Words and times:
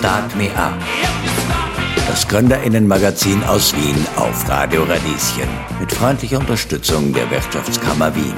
Start 0.00 0.34
Me 0.34 0.48
Up. 0.56 0.72
Das 2.08 2.26
Gründerinnenmagazin 2.26 3.44
aus 3.44 3.76
Wien 3.76 4.06
auf 4.16 4.48
Radio 4.48 4.84
Radieschen. 4.84 5.46
Mit 5.78 5.92
freundlicher 5.92 6.38
Unterstützung 6.38 7.12
der 7.12 7.30
Wirtschaftskammer 7.30 8.16
Wien. 8.16 8.32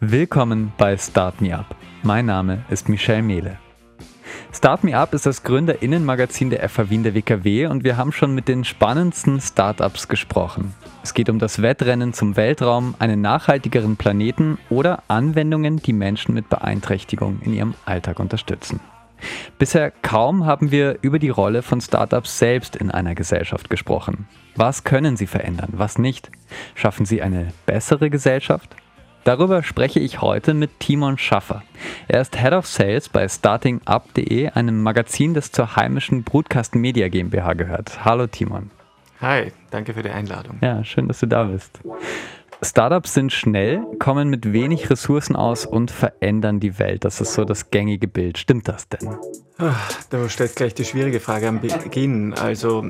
Willkommen 0.00 0.74
bei 0.76 0.98
Start 0.98 1.40
Me 1.40 1.56
Up. 1.58 1.74
Mein 2.02 2.26
Name 2.26 2.66
ist 2.68 2.90
Michel 2.90 3.22
Mehle. 3.22 3.56
Start 4.52 4.84
Me 4.84 4.94
Up 4.94 5.14
ist 5.14 5.24
das 5.24 5.42
Gründerinnenmagazin 5.42 6.50
der 6.50 6.68
FH 6.68 6.90
Wien 6.90 7.02
der 7.02 7.14
WKW 7.14 7.68
und 7.68 7.84
wir 7.84 7.96
haben 7.96 8.12
schon 8.12 8.34
mit 8.34 8.48
den 8.48 8.64
spannendsten 8.64 9.40
Startups 9.40 10.08
gesprochen. 10.08 10.74
Es 11.02 11.14
geht 11.14 11.30
um 11.30 11.38
das 11.38 11.62
Wettrennen 11.62 12.12
zum 12.12 12.36
Weltraum, 12.36 12.96
einen 12.98 13.22
nachhaltigeren 13.22 13.96
Planeten 13.96 14.58
oder 14.68 15.02
Anwendungen, 15.08 15.78
die 15.78 15.94
Menschen 15.94 16.34
mit 16.34 16.50
Beeinträchtigung 16.50 17.40
in 17.40 17.54
ihrem 17.54 17.72
Alltag 17.86 18.20
unterstützen. 18.20 18.78
Bisher 19.58 19.90
kaum 19.90 20.46
haben 20.46 20.70
wir 20.70 20.98
über 21.02 21.18
die 21.18 21.28
Rolle 21.28 21.62
von 21.62 21.80
Startups 21.80 22.38
selbst 22.38 22.76
in 22.76 22.90
einer 22.90 23.14
Gesellschaft 23.14 23.70
gesprochen. 23.70 24.26
Was 24.56 24.84
können 24.84 25.16
sie 25.16 25.26
verändern, 25.26 25.70
was 25.72 25.98
nicht? 25.98 26.30
Schaffen 26.74 27.06
sie 27.06 27.22
eine 27.22 27.52
bessere 27.66 28.10
Gesellschaft? 28.10 28.76
Darüber 29.24 29.62
spreche 29.62 30.00
ich 30.00 30.20
heute 30.20 30.52
mit 30.52 30.80
Timon 30.80 31.16
Schaffer. 31.16 31.62
Er 32.08 32.20
ist 32.20 32.36
Head 32.40 32.52
of 32.52 32.66
Sales 32.66 33.08
bei 33.08 33.28
startingup.de, 33.28 34.50
einem 34.50 34.82
Magazin, 34.82 35.32
das 35.32 35.52
zur 35.52 35.76
heimischen 35.76 36.24
Brutkasten 36.24 36.80
Media 36.80 37.08
GmbH 37.08 37.52
gehört. 37.52 38.04
Hallo 38.04 38.26
Timon. 38.26 38.70
Hi, 39.20 39.52
danke 39.70 39.94
für 39.94 40.02
die 40.02 40.10
Einladung. 40.10 40.58
Ja, 40.60 40.82
schön, 40.82 41.06
dass 41.06 41.20
du 41.20 41.26
da 41.26 41.44
bist. 41.44 41.78
Startups 42.64 43.14
sind 43.14 43.32
schnell, 43.32 43.82
kommen 43.98 44.28
mit 44.30 44.52
wenig 44.52 44.88
Ressourcen 44.88 45.34
aus 45.34 45.66
und 45.66 45.90
verändern 45.90 46.60
die 46.60 46.78
Welt. 46.78 47.04
Das 47.04 47.20
ist 47.20 47.34
so 47.34 47.44
das 47.44 47.70
gängige 47.70 48.06
Bild. 48.06 48.38
Stimmt 48.38 48.68
das 48.68 48.88
denn? 48.88 49.16
Ach, 49.58 50.04
da 50.10 50.28
stellst 50.28 50.56
gleich 50.56 50.72
die 50.74 50.84
schwierige 50.84 51.18
Frage 51.18 51.48
am 51.48 51.60
Beginn. 51.60 52.34
Also 52.34 52.84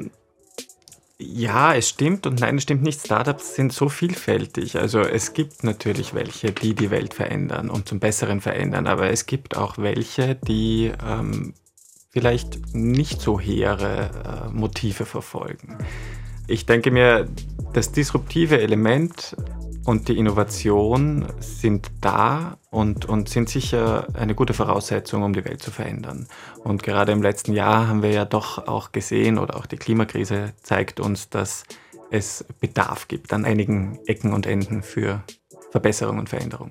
ja, 1.18 1.74
es 1.74 1.88
stimmt 1.88 2.26
und 2.26 2.40
nein, 2.40 2.56
es 2.56 2.64
stimmt 2.64 2.82
nicht. 2.82 3.00
Startups 3.00 3.54
sind 3.54 3.72
so 3.72 3.88
vielfältig. 3.88 4.78
Also 4.78 5.00
es 5.00 5.32
gibt 5.32 5.64
natürlich 5.64 6.14
welche, 6.14 6.52
die 6.52 6.74
die 6.74 6.90
Welt 6.90 7.14
verändern 7.14 7.70
und 7.70 7.88
zum 7.88 7.98
Besseren 7.98 8.40
verändern, 8.40 8.86
aber 8.86 9.10
es 9.10 9.26
gibt 9.26 9.56
auch 9.56 9.78
welche, 9.78 10.34
die 10.34 10.92
ähm, 11.06 11.54
vielleicht 12.10 12.74
nicht 12.74 13.20
so 13.22 13.40
hehre 13.40 14.10
äh, 14.50 14.52
Motive 14.52 15.06
verfolgen. 15.06 15.78
Ich 16.48 16.66
denke 16.66 16.90
mir, 16.90 17.28
das 17.72 17.90
disruptive 17.90 18.60
Element 18.60 19.34
und 19.84 20.08
die 20.08 20.18
Innovation 20.18 21.26
sind 21.40 21.90
da 22.00 22.58
und, 22.70 23.06
und 23.06 23.28
sind 23.28 23.48
sicher 23.48 24.06
eine 24.14 24.34
gute 24.34 24.54
Voraussetzung, 24.54 25.22
um 25.22 25.32
die 25.32 25.44
Welt 25.44 25.62
zu 25.62 25.70
verändern. 25.70 26.28
Und 26.62 26.82
gerade 26.82 27.12
im 27.12 27.22
letzten 27.22 27.52
Jahr 27.52 27.88
haben 27.88 28.02
wir 28.02 28.12
ja 28.12 28.24
doch 28.24 28.66
auch 28.68 28.92
gesehen, 28.92 29.38
oder 29.38 29.56
auch 29.56 29.66
die 29.66 29.76
Klimakrise 29.76 30.52
zeigt 30.62 31.00
uns, 31.00 31.30
dass 31.30 31.64
es 32.10 32.44
Bedarf 32.60 33.08
gibt 33.08 33.32
an 33.32 33.44
einigen 33.44 33.98
Ecken 34.06 34.32
und 34.32 34.46
Enden 34.46 34.82
für 34.82 35.22
Verbesserung 35.72 36.18
und 36.18 36.28
Veränderung. 36.28 36.70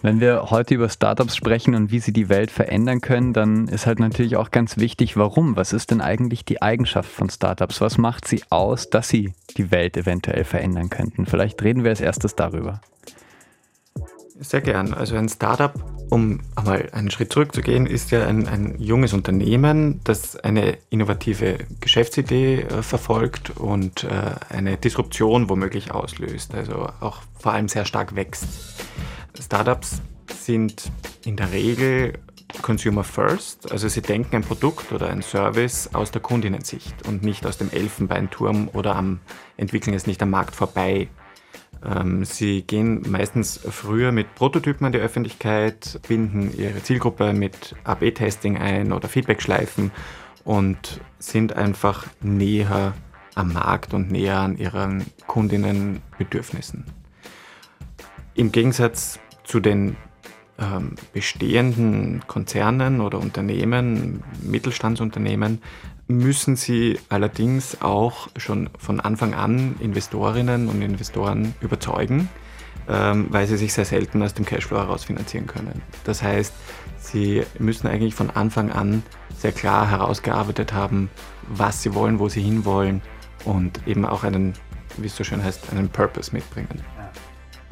Wenn 0.00 0.20
wir 0.20 0.50
heute 0.50 0.76
über 0.76 0.88
Startups 0.88 1.34
sprechen 1.34 1.74
und 1.74 1.90
wie 1.90 1.98
sie 1.98 2.12
die 2.12 2.28
Welt 2.28 2.52
verändern 2.52 3.00
können, 3.00 3.32
dann 3.32 3.66
ist 3.66 3.86
halt 3.86 3.98
natürlich 3.98 4.36
auch 4.36 4.52
ganz 4.52 4.78
wichtig, 4.78 5.16
warum. 5.16 5.56
Was 5.56 5.72
ist 5.72 5.90
denn 5.90 6.00
eigentlich 6.00 6.44
die 6.44 6.62
Eigenschaft 6.62 7.10
von 7.10 7.28
Startups? 7.28 7.80
Was 7.80 7.98
macht 7.98 8.28
sie 8.28 8.44
aus, 8.48 8.90
dass 8.90 9.08
sie 9.08 9.34
die 9.56 9.72
Welt 9.72 9.96
eventuell 9.96 10.44
verändern 10.44 10.88
könnten? 10.88 11.26
Vielleicht 11.26 11.60
reden 11.64 11.82
wir 11.82 11.90
als 11.90 12.00
erstes 12.00 12.36
darüber. 12.36 12.80
Sehr 14.38 14.60
gern. 14.60 14.92
Also 14.92 15.16
ein 15.16 15.28
Startup, 15.28 15.72
um 16.10 16.40
einmal 16.56 16.90
einen 16.92 17.10
Schritt 17.10 17.32
zurückzugehen, 17.32 17.86
ist 17.86 18.10
ja 18.10 18.26
ein, 18.26 18.46
ein 18.46 18.78
junges 18.78 19.14
Unternehmen, 19.14 20.00
das 20.04 20.36
eine 20.36 20.76
innovative 20.90 21.58
Geschäftsidee 21.80 22.60
äh, 22.60 22.82
verfolgt 22.82 23.56
und 23.56 24.04
äh, 24.04 24.10
eine 24.50 24.76
Disruption 24.76 25.48
womöglich 25.48 25.90
auslöst, 25.90 26.54
also 26.54 26.88
auch 27.00 27.22
vor 27.38 27.52
allem 27.52 27.68
sehr 27.68 27.86
stark 27.86 28.14
wächst. 28.14 28.46
Startups 29.40 30.02
sind 30.34 30.90
in 31.24 31.36
der 31.36 31.52
Regel 31.52 32.14
Consumer 32.62 33.04
First, 33.04 33.70
also 33.72 33.88
sie 33.88 34.02
denken 34.02 34.36
ein 34.36 34.42
Produkt 34.42 34.92
oder 34.92 35.08
ein 35.08 35.22
Service 35.22 35.90
aus 35.94 36.10
der 36.10 36.22
Kundinnensicht 36.22 37.06
und 37.06 37.22
nicht 37.22 37.46
aus 37.46 37.58
dem 37.58 37.70
Elfenbeinturm 37.70 38.68
oder 38.72 38.96
am, 38.96 39.20
entwickeln 39.56 39.94
es 39.94 40.06
nicht 40.06 40.22
am 40.22 40.30
Markt 40.30 40.54
vorbei. 40.54 41.08
Ähm, 41.84 42.24
sie 42.24 42.62
gehen 42.62 43.02
meistens 43.08 43.58
früher 43.58 44.12
mit 44.12 44.34
Prototypen 44.34 44.86
an 44.86 44.92
die 44.92 44.98
Öffentlichkeit, 44.98 46.00
binden 46.08 46.52
ihre 46.56 46.82
Zielgruppe 46.82 47.32
mit 47.32 47.74
AB-Testing 47.84 48.56
ein 48.58 48.92
oder 48.92 49.08
Feedbackschleifen 49.08 49.90
und 50.44 51.00
sind 51.18 51.54
einfach 51.54 52.06
näher 52.20 52.94
am 53.34 53.52
Markt 53.52 53.92
und 53.92 54.10
näher 54.10 54.38
an 54.38 54.56
ihren 54.56 55.04
Kundinnenbedürfnissen. 55.26 56.84
Im 58.34 58.52
Gegensatz 58.52 59.18
zu 59.44 59.60
den 59.60 59.96
ähm, 60.58 60.94
bestehenden 61.12 62.22
Konzernen 62.26 63.00
oder 63.00 63.18
Unternehmen, 63.18 64.22
Mittelstandsunternehmen, 64.42 65.60
müssen 66.08 66.56
sie 66.56 66.98
allerdings 67.08 67.82
auch 67.82 68.28
schon 68.36 68.70
von 68.78 69.00
Anfang 69.00 69.34
an 69.34 69.76
Investorinnen 69.80 70.68
und 70.68 70.82
Investoren 70.82 71.54
überzeugen, 71.60 72.28
ähm, 72.88 73.26
weil 73.30 73.46
sie 73.46 73.56
sich 73.56 73.72
sehr 73.72 73.84
selten 73.84 74.22
aus 74.22 74.34
dem 74.34 74.44
Cashflow 74.44 74.78
heraus 74.78 75.04
finanzieren 75.04 75.46
können. 75.46 75.82
Das 76.04 76.22
heißt, 76.22 76.52
sie 76.98 77.42
müssen 77.58 77.88
eigentlich 77.88 78.14
von 78.14 78.30
Anfang 78.30 78.70
an 78.70 79.02
sehr 79.36 79.52
klar 79.52 79.90
herausgearbeitet 79.90 80.72
haben, 80.72 81.10
was 81.48 81.82
sie 81.82 81.94
wollen, 81.94 82.18
wo 82.18 82.28
sie 82.28 82.42
hinwollen 82.42 83.02
und 83.44 83.86
eben 83.86 84.04
auch 84.04 84.22
einen, 84.22 84.54
wie 84.96 85.06
es 85.06 85.16
so 85.16 85.24
schön 85.24 85.42
heißt, 85.42 85.72
einen 85.72 85.88
Purpose 85.88 86.32
mitbringen. 86.32 86.82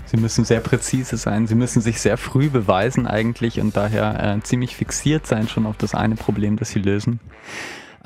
Sie 0.06 0.16
müssen 0.19 0.45
sehr 0.45 0.61
präzise 0.61 1.16
sein, 1.16 1.47
sie 1.47 1.55
müssen 1.55 1.81
sich 1.81 2.01
sehr 2.01 2.19
früh 2.19 2.51
beweisen 2.51 3.06
eigentlich 3.06 3.61
und 3.61 3.77
daher 3.77 4.37
äh, 4.37 4.41
ziemlich 4.43 4.77
fixiert 4.77 5.27
sein 5.27 5.49
schon 5.49 5.66
auf 5.66 5.77
das 5.77 5.95
eine 5.95 6.15
Problem, 6.15 6.56
das 6.56 6.71
sie 6.71 6.81
lösen. 6.81 7.21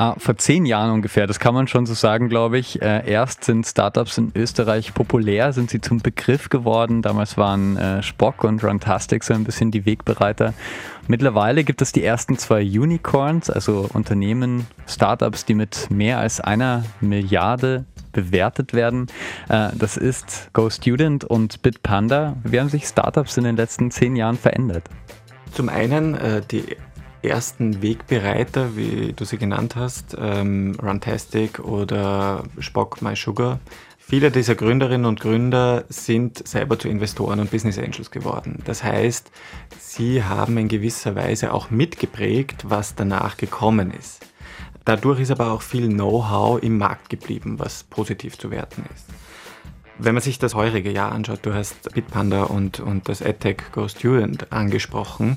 Ah, 0.01 0.15
vor 0.17 0.37
zehn 0.37 0.65
Jahren 0.65 0.93
ungefähr, 0.93 1.27
das 1.27 1.41
kann 1.41 1.55
man 1.55 1.67
schon 1.67 1.85
so 1.85 1.93
sagen, 1.93 2.29
glaube 2.29 2.57
ich. 2.57 2.81
Äh, 2.81 3.11
erst 3.11 3.43
sind 3.43 3.67
Startups 3.67 4.17
in 4.17 4.31
Österreich 4.33 4.95
populär, 4.95 5.53
sind 5.53 5.71
sie 5.71 5.81
zum 5.81 5.99
Begriff 5.99 6.51
geworden. 6.51 7.03
Damals 7.03 7.37
waren 7.37 7.77
äh, 7.77 8.01
Spock 8.05 8.45
und 8.45 8.63
Runtastic 8.63 9.25
so 9.25 9.35
ein 9.35 9.43
bisschen 9.43 9.73
die 9.73 9.87
Wegbereiter. 9.87 10.55
Mittlerweile 11.09 11.65
gibt 11.65 11.83
es 11.83 11.91
die 11.91 12.05
ersten 12.05 12.39
zwei 12.39 12.63
Unicorns, 12.63 13.51
also 13.51 13.91
Unternehmen, 13.93 14.69
Startups, 14.87 15.45
die 15.45 15.55
mit 15.55 15.91
mehr 15.91 16.21
als 16.21 16.41
einer 16.41 16.85
Milliarde 17.01 17.85
bewertet 18.13 18.75
werden. 18.75 19.09
Äh, 19.49 19.71
das 19.75 19.97
ist 19.97 20.51
GoStudent 20.53 21.25
und 21.25 21.61
Bitpanda. 21.63 22.37
Wie 22.45 22.61
haben 22.61 22.69
sich 22.69 22.85
Startups 22.85 23.37
in 23.37 23.43
den 23.43 23.57
letzten 23.57 23.91
zehn 23.91 24.15
Jahren 24.15 24.39
verändert? 24.39 24.85
Zum 25.53 25.69
einen 25.69 26.15
äh, 26.15 26.41
die 26.49 26.77
ersten 27.23 27.83
Wegbereiter, 27.83 28.77
wie 28.77 29.13
du 29.13 29.25
sie 29.25 29.39
genannt 29.39 29.77
hast, 29.77 30.17
ähm, 30.19 30.77
Runtastic 30.83 31.59
oder 31.61 32.45
Spock 32.59 33.03
My 33.03 33.17
Sugar. 33.17 33.61
Viele 33.99 34.31
dieser 34.31 34.55
Gründerinnen 34.55 35.05
und 35.05 35.21
Gründer 35.21 35.85
sind 35.91 36.47
selber 36.49 36.79
zu 36.79 36.89
Investoren 36.89 37.41
und 37.41 37.51
Business 37.51 37.79
Angels 37.79 38.11
geworden. 38.11 38.63
Das 38.65 38.83
heißt, 38.83 39.31
sie 39.79 40.25
haben 40.25 40.57
in 40.57 40.69
gewisser 40.69 41.15
Weise 41.15 41.53
auch 41.53 41.71
mitgeprägt, 41.71 42.65
was 42.71 42.95
danach 42.95 43.37
gekommen 43.37 43.93
ist. 43.93 44.25
Dadurch 44.87 45.21
ist 45.21 45.31
aber 45.31 45.53
auch 45.53 45.61
viel 45.61 45.89
Know-how 45.89 46.63
im 46.63 46.79
Markt 46.79 47.11
geblieben, 47.11 47.59
was 47.59 47.85
positiv 47.85 48.39
zu 48.39 48.51
werten 48.51 48.85
ist. 48.95 49.05
Wenn 49.99 50.15
man 50.15 50.23
sich 50.23 50.39
das 50.39 50.55
heurige 50.55 50.91
Jahr 50.91 51.13
anschaut, 51.13 51.41
du 51.43 51.53
hast 51.53 51.93
Bitpanda 51.93 52.45
und, 52.45 52.81
und 52.81 53.09
das 53.09 53.21
EdTech 53.21 53.73
Go 53.73 53.89
Student 53.89 54.53
angesprochen, 54.53 55.37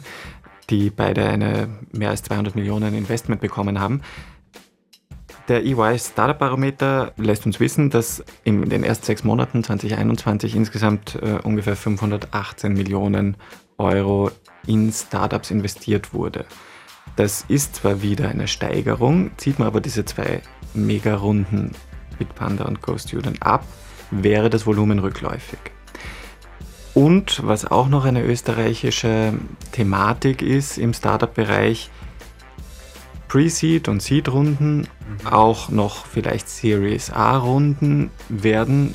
die 0.72 0.90
beide 0.90 1.28
eine 1.28 1.70
mehr 1.92 2.10
als 2.10 2.24
200 2.24 2.56
Millionen 2.56 2.96
Investment 2.96 3.42
bekommen 3.42 3.80
haben. 3.80 4.02
Der 5.48 5.66
EY 5.66 6.00
Startup 6.00 6.38
Barometer 6.38 7.14
lässt 7.18 7.46
uns 7.46 7.60
wissen, 7.60 7.90
dass 7.90 8.24
in 8.44 8.70
den 8.70 8.84
ersten 8.84 9.06
sechs 9.06 9.24
Monaten 9.24 9.64
2021 9.64 10.56
insgesamt 10.56 11.16
äh, 11.22 11.40
ungefähr 11.44 11.76
518 11.76 12.74
Millionen 12.74 13.36
Euro 13.78 14.32
in 14.66 14.92
Startups 14.92 15.52
investiert 15.52 16.14
wurde. 16.14 16.46
Das 17.16 17.44
ist 17.48 17.76
zwar 17.76 18.02
wieder 18.02 18.30
eine 18.30 18.48
Steigerung, 18.48 19.32
zieht 19.38 19.60
man 19.60 19.68
aber 19.68 19.82
diese 19.82 20.06
zwei 20.06 20.42
Mega-Runden 20.74 21.72
Bitpanda 22.18 22.66
und 22.66 22.82
GoStudent 22.82 23.44
ab, 23.44 23.66
wäre 24.12 24.50
das 24.50 24.66
Volumen 24.66 25.00
rückläufig. 25.00 25.60
Und 26.94 27.46
was 27.46 27.66
auch 27.66 27.88
noch 27.88 28.06
eine 28.06 28.24
österreichische 28.24 29.34
Thematik 29.72 30.42
ist 30.42 30.78
im 30.78 30.94
Startup-Bereich, 30.94 31.90
Pre-Seed 33.30 33.88
und 33.88 34.02
Seed-Runden, 34.02 34.80
mhm. 34.80 34.88
auch 35.26 35.70
noch 35.70 36.06
vielleicht 36.06 36.50
Series 36.50 37.12
A-Runden 37.12 38.12
werden 38.28 38.94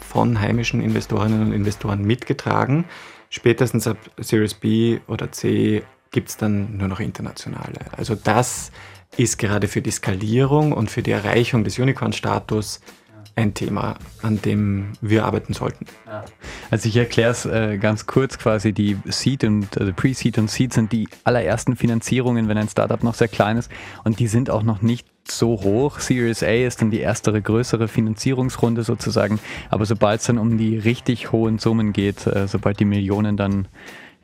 von 0.00 0.40
heimischen 0.40 0.80
Investorinnen 0.80 1.42
und 1.42 1.52
Investoren 1.52 2.02
mitgetragen. 2.02 2.86
Spätestens 3.28 3.86
ab 3.86 3.98
Series 4.16 4.54
B 4.54 5.00
oder 5.08 5.30
C 5.30 5.82
gibt 6.10 6.30
es 6.30 6.38
dann 6.38 6.78
nur 6.78 6.88
noch 6.88 7.00
internationale. 7.00 7.80
Also 7.94 8.14
das 8.14 8.72
ist 9.18 9.38
gerade 9.38 9.68
für 9.68 9.82
die 9.82 9.90
Skalierung 9.90 10.72
und 10.72 10.90
für 10.90 11.02
die 11.02 11.10
Erreichung 11.10 11.62
des 11.62 11.78
Unicorn-Status 11.78 12.80
ein 13.36 13.52
Thema, 13.52 13.96
an 14.22 14.40
dem 14.40 14.92
wir 15.02 15.26
arbeiten 15.26 15.52
sollten. 15.52 15.84
Also 16.70 16.88
ich 16.88 16.96
erkläre 16.96 17.30
es 17.30 17.44
äh, 17.44 17.76
ganz 17.76 18.06
kurz 18.06 18.38
quasi, 18.38 18.72
die 18.72 18.96
Seed 19.04 19.44
und 19.44 19.78
also 19.78 19.92
Pre-Seed 19.92 20.38
und 20.38 20.50
Seed 20.50 20.72
sind 20.72 20.90
die 20.90 21.06
allerersten 21.22 21.76
Finanzierungen, 21.76 22.48
wenn 22.48 22.56
ein 22.56 22.68
Startup 22.68 23.02
noch 23.02 23.14
sehr 23.14 23.28
klein 23.28 23.58
ist 23.58 23.70
und 24.04 24.18
die 24.18 24.26
sind 24.26 24.48
auch 24.48 24.62
noch 24.62 24.80
nicht 24.80 25.06
so 25.30 25.60
hoch. 25.62 26.00
Series 26.00 26.42
A 26.42 26.66
ist 26.66 26.80
dann 26.80 26.90
die 26.90 27.00
erste 27.00 27.40
größere 27.40 27.88
Finanzierungsrunde 27.88 28.82
sozusagen, 28.84 29.38
aber 29.68 29.84
sobald 29.84 30.20
es 30.20 30.26
dann 30.26 30.38
um 30.38 30.56
die 30.56 30.78
richtig 30.78 31.30
hohen 31.30 31.58
Summen 31.58 31.92
geht, 31.92 32.26
äh, 32.26 32.48
sobald 32.48 32.80
die 32.80 32.84
Millionen 32.86 33.36
dann 33.36 33.68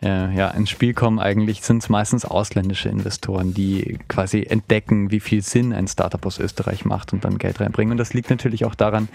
äh, 0.02 0.34
ja, 0.34 0.48
ins 0.48 0.70
Spiel 0.70 0.94
kommen, 0.94 1.18
eigentlich 1.18 1.62
sind 1.62 1.82
es 1.82 1.88
meistens 1.88 2.24
ausländische 2.24 2.88
Investoren, 2.88 3.54
die 3.54 3.98
quasi 4.08 4.42
entdecken, 4.42 5.10
wie 5.10 5.20
viel 5.20 5.42
Sinn 5.42 5.72
ein 5.72 5.86
Startup 5.86 6.24
aus 6.26 6.38
Österreich 6.38 6.84
macht 6.84 7.12
und 7.12 7.24
dann 7.24 7.38
Geld 7.38 7.60
reinbringen. 7.60 7.92
Und 7.92 7.98
das 7.98 8.12
liegt 8.12 8.30
natürlich 8.30 8.64
auch 8.64 8.74
daran, 8.74 9.08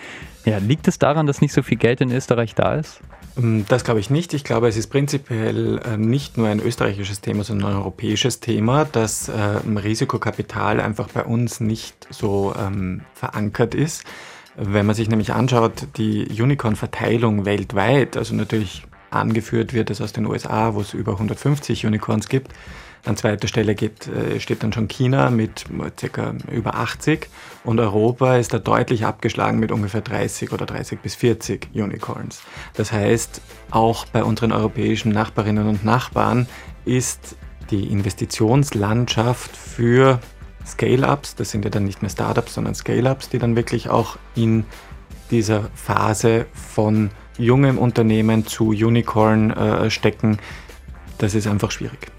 ja, 0.46 0.58
liegt 0.60 0.88
es 0.88 0.98
daran, 1.00 1.28
dass 1.28 1.42
nicht 1.42 1.54
so 1.54 1.62
viel 1.62 1.78
Geld 1.78 2.02
in 2.02 2.12
Österreich 2.12 2.56
da 2.56 2.76
ist? 2.76 3.02
Ähm, 3.38 3.66
das 3.68 3.84
glaube 3.84 4.00
ich 4.00 4.10
nicht. 4.10 4.34
Ich 4.34 4.44
glaube, 4.44 4.68
es 4.68 4.78
ist 4.78 4.88
prinzipiell 4.88 5.80
äh, 5.80 5.98
nicht 5.98 6.38
nur 6.38 6.48
ein 6.48 6.60
österreichisches 6.60 7.22
Thema, 7.22 7.44
sondern 7.44 7.72
ein 7.72 7.78
europäisches 7.78 8.40
Thema, 8.40 8.86
dass 8.86 9.30
ähm, 9.30 9.78
Risikokapital 9.78 10.80
einfach 10.80 11.10
bei 11.10 11.24
uns 11.24 11.60
nicht 11.60 12.08
so 12.10 12.56
ähm, 12.58 13.02
verankert 13.14 13.76
ist. 13.76 14.04
Wenn 14.56 14.88
man 14.88 14.96
sich 14.96 15.08
nämlich 15.08 15.34
anschaut, 15.34 15.88
die 15.98 16.42
Unicorn-Verteilung 16.42 17.46
weltweit, 17.46 18.18
also 18.18 18.34
natürlich 18.34 18.84
angeführt 19.10 19.74
wird 19.74 19.90
es 19.90 20.02
aus 20.02 20.14
den 20.14 20.26
USA, 20.26 20.74
wo 20.74 20.82
es 20.82 20.94
über 20.94 21.14
150 21.14 21.86
Unicorns 21.86 22.30
gibt. 22.30 22.52
An 23.06 23.16
zweiter 23.16 23.48
Stelle 23.48 23.74
geht, 23.74 24.08
äh, 24.08 24.40
steht 24.40 24.64
dann 24.64 24.74
schon 24.74 24.88
China 24.90 25.30
mit 25.30 25.66
ca. 26.12 26.34
über 26.52 26.76
80 26.76 27.30
und 27.64 27.80
Europa 27.80 28.36
ist 28.36 28.54
da 28.54 28.60
deutlich 28.60 29.06
abgeschlagen 29.06 29.60
mit 29.60 29.72
ungefähr 29.72 30.02
30 30.02 30.52
oder 30.52 30.66
30 30.66 31.00
bis 31.00 31.16
40 31.16 31.70
Unicorns. 31.74 32.42
Das 32.74 32.92
heißt, 32.92 33.42
auch 33.72 34.06
bei 34.08 34.24
unseren 34.24 34.52
europäischen 34.52 35.12
Nachbarinnen 35.14 35.68
und 35.68 35.86
Nachbarn 35.86 36.48
ist 36.84 37.38
die 37.70 37.88
Investitionslandschaft 37.88 39.56
für 39.56 40.20
Scale-ups, 40.66 41.36
das 41.36 41.52
sind 41.52 41.64
ja 41.64 41.72
dann 41.72 41.86
nicht 41.86 42.02
mehr 42.02 42.12
Startups, 42.12 42.56
sondern 42.56 42.76
Scale-ups, 42.76 43.30
die 43.30 43.40
dann 43.40 43.56
wirklich 43.56 43.90
auch 43.90 44.18
in 44.36 44.66
dieser 45.32 45.70
Phase 45.76 46.46
von 46.54 47.10
jungem 47.38 47.78
Unternehmen 47.78 48.46
zu 48.46 48.70
Unicorn 48.70 49.52
äh, 49.52 49.90
stecken, 49.90 50.40
das 51.18 51.36
ist 51.36 51.48
einfach 51.48 51.72
schwierig. 51.72 52.12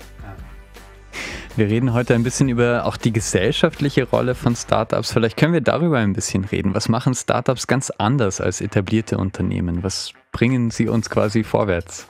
Wir 1.57 1.67
reden 1.67 1.93
heute 1.93 2.15
ein 2.15 2.23
bisschen 2.23 2.49
über 2.49 2.85
auch 2.85 2.97
die 2.97 3.13
gesellschaftliche 3.13 4.05
Rolle 4.05 4.37
von 4.37 4.55
Startups. 4.55 5.13
Vielleicht 5.13 5.37
können 5.37 5.53
wir 5.53 5.61
darüber 5.61 5.99
ein 5.99 6.13
bisschen 6.13 6.45
reden. 6.45 6.73
Was 6.73 6.89
machen 6.89 7.15
Startups 7.15 7.67
ganz 7.67 7.91
anders 7.91 8.41
als 8.41 8.61
etablierte 8.61 9.19
Unternehmen? 9.19 9.83
Was 9.83 10.13
bringen 10.31 10.71
sie 10.71 10.87
uns 10.87 11.11
quasi 11.11 11.43
vorwärts? 11.43 12.07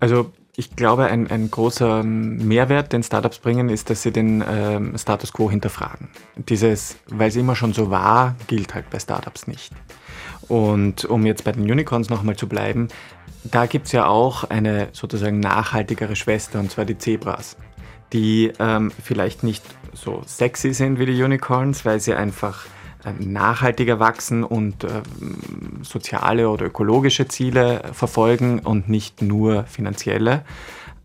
Also 0.00 0.32
ich 0.60 0.76
glaube, 0.76 1.06
ein, 1.06 1.30
ein 1.30 1.50
großer 1.50 2.02
Mehrwert, 2.02 2.92
den 2.92 3.02
Startups 3.02 3.38
bringen, 3.38 3.70
ist, 3.70 3.88
dass 3.88 4.02
sie 4.02 4.12
den 4.12 4.44
ähm, 4.46 4.98
Status 4.98 5.32
quo 5.32 5.50
hinterfragen. 5.50 6.08
Dieses, 6.36 6.98
weil 7.06 7.30
es 7.30 7.36
immer 7.36 7.56
schon 7.56 7.72
so 7.72 7.90
war, 7.90 8.36
gilt 8.46 8.74
halt 8.74 8.90
bei 8.90 8.98
Startups 8.98 9.46
nicht. 9.46 9.72
Und 10.48 11.06
um 11.06 11.24
jetzt 11.24 11.44
bei 11.44 11.52
den 11.52 11.62
Unicorns 11.62 12.10
nochmal 12.10 12.36
zu 12.36 12.46
bleiben, 12.46 12.88
da 13.42 13.64
gibt 13.64 13.86
es 13.86 13.92
ja 13.92 14.04
auch 14.04 14.44
eine 14.44 14.88
sozusagen 14.92 15.40
nachhaltigere 15.40 16.14
Schwester, 16.14 16.60
und 16.60 16.70
zwar 16.70 16.84
die 16.84 16.98
Zebras, 16.98 17.56
die 18.12 18.52
ähm, 18.58 18.92
vielleicht 19.02 19.42
nicht 19.42 19.64
so 19.94 20.22
sexy 20.26 20.74
sind 20.74 20.98
wie 20.98 21.06
die 21.06 21.22
Unicorns, 21.22 21.86
weil 21.86 22.00
sie 22.00 22.12
einfach 22.12 22.66
nachhaltiger 23.18 23.98
wachsen 23.98 24.44
und 24.44 24.84
äh, 24.84 24.88
soziale 25.82 26.48
oder 26.48 26.66
ökologische 26.66 27.28
Ziele 27.28 27.82
verfolgen 27.92 28.60
und 28.60 28.88
nicht 28.88 29.22
nur 29.22 29.64
finanzielle. 29.64 30.44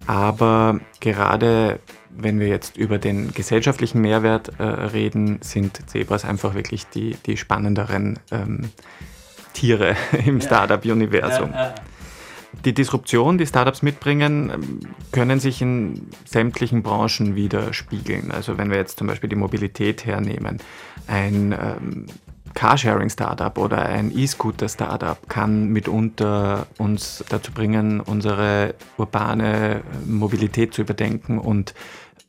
Aber 0.08 0.80
gerade 1.00 1.80
wenn 2.18 2.40
wir 2.40 2.48
jetzt 2.48 2.78
über 2.78 2.98
den 2.98 3.34
gesellschaftlichen 3.34 4.02
Mehrwert 4.02 4.52
äh, 4.60 4.64
reden, 4.64 5.40
sind 5.42 5.90
Zebras 5.90 6.26
einfach 6.26 6.54
wirklich 6.54 6.88
die, 6.88 7.18
die 7.26 7.38
spannenderen 7.38 8.20
ähm, 8.32 8.70
Tiere 9.54 9.96
im 10.26 10.42
Startup-Universum. 10.42 11.54
Die 12.64 12.74
Disruption, 12.74 13.38
die 13.38 13.46
Startups 13.46 13.82
mitbringen, 13.82 14.52
ähm, 14.54 14.80
können 15.12 15.40
sich 15.40 15.62
in 15.62 16.08
sämtlichen 16.26 16.84
Branchen 16.84 17.36
widerspiegeln. 17.36 18.32
Also 18.32 18.58
wenn 18.58 18.70
wir 18.70 18.78
jetzt 18.78 18.98
zum 18.98 19.08
Beispiel 19.08 19.30
die 19.30 19.36
Mobilität 19.36 20.06
hernehmen, 20.06 20.60
ein 21.08 21.52
ähm, 21.52 22.06
Carsharing-Startup 22.56 23.58
oder 23.58 23.86
ein 23.86 24.18
E-Scooter-Startup 24.18 25.18
kann 25.30 25.68
mitunter 25.68 26.68
uns 26.78 27.24
dazu 27.30 27.52
bringen, 27.52 28.00
unsere 28.00 28.76
urbane 28.98 29.82
Mobilität 30.06 30.74
zu 30.74 30.82
überdenken 30.82 31.38
und 31.38 31.74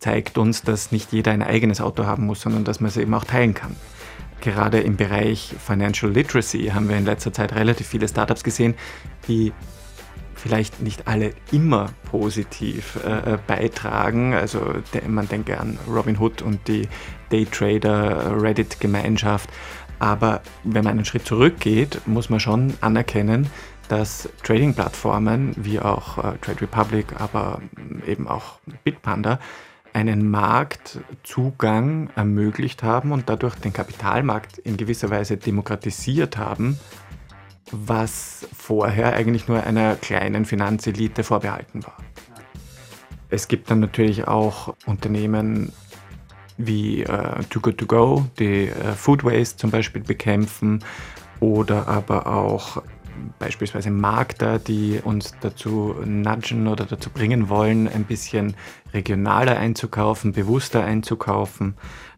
zeigt 0.00 0.36
uns, 0.36 0.62
dass 0.62 0.92
nicht 0.92 1.12
jeder 1.12 1.32
ein 1.32 1.42
eigenes 1.42 1.80
Auto 1.80 2.04
haben 2.04 2.26
muss, 2.26 2.42
sondern 2.42 2.64
dass 2.64 2.80
man 2.80 2.88
es 2.88 2.96
eben 2.96 3.14
auch 3.14 3.24
teilen 3.24 3.54
kann. 3.54 3.76
Gerade 4.40 4.80
im 4.80 4.96
Bereich 4.96 5.54
Financial 5.64 6.12
Literacy 6.12 6.66
haben 6.74 6.88
wir 6.88 6.96
in 6.96 7.06
letzter 7.06 7.32
Zeit 7.32 7.54
relativ 7.54 7.86
viele 7.86 8.06
Startups 8.06 8.44
gesehen, 8.44 8.74
die 9.28 9.52
vielleicht 10.46 10.80
nicht 10.80 11.08
alle 11.08 11.32
immer 11.50 11.90
positiv 12.08 12.98
äh, 13.04 13.34
äh 13.34 13.38
beitragen. 13.46 14.32
Also 14.32 14.60
man 15.08 15.28
denke 15.28 15.58
an 15.58 15.76
Robinhood 15.88 16.40
und 16.40 16.68
die 16.68 16.88
Daytrader 17.30 18.40
Reddit-Gemeinschaft. 18.40 19.50
Aber 19.98 20.42
wenn 20.62 20.84
man 20.84 20.92
einen 20.92 21.04
Schritt 21.04 21.26
zurückgeht, 21.26 22.02
muss 22.06 22.30
man 22.30 22.38
schon 22.38 22.74
anerkennen, 22.80 23.50
dass 23.88 24.28
Trading-Plattformen 24.44 25.54
wie 25.56 25.80
auch 25.80 26.18
äh, 26.18 26.38
Trade 26.38 26.62
Republic, 26.62 27.06
aber 27.18 27.60
eben 28.06 28.28
auch 28.28 28.60
Bitpanda 28.84 29.40
einen 29.92 30.28
Marktzugang 30.28 32.10
ermöglicht 32.14 32.82
haben 32.82 33.12
und 33.12 33.30
dadurch 33.30 33.54
den 33.56 33.72
Kapitalmarkt 33.72 34.58
in 34.58 34.76
gewisser 34.76 35.08
Weise 35.08 35.38
demokratisiert 35.38 36.36
haben, 36.36 36.78
was 37.72 38.46
vorher 38.56 39.14
eigentlich 39.14 39.48
nur 39.48 39.62
einer 39.62 39.96
kleinen 39.96 40.44
Finanzelite 40.44 41.24
vorbehalten 41.24 41.84
war. 41.84 41.96
Es 43.28 43.48
gibt 43.48 43.70
dann 43.70 43.80
natürlich 43.80 44.28
auch 44.28 44.74
Unternehmen 44.86 45.72
wie 46.58 47.02
äh, 47.02 47.42
Too 47.50 47.60
Good 47.60 47.78
To 47.78 47.86
Go, 47.86 48.24
die 48.38 48.68
äh, 48.68 48.92
Food 48.92 49.24
Waste 49.24 49.56
zum 49.56 49.70
Beispiel 49.70 50.02
bekämpfen 50.02 50.84
oder 51.40 51.88
aber 51.88 52.26
auch 52.26 52.82
beispielsweise 53.38 53.90
Markter, 53.90 54.58
die 54.58 55.00
uns 55.02 55.34
dazu 55.40 55.94
nudgen 56.04 56.68
oder 56.68 56.84
dazu 56.84 57.10
bringen 57.10 57.48
wollen, 57.48 57.88
ein 57.88 58.04
bisschen 58.04 58.54
regionaler 58.92 59.58
einzukaufen, 59.58 60.32
bewusster 60.32 60.84
einzukaufen. 60.84 61.74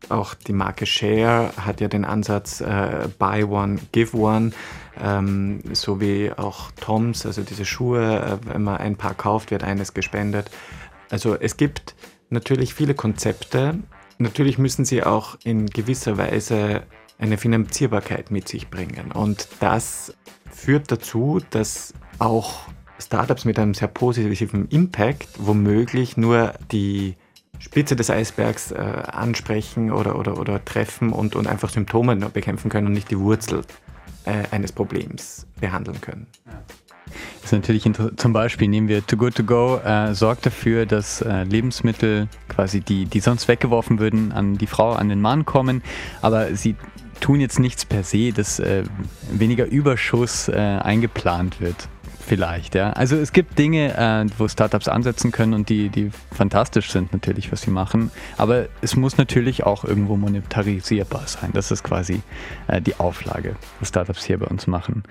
Auch 0.09 0.35
die 0.35 0.53
Marke 0.53 0.87
Share 0.87 1.53
hat 1.57 1.81
ja 1.81 1.89
den 1.89 2.05
Ansatz 2.05 2.61
äh, 2.61 3.09
Buy 3.19 3.45
One, 3.45 3.79
Give 3.93 4.17
One, 4.17 4.53
ähm, 5.01 5.61
so 5.73 6.01
wie 6.01 6.33
auch 6.33 6.71
Toms, 6.81 7.27
also 7.27 7.43
diese 7.43 7.65
Schuhe, 7.65 8.39
äh, 8.43 8.53
wenn 8.53 8.63
man 8.63 8.79
ein 8.79 8.97
Paar 8.97 9.15
kauft, 9.15 9.51
wird 9.51 9.65
eines 9.65 9.95
gespendet. 9.95 10.51
Also 11.11 11.35
es 11.35 11.57
gibt 11.57 11.95
natürlich 12.31 12.75
viele 12.75 12.95
Konzepte. 12.95 13.79
Natürlich 14.19 14.59
müssen 14.59 14.85
sie 14.85 15.03
auch 15.03 15.37
in 15.45 15.67
gewisser 15.67 16.19
Weise 16.19 16.83
eine 17.19 17.37
Finanzierbarkeit 17.37 18.31
mit 18.31 18.49
sich 18.49 18.69
bringen. 18.69 19.13
Und 19.13 19.49
das 19.61 20.15
führt 20.51 20.91
dazu, 20.91 21.41
dass 21.51 21.95
auch 22.19 22.69
Startups 22.99 23.45
mit 23.45 23.59
einem 23.59 23.75
sehr 23.75 23.89
positiven 23.89 24.69
Impact 24.69 25.29
womöglich 25.39 26.17
nur 26.17 26.55
die 26.73 27.17
Spitze 27.59 27.97
des 27.97 28.11
Eisbergs 28.11 28.73
äh, 28.73 28.77
ansprechen 28.77 29.91
oder, 29.91 30.19
oder, 30.19 30.39
oder 30.39 30.65
treffen 30.65 31.13
und, 31.13 31.37
und 31.37 31.47
einfach 31.47 31.71
Symptome 31.71 32.17
bekämpfen 32.17 32.71
können 32.71 32.87
und 32.87 32.93
nicht 32.93 33.11
die 33.11 33.19
Wurzel 33.19 33.63
äh, 34.25 34.45
eines 34.51 34.73
Problems 34.73 35.47
behandeln 35.61 36.01
können. 36.01 36.27
Das 37.41 37.53
ist 37.53 37.53
natürlich 37.53 37.91
zum 38.17 38.33
Beispiel 38.33 38.69
nehmen 38.69 38.89
wir 38.89 39.07
Too 39.07 39.17
Good 39.17 39.37
To 39.37 39.43
Go, 39.43 39.79
äh, 39.79 40.15
sorgt 40.15 40.45
dafür, 40.45 40.85
dass 40.87 41.23
äh, 41.23 41.45
Lebensmittel 41.45 42.29
quasi, 42.49 42.81
die, 42.81 43.07
die 43.07 43.21
sonst 43.21 43.49
weggeworfen 43.49 43.99
würden, 43.99 44.33
an 44.33 44.59
die 44.59 44.67
Frau, 44.67 44.93
an 44.93 45.09
den 45.09 45.21
Mann 45.21 45.47
kommen, 45.47 45.83
aber 46.21 46.55
sie 46.55 46.77
tun 47.21 47.41
jetzt 47.41 47.59
nichts 47.59 47.85
per 47.85 48.05
se, 48.05 48.33
dass 48.33 48.59
äh, 48.61 48.85
weniger 49.31 49.67
Überschuss 49.67 50.49
äh, 50.49 50.57
eingeplant 50.57 51.61
wird. 51.61 51.89
Vielleicht, 52.29 52.75
ja. 52.75 52.91
Also 52.91 53.17
es 53.17 53.33
gibt 53.33 53.59
Dinge, 53.59 53.97
äh, 53.97 54.27
wo 54.37 54.49
Startups 54.49 54.87
ansetzen 54.87 55.33
können 55.33 55.55
und 55.55 55.71
die, 55.71 55.89
die 55.89 56.11
fantastisch 56.31 56.91
sind 56.91 57.11
natürlich, 57.15 57.51
was 57.51 57.63
sie 57.63 57.71
machen. 57.71 58.11
Aber 58.37 58.67
es 58.83 58.97
muss 58.97 59.17
natürlich 59.17 59.65
auch 59.65 59.83
irgendwo 59.83 60.15
monetarisierbar 60.17 61.23
sein. 61.27 61.53
Das 61.55 61.71
ist 61.71 61.85
quasi 61.85 62.21
äh, 62.67 62.83
die 62.83 62.97
Auflage, 62.97 63.57
was 63.81 63.89
Startups 63.89 64.27
hier 64.27 64.39
bei 64.39 64.47
uns 64.47 64.67
machen. 64.67 65.05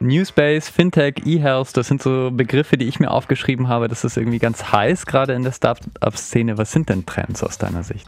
Newspace, 0.00 0.68
Fintech, 0.68 1.22
E-Health, 1.24 1.74
das 1.78 1.88
sind 1.88 2.02
so 2.02 2.30
Begriffe, 2.30 2.76
die 2.76 2.88
ich 2.88 3.00
mir 3.00 3.10
aufgeschrieben 3.10 3.68
habe. 3.68 3.88
Das 3.88 4.04
ist 4.04 4.18
irgendwie 4.18 4.38
ganz 4.38 4.70
heiß 4.70 5.06
gerade 5.06 5.32
in 5.32 5.44
der 5.44 5.52
Startup-Szene. 5.52 6.58
Was 6.58 6.72
sind 6.72 6.90
denn 6.90 7.06
Trends 7.06 7.42
aus 7.42 7.56
deiner 7.56 7.84
Sicht? 7.84 8.06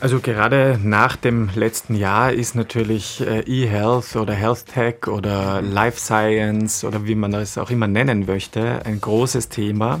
Also 0.00 0.20
gerade 0.20 0.80
nach 0.82 1.16
dem 1.16 1.50
letzten 1.54 1.94
Jahr 1.94 2.32
ist 2.32 2.54
natürlich 2.54 3.20
äh, 3.20 3.40
E-Health 3.40 4.16
oder 4.16 4.32
Health 4.32 4.64
Tech 4.64 5.06
oder 5.08 5.60
Life 5.60 6.00
Science 6.00 6.84
oder 6.84 7.06
wie 7.06 7.14
man 7.14 7.32
das 7.32 7.58
auch 7.58 7.70
immer 7.70 7.86
nennen 7.86 8.24
möchte, 8.24 8.80
ein 8.86 8.98
großes 8.98 9.50
Thema. 9.50 10.00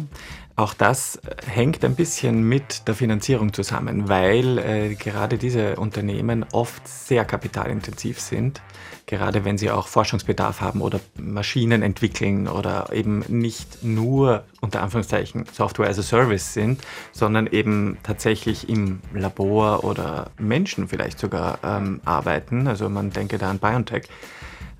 Auch 0.56 0.72
das 0.72 1.20
hängt 1.46 1.84
ein 1.84 1.96
bisschen 1.96 2.42
mit 2.42 2.88
der 2.88 2.94
Finanzierung 2.94 3.52
zusammen, 3.52 4.08
weil 4.08 4.56
äh, 4.58 4.94
gerade 4.94 5.36
diese 5.36 5.76
Unternehmen 5.76 6.46
oft 6.52 6.88
sehr 6.88 7.26
kapitalintensiv 7.26 8.20
sind 8.20 8.62
gerade 9.10 9.44
wenn 9.44 9.58
sie 9.58 9.70
auch 9.70 9.88
Forschungsbedarf 9.88 10.60
haben 10.60 10.80
oder 10.80 11.00
Maschinen 11.18 11.82
entwickeln 11.82 12.46
oder 12.46 12.92
eben 12.92 13.24
nicht 13.28 13.82
nur 13.82 14.44
unter 14.60 14.82
Anführungszeichen 14.82 15.46
Software 15.52 15.90
as 15.90 15.98
a 15.98 16.02
Service 16.02 16.54
sind, 16.54 16.80
sondern 17.12 17.48
eben 17.48 17.98
tatsächlich 18.04 18.68
im 18.68 19.00
Labor 19.12 19.82
oder 19.82 20.30
Menschen 20.38 20.86
vielleicht 20.86 21.18
sogar 21.18 21.58
ähm, 21.64 22.00
arbeiten. 22.04 22.68
Also 22.68 22.88
man 22.88 23.10
denke 23.10 23.36
da 23.36 23.50
an 23.50 23.58
BioNTech. 23.58 24.04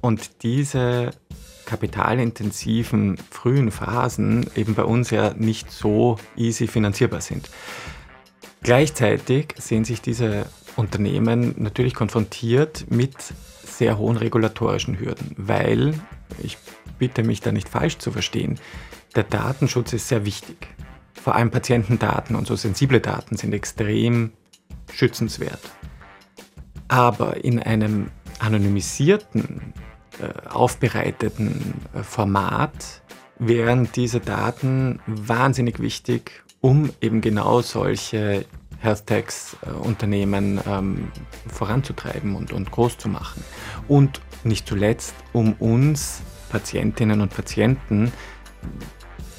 Und 0.01 0.45
diese 0.45 1.11
kapitalintensiven 1.67 3.19
frühen 3.31 3.73
Phasen 3.73 4.49
eben 4.55 4.75
bei 4.75 4.85
uns 4.85 5.11
ja 5.11 5.35
nicht 5.35 5.73
so 5.73 6.19
easy 6.37 6.69
finanzierbar 6.69 7.21
sind. 7.21 7.51
Gleichzeitig 8.63 9.55
sehen 9.59 9.85
sich 9.85 10.01
diese 10.03 10.47
Unternehmen 10.81 11.55
natürlich 11.59 11.95
konfrontiert 11.95 12.87
mit 12.91 13.15
sehr 13.65 13.99
hohen 13.99 14.17
regulatorischen 14.17 14.99
Hürden, 14.99 15.35
weil, 15.37 15.95
ich 16.43 16.59
bitte 16.99 17.23
mich 17.23 17.41
da 17.41 17.53
nicht 17.53 17.69
falsch 17.69 17.99
zu 17.99 18.11
verstehen, 18.11 18.59
der 19.15 19.25
Datenschutz 19.25 19.93
ist 19.93 20.09
sehr 20.09 20.25
wichtig. 20.25 20.69
Vor 21.15 21.35
allem 21.35 21.51
Patientendaten 21.51 22.35
und 22.35 22.47
so 22.47 22.57
sensible 22.57 23.01
Daten 23.01 23.37
sind 23.37 23.53
extrem 23.53 24.33
schützenswert. 24.93 25.61
Aber 26.89 27.45
in 27.45 27.61
einem 27.61 28.11
anonymisierten, 28.39 29.75
äh, 30.21 30.49
aufbereiteten 30.49 31.75
äh, 31.95 32.03
Format 32.03 33.03
wären 33.39 33.89
diese 33.95 34.21
Daten 34.21 35.01
wahnsinnig 35.07 35.81
wichtig, 35.81 36.43
um 36.61 36.91
eben 37.01 37.21
genau 37.21 37.63
solche 37.63 38.45
Health-Techs-Unternehmen 38.81 40.61
ähm, 40.67 41.13
voranzutreiben 41.47 42.35
und, 42.35 42.53
und 42.53 42.71
groß 42.71 42.99
zu 42.99 43.09
machen. 43.09 43.45
Und 43.89 44.21
nicht 44.45 44.67
zuletzt, 44.67 45.15
um 45.33 45.53
uns 45.55 46.23
Patientinnen 46.51 47.21
und 47.21 47.35
Patienten 47.35 48.13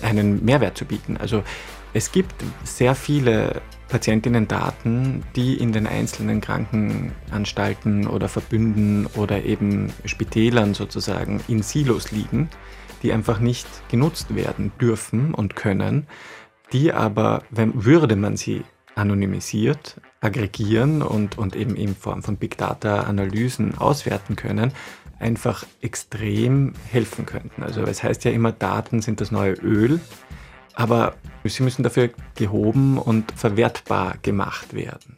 einen 0.02 0.44
Mehrwert 0.44 0.78
zu 0.78 0.86
bieten. 0.86 1.18
Also 1.18 1.44
es 1.94 2.12
gibt 2.12 2.34
sehr 2.64 2.96
viele 2.96 3.62
Patientinnen-Daten, 3.90 5.24
die 5.36 5.56
in 5.56 5.74
den 5.74 5.86
einzelnen 5.86 6.40
Krankenanstalten 6.40 8.08
oder 8.08 8.30
Verbünden 8.30 9.06
oder 9.18 9.44
eben 9.44 9.92
Spitälern 10.06 10.74
sozusagen 10.74 11.42
in 11.50 11.62
Silos 11.62 12.12
liegen, 12.12 12.50
die 13.04 13.12
einfach 13.12 13.40
nicht 13.40 13.68
genutzt 13.90 14.34
werden 14.34 14.72
dürfen 14.80 15.34
und 15.34 15.58
können, 15.58 16.08
die 16.72 16.94
aber, 16.94 17.44
wenn, 17.50 17.84
würde 17.84 18.16
man 18.16 18.38
sie 18.38 18.64
anonymisiert 18.96 20.02
aggregieren 20.22 21.02
und, 21.02 21.38
und 21.38 21.56
eben 21.56 21.76
in 21.76 21.96
Form 21.96 22.24
von 22.24 22.38
Big 22.38 22.58
Data 22.58 23.02
Analysen 23.02 23.78
auswerten 23.78 24.36
können, 24.36 24.72
einfach 25.20 25.66
extrem 25.82 26.74
helfen 26.90 27.26
könnten. 27.26 27.64
Also 27.64 27.82
es 27.82 28.04
heißt 28.04 28.24
ja 28.24 28.32
immer, 28.32 28.52
Daten 28.52 29.02
sind 29.02 29.20
das 29.20 29.32
neue 29.32 29.54
Öl, 29.54 30.00
aber 30.74 31.16
sie 31.44 31.64
müssen 31.64 31.84
dafür 31.84 32.12
gehoben 32.36 32.98
und 32.98 33.32
verwertbar 33.36 34.16
gemacht 34.22 34.74
werden. 34.74 35.16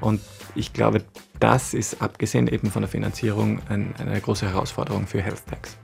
Und 0.00 0.20
ich 0.54 0.72
glaube, 0.72 1.02
das 1.38 1.74
ist 1.74 2.02
abgesehen 2.02 2.48
eben 2.48 2.70
von 2.70 2.82
der 2.82 2.88
Finanzierung 2.88 3.60
ein, 3.68 3.94
eine 3.98 4.20
große 4.20 4.48
Herausforderung 4.48 5.06
für 5.06 5.22
Health 5.22 5.46
Techs. 5.46 5.79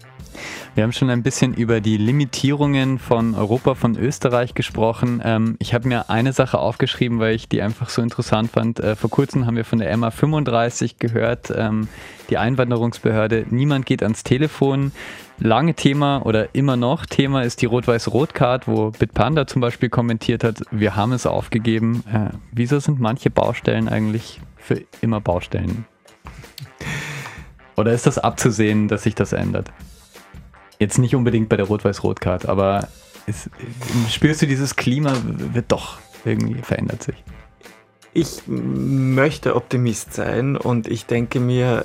Wir 0.76 0.82
haben 0.82 0.92
schon 0.92 1.08
ein 1.08 1.22
bisschen 1.22 1.54
über 1.54 1.80
die 1.80 1.96
Limitierungen 1.96 2.98
von 2.98 3.34
Europa, 3.34 3.74
von 3.74 3.96
Österreich 3.96 4.52
gesprochen. 4.52 5.22
Ähm, 5.24 5.56
ich 5.58 5.72
habe 5.72 5.88
mir 5.88 6.10
eine 6.10 6.34
Sache 6.34 6.58
aufgeschrieben, 6.58 7.18
weil 7.18 7.34
ich 7.34 7.48
die 7.48 7.62
einfach 7.62 7.88
so 7.88 8.02
interessant 8.02 8.50
fand. 8.50 8.78
Äh, 8.80 8.94
vor 8.94 9.08
kurzem 9.08 9.46
haben 9.46 9.56
wir 9.56 9.64
von 9.64 9.78
der 9.78 9.96
MA 9.96 10.10
35 10.10 10.98
gehört, 10.98 11.50
ähm, 11.56 11.88
die 12.28 12.36
Einwanderungsbehörde. 12.36 13.46
Niemand 13.48 13.86
geht 13.86 14.02
ans 14.02 14.22
Telefon. 14.22 14.92
Lange 15.38 15.72
Thema 15.72 16.18
oder 16.26 16.54
immer 16.54 16.76
noch 16.76 17.06
Thema 17.06 17.40
ist 17.40 17.62
die 17.62 17.66
Rot-Weiß-Rot-Card, 17.66 18.68
wo 18.68 18.90
Bitpanda 18.90 19.46
zum 19.46 19.62
Beispiel 19.62 19.88
kommentiert 19.88 20.44
hat, 20.44 20.60
wir 20.70 20.94
haben 20.94 21.12
es 21.12 21.24
aufgegeben. 21.24 22.04
Äh, 22.12 22.36
wieso 22.52 22.80
sind 22.80 23.00
manche 23.00 23.30
Baustellen 23.30 23.88
eigentlich 23.88 24.42
für 24.58 24.82
immer 25.00 25.22
Baustellen? 25.22 25.86
Oder 27.78 27.94
ist 27.94 28.06
das 28.06 28.18
abzusehen, 28.18 28.88
dass 28.88 29.04
sich 29.04 29.14
das 29.14 29.32
ändert? 29.32 29.72
Jetzt 30.78 30.98
nicht 30.98 31.14
unbedingt 31.14 31.48
bei 31.48 31.56
der 31.56 31.66
Rot-Weiß-Rot-Card, 31.66 32.46
aber 32.46 32.88
es, 33.26 33.50
spürst 34.10 34.42
du 34.42 34.46
dieses 34.46 34.76
Klima 34.76 35.12
wird 35.24 35.72
doch 35.72 35.98
irgendwie 36.24 36.60
verändert 36.62 37.02
sich. 37.02 37.16
Ich 38.12 38.42
möchte 38.46 39.56
Optimist 39.56 40.14
sein 40.14 40.56
und 40.56 40.86
ich 40.86 41.06
denke 41.06 41.40
mir, 41.40 41.84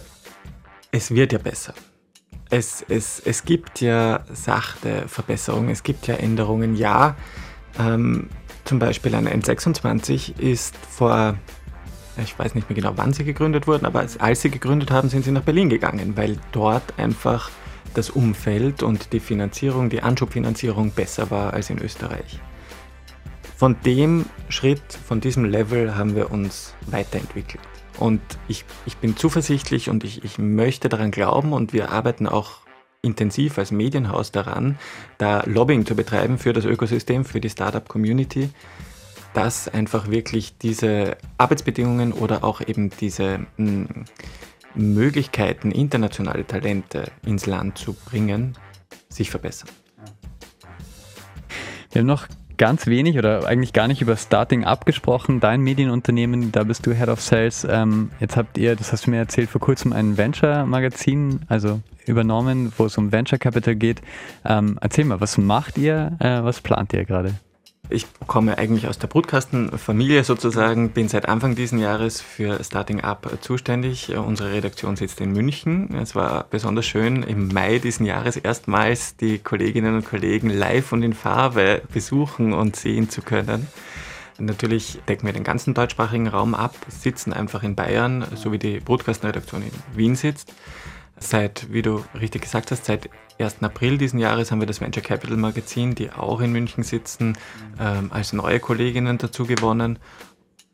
es 0.92 1.12
wird 1.12 1.34
ja 1.34 1.40
besser. 1.40 1.74
Es, 2.50 2.86
es, 2.88 3.22
es 3.24 3.44
gibt 3.44 3.82
ja 3.82 4.26
sachte 4.32 5.08
Verbesserungen, 5.08 5.70
es 5.70 5.84
gibt 5.84 6.08
ja 6.08 6.16
Änderungen. 6.16 6.76
Ja, 6.76 7.16
ähm, 7.80 8.30
zum 8.66 8.80
Beispiel 8.80 9.16
eine 9.16 9.34
N26 9.34 10.40
ist 10.40 10.76
vor, 10.78 11.36
ich 12.22 12.38
weiß 12.38 12.56
nicht 12.56 12.70
mehr 12.70 12.76
genau, 12.76 12.94
wann 12.96 13.14
sie 13.14 13.24
gegründet 13.24 13.68
wurden, 13.68 13.86
aber 13.86 14.00
als, 14.00 14.20
als 14.20 14.42
sie 14.42 14.52
gegründet 14.52 14.92
haben, 14.92 15.10
sind 15.10 15.24
sie 15.24 15.32
nach 15.32 15.44
Berlin 15.44 15.70
gegangen, 15.70 16.16
weil 16.18 16.38
dort 16.52 16.98
einfach 16.98 17.50
das 17.94 18.10
Umfeld 18.10 18.84
und 18.84 19.14
die 19.14 19.20
Finanzierung, 19.20 19.90
die 19.90 20.02
Anschubfinanzierung 20.02 20.92
besser 20.92 21.32
war 21.32 21.54
als 21.54 21.70
in 21.70 21.80
Österreich. 21.80 22.40
Von 23.58 23.76
dem 23.86 24.26
Schritt, 24.50 24.82
von 25.06 25.22
diesem 25.22 25.46
Level 25.46 25.96
haben 25.96 26.16
wir 26.16 26.32
uns 26.32 26.74
weiterentwickelt. 26.88 27.62
Und 28.00 28.22
ich, 28.48 28.66
ich 28.86 28.98
bin 28.98 29.16
zuversichtlich 29.16 29.90
und 29.90 30.04
ich, 30.04 30.24
ich 30.24 30.40
möchte 30.40 30.90
daran 30.90 31.12
glauben 31.12 31.54
und 31.54 31.72
wir 31.72 31.92
arbeiten 31.92 32.28
auch 32.28 32.62
intensiv 33.02 33.58
als 33.58 33.72
Medienhaus 33.72 34.32
daran, 34.32 34.78
da 35.18 35.44
Lobbying 35.46 35.86
zu 35.86 35.96
betreiben 35.96 36.38
für 36.38 36.54
das 36.54 36.66
Ökosystem, 36.66 37.26
für 37.26 37.42
die 37.42 37.50
Startup-Community, 37.50 38.50
dass 39.34 39.68
einfach 39.68 40.10
wirklich 40.10 40.58
diese 40.58 41.18
Arbeitsbedingungen 41.38 42.14
oder 42.14 42.44
auch 42.44 42.62
eben 42.62 42.90
diese 42.90 43.40
mh, 43.58 43.88
hm, 43.88 44.06
Möglichkeiten, 44.76 45.72
internationale 45.72 46.46
Talente 46.46 47.12
ins 47.26 47.46
Land 47.46 47.78
zu 47.78 47.94
bringen, 47.94 48.58
sich 49.10 49.30
verbessern. 49.30 49.70
Wir 51.92 52.00
haben 52.00 52.08
noch 52.08 52.28
ganz 52.58 52.86
wenig 52.86 53.18
oder 53.18 53.48
eigentlich 53.48 53.74
gar 53.74 53.88
nicht 53.88 54.02
über 54.02 54.16
Starting 54.16 54.64
abgesprochen. 54.66 55.40
Dein 55.40 55.62
Medienunternehmen, 55.62 56.52
da 56.52 56.64
bist 56.64 56.86
du 56.86 56.94
Head 56.94 57.10
of 57.10 57.20
Sales. 57.20 57.68
Ähm, 57.70 58.12
jetzt 58.20 58.38
habt 58.38 58.58
ihr, 58.58 58.76
das 58.76 58.94
hast 58.94 59.08
du 59.08 59.12
mir 59.12 59.18
erzählt, 59.18 59.50
vor 59.50 59.60
kurzem 59.60 59.94
ein 59.94 60.16
Venture-Magazin, 60.16 61.42
also 61.48 61.82
übernommen, 62.06 62.72
wo 62.78 62.86
es 62.86 62.98
um 62.98 63.12
Venture 63.12 63.40
Capital 63.40 63.76
geht. 63.76 64.02
Ähm, 64.46 64.78
erzähl 64.80 65.06
mal, 65.06 65.20
was 65.20 65.38
macht 65.40 65.78
ihr, 65.78 66.16
äh, 66.20 66.44
was 66.44 66.62
plant 66.62 66.94
ihr 66.94 67.04
gerade? 67.04 67.34
Ich 67.94 68.08
komme 68.26 68.58
eigentlich 68.58 68.88
aus 68.88 69.00
der 69.00 69.08
Brutkastenfamilie 69.08 70.24
sozusagen, 70.24 70.92
bin 70.92 71.10
seit 71.10 71.28
Anfang 71.28 71.56
dieses 71.56 71.78
Jahres 71.78 72.22
für 72.22 72.64
Starting 72.64 73.02
Up 73.02 73.30
zuständig. 73.42 74.16
Unsere 74.16 74.54
Redaktion 74.54 74.96
sitzt 74.96 75.20
in 75.20 75.34
München. 75.34 75.94
Es 75.96 76.16
war 76.16 76.46
besonders 76.50 76.86
schön, 76.86 77.22
im 77.22 77.50
Mai 77.50 77.80
diesen 77.80 78.06
Jahres 78.06 78.38
erstmals 78.38 79.18
die 79.18 79.40
Kolleginnen 79.40 79.96
und 79.96 80.06
Kollegen 80.06 80.50
live 80.50 80.94
und 80.94 81.04
in 81.04 81.12
Farbe 81.14 81.82
besuchen 81.94 82.54
und 82.54 82.78
sehen 82.78 83.10
zu 83.10 83.22
können. 83.22 83.68
Natürlich 84.40 85.00
decken 85.10 85.26
wir 85.26 85.34
den 85.34 85.44
ganzen 85.44 85.74
deutschsprachigen 85.74 86.30
Raum 86.30 86.56
ab, 86.56 86.76
sitzen 86.88 87.34
einfach 87.34 87.62
in 87.62 87.76
Bayern, 87.76 88.26
so 88.36 88.54
wie 88.54 88.58
die 88.58 88.80
Brutkastenredaktion 88.80 89.64
in 89.64 89.72
Wien 89.98 90.16
sitzt. 90.16 90.54
Seit, 91.24 91.72
wie 91.72 91.84
du 91.84 92.04
richtig 92.20 92.42
gesagt 92.42 92.72
hast, 92.72 92.86
seit 92.86 93.10
1. 93.40 93.62
April 93.62 94.00
diesen 94.00 94.20
Jahres 94.20 94.52
haben 94.52 94.60
wir 94.60 94.66
das 94.66 94.82
Venture 94.82 95.04
Capital 95.04 95.38
Magazin, 95.38 95.94
die 95.94 96.12
auch 96.12 96.42
in 96.42 96.52
München 96.52 96.84
sitzen, 96.84 97.38
ähm, 97.80 98.12
als 98.12 98.34
neue 98.34 98.60
Kolleginnen 98.60 99.20
dazu 99.20 99.46
gewonnen. 99.46 100.00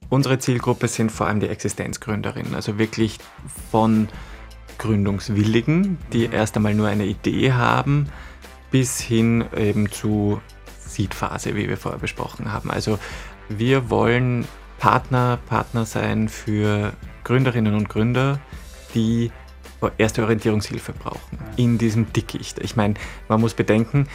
Unsere 0.10 0.40
Zielgruppe 0.40 0.88
sind 0.88 1.12
vor 1.12 1.28
allem 1.28 1.42
die 1.42 1.50
Existenzgründerinnen, 1.50 2.56
also 2.56 2.80
wirklich 2.80 3.18
von 3.70 4.08
Gründungswilligen, 4.78 5.98
die 6.14 6.26
erst 6.26 6.56
einmal 6.56 6.74
nur 6.74 6.88
eine 6.88 7.06
Idee 7.06 7.52
haben, 7.52 8.08
bis 8.72 9.02
hin 9.02 9.44
eben 9.56 9.92
zu 9.92 10.42
Seed-Phase, 10.80 11.56
wie 11.56 11.68
wir 11.68 11.76
vorher 11.76 12.00
besprochen 12.00 12.54
haben. 12.54 12.72
Also 12.72 13.00
wir 13.50 13.90
wollen 13.90 14.48
Partner, 14.80 15.40
Partner 15.48 15.86
sein 15.86 16.30
für 16.30 16.94
Gründerinnen 17.26 17.76
und 17.76 17.90
Gründer, 17.90 18.40
die 18.96 19.30
erste 19.98 20.24
Orientierungshilfe 20.24 20.94
brauchen 20.94 21.38
in 21.56 21.78
diesem 21.78 22.12
Dickicht. 22.14 22.60
Ich 22.60 22.76
meine, 22.76 22.96
man 23.28 23.42
muss 23.42 23.54
bedenken, 23.54 24.08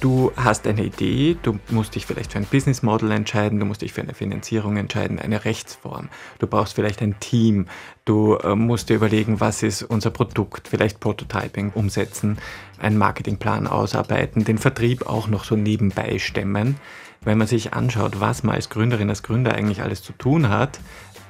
Du 0.00 0.30
hast 0.36 0.66
eine 0.66 0.84
Idee, 0.84 1.38
du 1.42 1.58
musst 1.70 1.94
dich 1.94 2.04
vielleicht 2.04 2.32
für 2.32 2.38
ein 2.38 2.44
Business 2.44 2.82
Model 2.82 3.10
entscheiden, 3.12 3.58
du 3.58 3.64
musst 3.64 3.80
dich 3.80 3.94
für 3.94 4.02
eine 4.02 4.12
Finanzierung 4.12 4.76
entscheiden, 4.76 5.18
eine 5.18 5.46
Rechtsform. 5.46 6.10
Du 6.38 6.46
brauchst 6.46 6.74
vielleicht 6.74 7.00
ein 7.00 7.18
Team, 7.18 7.66
du 8.04 8.34
äh, 8.34 8.54
musst 8.54 8.90
dir 8.90 8.96
überlegen, 8.96 9.40
was 9.40 9.62
ist 9.62 9.82
unser 9.82 10.10
Produkt, 10.10 10.68
vielleicht 10.68 11.00
Prototyping 11.00 11.70
umsetzen, 11.70 12.36
einen 12.78 12.98
Marketingplan 12.98 13.66
ausarbeiten, 13.66 14.44
den 14.44 14.58
Vertrieb 14.58 15.06
auch 15.06 15.28
noch 15.28 15.44
so 15.44 15.56
nebenbei 15.56 16.18
stemmen. 16.18 16.76
Wenn 17.22 17.38
man 17.38 17.46
sich 17.46 17.72
anschaut, 17.72 18.20
was 18.20 18.42
man 18.42 18.54
als 18.54 18.68
Gründerin, 18.68 19.08
als 19.08 19.22
Gründer 19.22 19.54
eigentlich 19.54 19.80
alles 19.80 20.02
zu 20.02 20.12
tun 20.12 20.50
hat, 20.50 20.78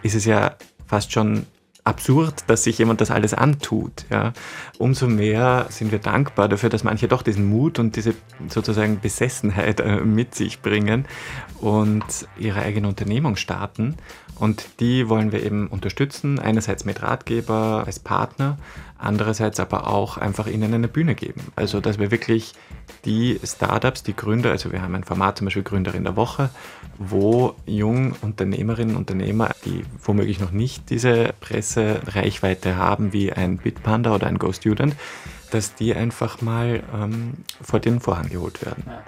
ist 0.02 0.16
es 0.16 0.24
ja 0.24 0.56
fast 0.88 1.12
schon 1.12 1.46
absurd, 1.86 2.44
dass 2.48 2.64
sich 2.64 2.78
jemand 2.78 3.00
das 3.00 3.10
alles 3.10 3.32
antut. 3.32 4.06
Ja. 4.10 4.32
Umso 4.78 5.06
mehr 5.06 5.66
sind 5.70 5.92
wir 5.92 5.98
dankbar 5.98 6.48
dafür, 6.48 6.68
dass 6.68 6.84
manche 6.84 7.08
doch 7.08 7.22
diesen 7.22 7.48
Mut 7.48 7.78
und 7.78 7.96
diese 7.96 8.14
sozusagen 8.48 9.00
Besessenheit 9.00 9.80
äh, 9.80 10.00
mit 10.00 10.34
sich 10.34 10.60
bringen 10.60 11.06
und 11.60 12.04
ihre 12.38 12.60
eigene 12.60 12.88
Unternehmung 12.88 13.36
starten. 13.36 13.96
Und 14.38 14.80
die 14.80 15.08
wollen 15.08 15.32
wir 15.32 15.42
eben 15.42 15.68
unterstützen, 15.68 16.38
einerseits 16.38 16.84
mit 16.84 17.02
Ratgeber 17.02 17.84
als 17.86 17.98
Partner, 17.98 18.58
andererseits 18.98 19.60
aber 19.60 19.88
auch 19.88 20.16
einfach 20.16 20.46
ihnen 20.46 20.72
eine 20.72 20.88
Bühne 20.88 21.14
geben. 21.14 21.40
Also, 21.56 21.80
dass 21.80 21.98
wir 21.98 22.10
wirklich 22.10 22.54
die 23.04 23.38
Startups, 23.44 24.02
die 24.02 24.16
Gründer, 24.16 24.50
also 24.50 24.72
wir 24.72 24.82
haben 24.82 24.94
ein 24.94 25.04
Format 25.04 25.38
zum 25.38 25.46
Beispiel 25.46 25.62
Gründer 25.62 25.94
in 25.94 26.04
der 26.04 26.16
Woche, 26.16 26.50
wo 26.98 27.54
jung 27.66 28.14
Unternehmerinnen 28.22 28.96
und 28.96 29.10
Unternehmer, 29.10 29.50
die 29.64 29.84
womöglich 30.02 30.40
noch 30.40 30.50
nicht 30.50 30.90
diese 30.90 31.34
Pressereichweite 31.40 32.76
haben 32.76 33.12
wie 33.12 33.32
ein 33.32 33.58
Bitpanda 33.58 34.14
oder 34.14 34.26
ein 34.26 34.38
GoStudent, 34.38 34.96
dass 35.50 35.74
die 35.74 35.94
einfach 35.94 36.40
mal 36.40 36.82
ähm, 36.94 37.34
vor 37.60 37.80
den 37.80 38.00
Vorhang 38.00 38.28
geholt 38.28 38.64
werden. 38.64 38.84
Ja. 38.86 39.02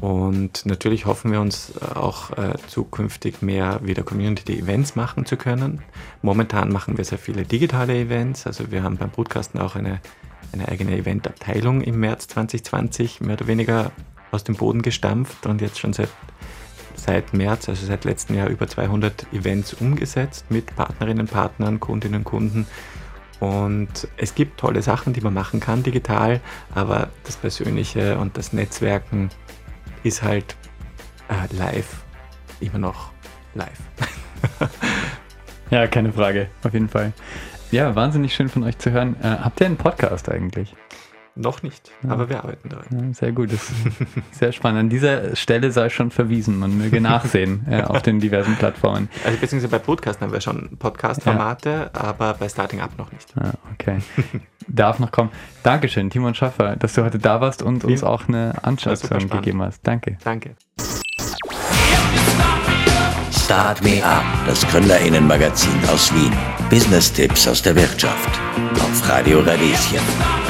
Und 0.00 0.64
natürlich 0.64 1.04
hoffen 1.04 1.30
wir 1.30 1.40
uns 1.40 1.72
äh, 1.80 1.94
auch 1.94 2.30
äh, 2.30 2.54
zukünftig 2.68 3.42
mehr 3.42 3.80
wieder 3.82 4.02
Community-Events 4.02 4.96
machen 4.96 5.26
zu 5.26 5.36
können. 5.36 5.82
Momentan 6.22 6.72
machen 6.72 6.96
wir 6.96 7.04
sehr 7.04 7.18
viele 7.18 7.42
digitale 7.44 7.94
Events. 7.94 8.46
Also 8.46 8.70
wir 8.70 8.82
haben 8.82 8.96
beim 8.96 9.10
Brutkasten 9.10 9.60
auch 9.60 9.76
eine, 9.76 10.00
eine 10.52 10.68
eigene 10.68 10.96
Eventabteilung 10.96 11.82
im 11.82 12.00
März 12.00 12.28
2020 12.28 13.20
mehr 13.20 13.36
oder 13.36 13.46
weniger 13.46 13.92
aus 14.30 14.42
dem 14.42 14.54
Boden 14.54 14.80
gestampft 14.80 15.46
und 15.46 15.60
jetzt 15.60 15.78
schon 15.78 15.92
seit, 15.92 16.08
seit 16.94 17.34
März, 17.34 17.68
also 17.68 17.84
seit 17.84 18.04
letztem 18.04 18.36
Jahr 18.36 18.48
über 18.48 18.66
200 18.66 19.26
Events 19.34 19.74
umgesetzt 19.74 20.46
mit 20.48 20.74
Partnerinnen, 20.76 21.26
Partnern, 21.26 21.78
Kundinnen, 21.78 22.24
Kunden. 22.24 22.66
Und 23.40 24.08
es 24.16 24.34
gibt 24.34 24.60
tolle 24.60 24.82
Sachen, 24.82 25.12
die 25.12 25.20
man 25.20 25.34
machen 25.34 25.60
kann 25.60 25.82
digital, 25.82 26.40
aber 26.74 27.08
das 27.24 27.36
Persönliche 27.36 28.18
und 28.18 28.36
das 28.36 28.52
Netzwerken 28.52 29.30
ist 30.02 30.22
halt 30.22 30.56
äh, 31.28 31.54
live 31.56 32.04
immer 32.60 32.78
noch 32.78 33.12
live. 33.54 33.80
ja, 35.70 35.86
keine 35.86 36.12
Frage, 36.12 36.48
auf 36.62 36.72
jeden 36.72 36.88
Fall. 36.88 37.12
Ja, 37.70 37.94
wahnsinnig 37.94 38.34
schön 38.34 38.48
von 38.48 38.64
euch 38.64 38.78
zu 38.78 38.90
hören. 38.90 39.16
Äh, 39.22 39.28
habt 39.28 39.60
ihr 39.60 39.66
einen 39.66 39.76
Podcast 39.76 40.28
eigentlich? 40.28 40.74
Noch 41.36 41.62
nicht, 41.62 41.90
ja. 42.02 42.10
aber 42.10 42.28
wir 42.28 42.42
arbeiten 42.42 42.68
daran. 42.68 42.86
Ja, 42.90 43.14
sehr 43.14 43.32
gut, 43.32 43.52
das 43.52 43.70
ist 43.70 43.78
sehr 44.32 44.52
spannend. 44.52 44.80
An 44.80 44.88
dieser 44.88 45.36
Stelle 45.36 45.70
sei 45.70 45.88
schon 45.88 46.10
verwiesen, 46.10 46.58
man 46.58 46.76
möge 46.76 47.00
nachsehen 47.00 47.66
äh, 47.70 47.82
auf 47.82 48.02
den 48.02 48.20
diversen 48.20 48.56
Plattformen. 48.56 49.08
Also 49.24 49.38
beziehungsweise 49.38 49.70
bei 49.70 49.78
Podcasten 49.78 50.26
haben 50.26 50.32
wir 50.32 50.40
schon 50.40 50.76
Podcast-Formate, 50.78 51.90
ja. 51.94 52.00
aber 52.00 52.34
bei 52.34 52.48
Starting 52.48 52.80
Up 52.80 52.98
noch 52.98 53.12
nicht. 53.12 53.32
Ah, 53.36 53.52
okay. 53.72 53.98
Darf 54.66 54.98
noch 54.98 55.12
kommen. 55.12 55.30
Dankeschön, 55.62 56.10
Timon 56.10 56.34
Schaffer, 56.34 56.76
dass 56.76 56.94
du 56.94 57.04
heute 57.04 57.18
da 57.18 57.40
warst 57.40 57.62
und 57.62 57.84
uns 57.84 58.04
auch 58.04 58.28
eine 58.28 58.54
Anschauung 58.62 59.28
gegeben 59.28 59.62
hast. 59.62 59.86
Danke. 59.86 60.18
Danke. 60.24 60.56
Start 63.50 63.82
Me 63.82 64.00
Up, 64.04 64.24
das 64.46 64.64
Gründerinnenmagazin 64.68 65.72
aus 65.92 66.14
Wien. 66.14 66.32
Business-Tipps 66.70 67.48
aus 67.48 67.62
der 67.62 67.74
Wirtschaft. 67.74 68.30
Auf 68.74 69.08
Radio 69.08 69.40
Radieschen. 69.40 70.49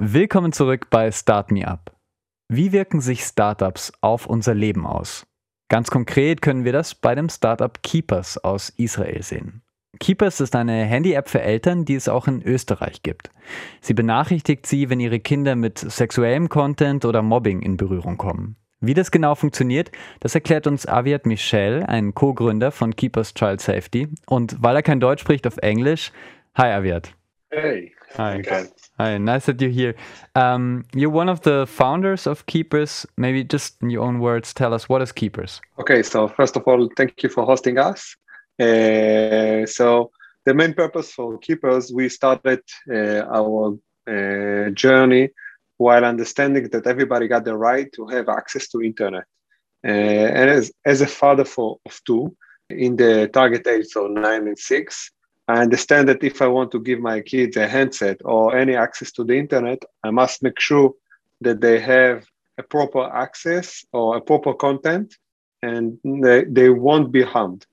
Willkommen 0.00 0.52
zurück 0.52 0.90
bei 0.90 1.10
Start 1.10 1.50
Me 1.50 1.66
Up. 1.66 1.92
Wie 2.48 2.70
wirken 2.70 3.00
sich 3.00 3.22
Startups 3.22 3.92
auf 4.00 4.26
unser 4.26 4.54
Leben 4.54 4.86
aus? 4.86 5.26
Ganz 5.68 5.90
konkret 5.90 6.40
können 6.40 6.64
wir 6.64 6.72
das 6.72 6.94
bei 6.94 7.16
dem 7.16 7.28
Startup 7.28 7.82
Keepers 7.82 8.38
aus 8.38 8.68
Israel 8.68 9.24
sehen. 9.24 9.62
Keepers 9.98 10.38
ist 10.38 10.54
eine 10.54 10.84
Handy-App 10.84 11.28
für 11.28 11.42
Eltern, 11.42 11.84
die 11.84 11.96
es 11.96 12.08
auch 12.08 12.28
in 12.28 12.42
Österreich 12.44 13.02
gibt. 13.02 13.32
Sie 13.80 13.92
benachrichtigt 13.92 14.66
sie, 14.66 14.88
wenn 14.88 15.00
ihre 15.00 15.18
Kinder 15.18 15.56
mit 15.56 15.78
sexuellem 15.78 16.48
Content 16.48 17.04
oder 17.04 17.22
Mobbing 17.22 17.60
in 17.62 17.76
Berührung 17.76 18.18
kommen. 18.18 18.54
Wie 18.80 18.94
das 18.94 19.10
genau 19.10 19.34
funktioniert, 19.34 19.90
das 20.20 20.32
erklärt 20.32 20.68
uns 20.68 20.86
Aviat 20.86 21.26
Michel, 21.26 21.82
ein 21.82 22.14
Co-Gründer 22.14 22.70
von 22.70 22.94
Keepers 22.94 23.34
Child 23.34 23.60
Safety. 23.60 24.06
Und 24.26 24.62
weil 24.62 24.76
er 24.76 24.82
kein 24.84 25.00
Deutsch 25.00 25.22
spricht, 25.22 25.44
auf 25.48 25.56
Englisch. 25.56 26.12
Hi 26.54 26.70
Aviat. 26.70 27.12
Hey. 27.50 27.92
Hi. 28.16 28.38
Okay. 28.38 28.68
Hi. 28.98 29.16
Nice 29.16 29.46
that 29.46 29.60
you're 29.60 29.70
here. 29.70 29.94
Um, 30.34 30.84
you're 30.92 31.10
one 31.10 31.28
of 31.28 31.40
the 31.42 31.66
founders 31.66 32.26
of 32.26 32.46
Keepers. 32.46 33.06
Maybe 33.16 33.44
just 33.44 33.76
in 33.80 33.90
your 33.90 34.02
own 34.02 34.18
words, 34.18 34.52
tell 34.52 34.74
us 34.74 34.88
what 34.88 35.02
is 35.02 35.12
Keepers. 35.12 35.60
Okay. 35.78 36.02
So 36.02 36.28
first 36.28 36.56
of 36.56 36.64
all, 36.66 36.88
thank 36.96 37.22
you 37.22 37.28
for 37.28 37.44
hosting 37.46 37.78
us. 37.78 38.16
Uh, 38.60 39.66
so 39.66 40.10
the 40.44 40.54
main 40.54 40.74
purpose 40.74 41.12
for 41.12 41.38
Keepers, 41.38 41.92
we 41.92 42.08
started 42.08 42.60
uh, 42.90 43.22
our 43.30 43.78
uh, 44.08 44.70
journey 44.70 45.30
while 45.76 46.04
understanding 46.04 46.68
that 46.70 46.86
everybody 46.86 47.28
got 47.28 47.44
the 47.44 47.56
right 47.56 47.92
to 47.92 48.06
have 48.08 48.28
access 48.28 48.68
to 48.68 48.82
internet. 48.82 49.24
Uh, 49.86 49.90
and 49.90 50.50
as, 50.50 50.72
as 50.84 51.00
a 51.00 51.06
father 51.06 51.44
for, 51.44 51.78
of 51.86 52.00
two 52.04 52.36
in 52.68 52.96
the 52.96 53.28
target 53.32 53.64
age, 53.66 53.86
so 53.86 54.08
nine 54.08 54.48
and 54.48 54.58
six, 54.58 55.12
I 55.48 55.62
understand 55.62 56.08
that 56.10 56.22
if 56.22 56.42
I 56.42 56.46
want 56.46 56.70
to 56.72 56.80
give 56.80 57.00
my 57.00 57.22
kids 57.22 57.56
a 57.56 57.66
handset 57.66 58.20
or 58.22 58.54
any 58.54 58.76
access 58.76 59.10
to 59.12 59.24
the 59.24 59.34
internet, 59.34 59.82
I 60.04 60.10
must 60.10 60.42
make 60.42 60.60
sure 60.60 60.92
that 61.40 61.62
they 61.62 61.80
have 61.80 62.26
a 62.58 62.62
proper 62.62 63.04
access 63.04 63.82
or 63.92 64.18
a 64.18 64.20
proper 64.20 64.52
content 64.52 65.16
and 65.62 65.98
they, 66.04 66.44
they 66.44 66.68
won't 66.68 67.10
be 67.10 67.22
harmed. 67.22 67.64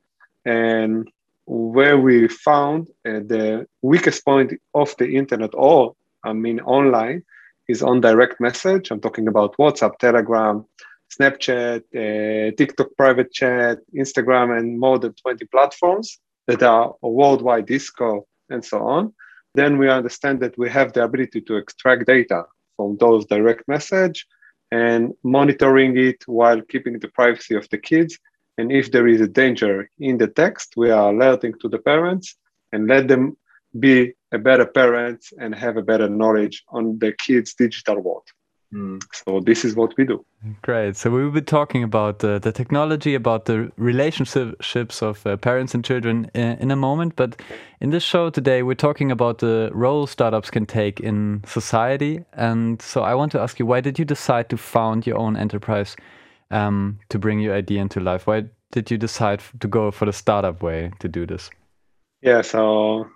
And 0.46 1.12
where 1.48 2.00
we 2.00 2.30
found 2.30 2.88
uh, 3.06 3.20
the 3.34 3.68
weakest 3.82 4.24
point 4.24 4.54
of 4.74 4.96
the 4.98 5.18
internet 5.18 5.52
or 5.54 5.96
I 6.24 6.32
mean 6.32 6.62
online 6.62 7.24
is 7.68 7.84
on 7.84 8.00
direct 8.00 8.40
message. 8.40 8.90
I'm 8.90 9.02
talking 9.02 9.28
about 9.28 9.58
WhatsApp, 9.58 9.98
Telegram, 9.98 10.66
Snapchat, 11.14 11.82
uh, 11.94 12.56
TikTok 12.56 12.88
private 12.96 13.34
chat, 13.34 13.80
Instagram, 13.94 14.58
and 14.58 14.80
more 14.80 14.98
than 14.98 15.14
20 15.14 15.46
platforms 15.48 16.20
that 16.48 16.64
are 16.64 16.94
worldwide 17.02 17.66
Discord 17.66 18.24
and 18.50 18.64
so 18.64 18.80
on, 18.80 19.14
then 19.56 19.78
we 19.78 19.90
understand 19.90 20.40
that 20.42 20.58
we 20.58 20.70
have 20.70 20.94
the 20.94 21.04
ability 21.04 21.42
to 21.42 21.56
extract 21.56 22.06
data 22.06 22.44
from 22.76 22.98
those 22.98 23.26
direct 23.26 23.68
message 23.68 24.28
and 24.72 25.14
monitoring 25.24 25.98
it 25.98 26.24
while 26.28 26.62
keeping 26.62 27.00
the 27.00 27.08
privacy 27.10 27.56
of 27.56 27.68
the 27.70 27.78
kids. 27.78 28.20
And 28.58 28.72
if 28.72 28.92
there 28.92 29.08
is 29.08 29.22
a 29.22 29.28
danger 29.28 29.90
in 30.00 30.18
the 30.18 30.28
text, 30.28 30.74
we 30.76 30.90
are 30.92 31.12
alerting 31.14 31.54
to 31.62 31.70
the 31.70 31.80
parents 31.80 32.36
and 32.72 32.88
let 32.88 33.08
them 33.08 33.38
be 33.80 34.14
a 34.32 34.38
better 34.38 34.66
parent 34.66 35.26
and 35.40 35.54
have 35.54 35.78
a 35.78 35.82
better 35.82 36.10
knowledge 36.10 36.64
on 36.70 37.00
the 37.00 37.14
kids' 37.14 37.54
digital 37.54 38.00
world. 38.00 38.28
Mm. 38.76 39.02
So 39.14 39.40
this 39.40 39.64
is 39.64 39.76
what 39.76 39.96
we 39.98 40.04
do. 40.04 40.26
Great. 40.62 40.98
So 40.98 41.10
we 41.10 41.24
will 41.24 41.32
be 41.32 41.42
talking 41.42 41.82
about 41.82 42.20
the, 42.20 42.40
the 42.40 42.52
technology, 42.52 43.16
about 43.16 43.46
the 43.46 43.72
relationships 43.78 45.02
of 45.02 45.26
uh, 45.26 45.38
parents 45.38 45.74
and 45.74 45.84
children 45.84 46.30
in, 46.34 46.58
in, 46.58 46.72
a 46.72 46.76
moment. 46.76 47.16
But 47.16 47.42
in 47.80 47.92
this 47.92 48.04
show 48.04 48.30
today, 48.30 48.64
we're 48.64 48.76
talking 48.76 49.12
about 49.12 49.38
the 49.38 49.70
role 49.74 50.08
startups 50.08 50.52
can 50.52 50.66
take 50.66 51.00
in 51.00 51.42
society. 51.48 52.26
And 52.34 52.82
so 52.82 53.02
I 53.02 53.16
want 53.16 53.32
to 53.32 53.40
ask 53.40 53.60
you, 53.60 53.66
why 53.66 53.80
did 53.80 53.98
you 53.98 54.04
decide 54.04 54.50
to 54.50 54.58
found 54.58 55.08
your 55.08 55.18
own 55.18 55.38
enterprise 55.38 55.96
um, 56.52 57.00
to 57.10 57.18
bring 57.18 57.40
your 57.40 57.56
idea 57.56 57.82
into 57.82 58.02
life? 58.02 58.28
Why 58.28 58.44
did 58.72 58.92
you 58.92 58.98
decide 58.98 59.42
to 59.62 59.68
go 59.70 59.90
for 59.90 60.06
the 60.06 60.14
startup 60.14 60.62
way 60.62 60.92
to 61.00 61.08
do 61.08 61.26
this? 61.26 61.50
Yeah. 62.22 62.42
So 62.42 63.08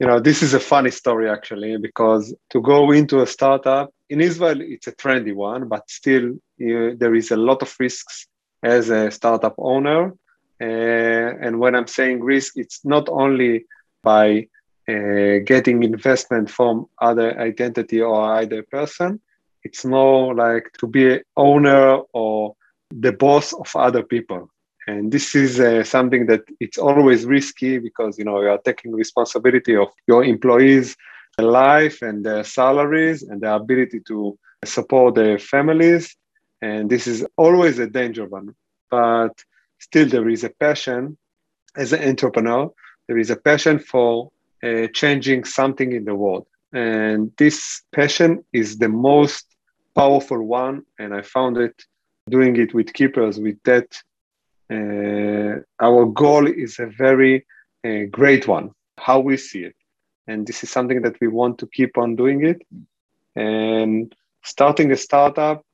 you 0.00 0.08
know, 0.08 0.18
this 0.18 0.42
is 0.42 0.54
a 0.54 0.60
funny 0.60 0.90
story 0.90 1.30
actually, 1.30 1.76
because 1.76 2.34
to 2.50 2.60
go 2.60 2.90
into 2.90 3.22
a 3.22 3.26
startup 3.28 3.93
in 4.10 4.20
Israel, 4.20 4.60
it's 4.60 4.86
a 4.86 4.92
trendy 4.92 5.34
one, 5.34 5.68
but 5.68 5.88
still 5.88 6.34
there 6.58 7.14
is 7.14 7.30
a 7.30 7.36
lot 7.36 7.62
of 7.62 7.74
risks 7.78 8.26
as 8.62 8.90
a 8.90 9.10
startup 9.10 9.54
owner. 9.58 10.14
Uh, 10.60 11.30
and 11.44 11.58
when 11.58 11.74
I'm 11.74 11.86
saying 11.86 12.22
risk, 12.22 12.54
it's 12.56 12.84
not 12.84 13.08
only 13.08 13.66
by 14.02 14.48
uh, 14.88 15.38
getting 15.44 15.82
investment 15.82 16.50
from 16.50 16.86
other 17.00 17.38
identity 17.40 18.00
or 18.00 18.34
either 18.34 18.62
person. 18.62 19.20
It's 19.62 19.84
more 19.84 20.34
like 20.34 20.70
to 20.78 20.86
be 20.86 21.20
owner 21.36 22.00
or 22.12 22.54
the 22.90 23.12
boss 23.12 23.52
of 23.54 23.74
other 23.74 24.02
people. 24.02 24.50
And 24.86 25.10
this 25.10 25.34
is 25.34 25.58
uh, 25.58 25.82
something 25.84 26.26
that 26.26 26.42
it's 26.60 26.76
always 26.76 27.24
risky 27.24 27.78
because 27.78 28.18
you 28.18 28.24
know 28.24 28.42
you 28.42 28.50
are 28.50 28.58
taking 28.58 28.92
responsibility 28.92 29.74
of 29.74 29.88
your 30.06 30.22
employees' 30.22 30.94
life 31.38 32.02
and 32.02 32.24
their 32.24 32.44
salaries 32.44 33.22
and 33.22 33.40
their 33.40 33.54
ability 33.54 34.00
to 34.08 34.38
support 34.64 35.14
their 35.14 35.38
families. 35.38 36.16
And 36.62 36.88
this 36.88 37.06
is 37.06 37.26
always 37.36 37.78
a 37.78 37.86
danger 37.86 38.26
one. 38.26 38.54
But 38.90 39.34
still, 39.78 40.08
there 40.08 40.28
is 40.28 40.44
a 40.44 40.50
passion 40.50 41.16
as 41.76 41.92
an 41.92 42.02
entrepreneur. 42.08 42.70
There 43.08 43.18
is 43.18 43.30
a 43.30 43.36
passion 43.36 43.78
for 43.78 44.30
uh, 44.62 44.86
changing 44.92 45.44
something 45.44 45.92
in 45.92 46.04
the 46.04 46.14
world. 46.14 46.46
And 46.72 47.32
this 47.36 47.82
passion 47.92 48.44
is 48.52 48.78
the 48.78 48.88
most 48.88 49.46
powerful 49.94 50.42
one. 50.42 50.84
And 50.98 51.14
I 51.14 51.22
found 51.22 51.58
it 51.58 51.84
doing 52.30 52.56
it 52.56 52.74
with 52.74 52.92
keepers, 52.92 53.38
with 53.38 53.62
that. 53.64 53.88
Uh, 54.70 55.60
our 55.78 56.06
goal 56.06 56.46
is 56.46 56.78
a 56.78 56.86
very 56.86 57.44
uh, 57.86 58.04
great 58.10 58.48
one, 58.48 58.70
how 58.98 59.20
we 59.20 59.36
see 59.36 59.64
it. 59.64 59.76
And 60.26 60.46
this 60.46 60.62
is 60.62 60.70
something 60.70 61.02
that 61.02 61.20
we 61.20 61.28
want 61.28 61.58
to 61.58 61.66
keep 61.66 61.98
on 61.98 62.16
doing 62.16 62.44
it. 62.44 62.62
And 63.36 64.14
starting 64.42 64.90
a 64.92 64.96
startup, 64.96 65.64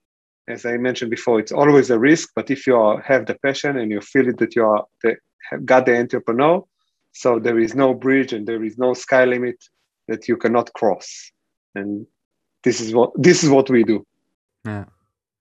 as 0.48 0.66
I 0.66 0.76
mentioned 0.76 1.10
before, 1.10 1.38
it's 1.38 1.52
always 1.52 1.90
a 1.90 1.98
risk. 1.98 2.30
But 2.34 2.50
if 2.50 2.66
you 2.66 2.76
are, 2.76 3.00
have 3.02 3.26
the 3.26 3.34
passion 3.34 3.76
and 3.78 3.90
you 3.90 4.00
feel 4.00 4.28
it 4.28 4.38
that 4.38 4.56
you 4.56 4.64
are 4.64 4.84
the, 5.02 5.16
have 5.50 5.64
got 5.64 5.86
the 5.86 5.96
entrepreneur, 5.96 6.64
so 7.12 7.38
there 7.38 7.58
is 7.58 7.74
no 7.74 7.94
bridge 7.94 8.32
and 8.32 8.46
there 8.46 8.64
is 8.64 8.78
no 8.78 8.94
sky 8.94 9.24
limit 9.24 9.56
that 10.08 10.28
you 10.28 10.36
cannot 10.36 10.72
cross. 10.72 11.30
And 11.74 12.06
this 12.62 12.80
is 12.80 12.92
what 12.92 13.10
this 13.16 13.44
is 13.44 13.50
what 13.50 13.70
we 13.70 13.84
do. 13.84 14.04
Yeah. 14.64 14.84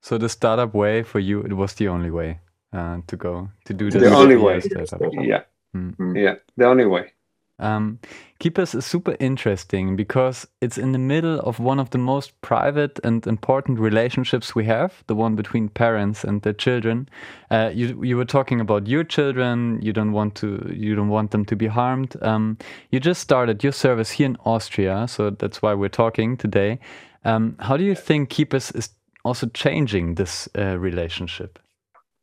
So 0.01 0.17
the 0.17 0.29
startup 0.29 0.73
way 0.73 1.03
for 1.03 1.19
you, 1.19 1.41
it 1.41 1.53
was 1.53 1.73
the 1.73 1.87
only 1.87 2.11
way 2.11 2.39
uh, 2.73 2.99
to 3.07 3.17
go 3.17 3.49
to 3.65 3.73
do 3.73 3.89
the, 3.89 3.99
the 3.99 4.15
only 4.15 4.37
way. 4.37 4.59
Startup. 4.61 5.01
Yeah. 5.13 5.43
Mm. 5.75 6.15
Yeah. 6.15 6.35
The 6.57 6.65
only 6.65 6.85
way. 6.85 7.13
Um, 7.59 7.99
Keepers 8.39 8.73
is 8.73 8.85
super 8.85 9.17
interesting 9.19 9.97
because 9.97 10.47
it's 10.61 10.77
in 10.77 10.93
the 10.93 10.99
middle 10.99 11.41
of 11.41 11.59
one 11.59 11.77
of 11.77 11.89
the 11.89 11.97
most 11.97 12.39
private 12.41 12.97
and 13.03 13.27
important 13.27 13.79
relationships 13.79 14.55
we 14.55 14.63
have, 14.65 15.03
the 15.07 15.15
one 15.15 15.35
between 15.35 15.67
parents 15.67 16.23
and 16.23 16.41
their 16.41 16.53
children. 16.53 17.09
Uh, 17.51 17.69
you 17.73 18.01
you 18.01 18.15
were 18.15 18.25
talking 18.25 18.61
about 18.61 18.87
your 18.87 19.03
children. 19.03 19.79
You 19.81 19.91
don't 19.91 20.13
want 20.13 20.35
to 20.35 20.71
you 20.73 20.95
don't 20.95 21.09
want 21.09 21.31
them 21.31 21.45
to 21.45 21.55
be 21.55 21.67
harmed. 21.67 22.15
Um, 22.21 22.57
you 22.91 22.99
just 23.01 23.21
started 23.21 23.63
your 23.63 23.73
service 23.73 24.11
here 24.11 24.27
in 24.27 24.37
Austria, 24.45 25.07
so 25.07 25.31
that's 25.31 25.61
why 25.61 25.73
we're 25.73 25.89
talking 25.89 26.37
today. 26.37 26.79
Um, 27.25 27.55
how 27.59 27.75
do 27.75 27.83
you 27.83 27.95
think 27.95 28.29
Keepers 28.29 28.71
is 28.71 28.89
also 29.25 29.47
changing 29.47 30.15
this 30.15 30.47
uh, 30.57 30.77
relationship? 30.79 31.59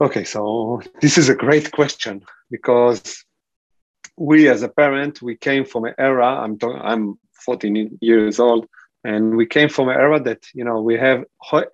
Okay, 0.00 0.24
so 0.24 0.80
this 1.00 1.18
is 1.18 1.28
a 1.28 1.34
great 1.34 1.72
question 1.72 2.22
because 2.50 3.24
we 4.16 4.48
as 4.48 4.62
a 4.62 4.68
parent 4.68 5.20
we 5.22 5.36
came 5.36 5.64
from 5.64 5.84
an 5.84 5.94
era 5.98 6.26
i'm 6.26 6.58
talking 6.58 6.80
i'm 6.82 7.18
14 7.44 7.98
years 8.00 8.40
old 8.40 8.66
and 9.04 9.36
we 9.36 9.46
came 9.46 9.68
from 9.68 9.88
an 9.88 9.96
era 9.96 10.18
that 10.20 10.46
you 10.54 10.64
know 10.64 10.80
we 10.80 10.96
have 10.96 11.24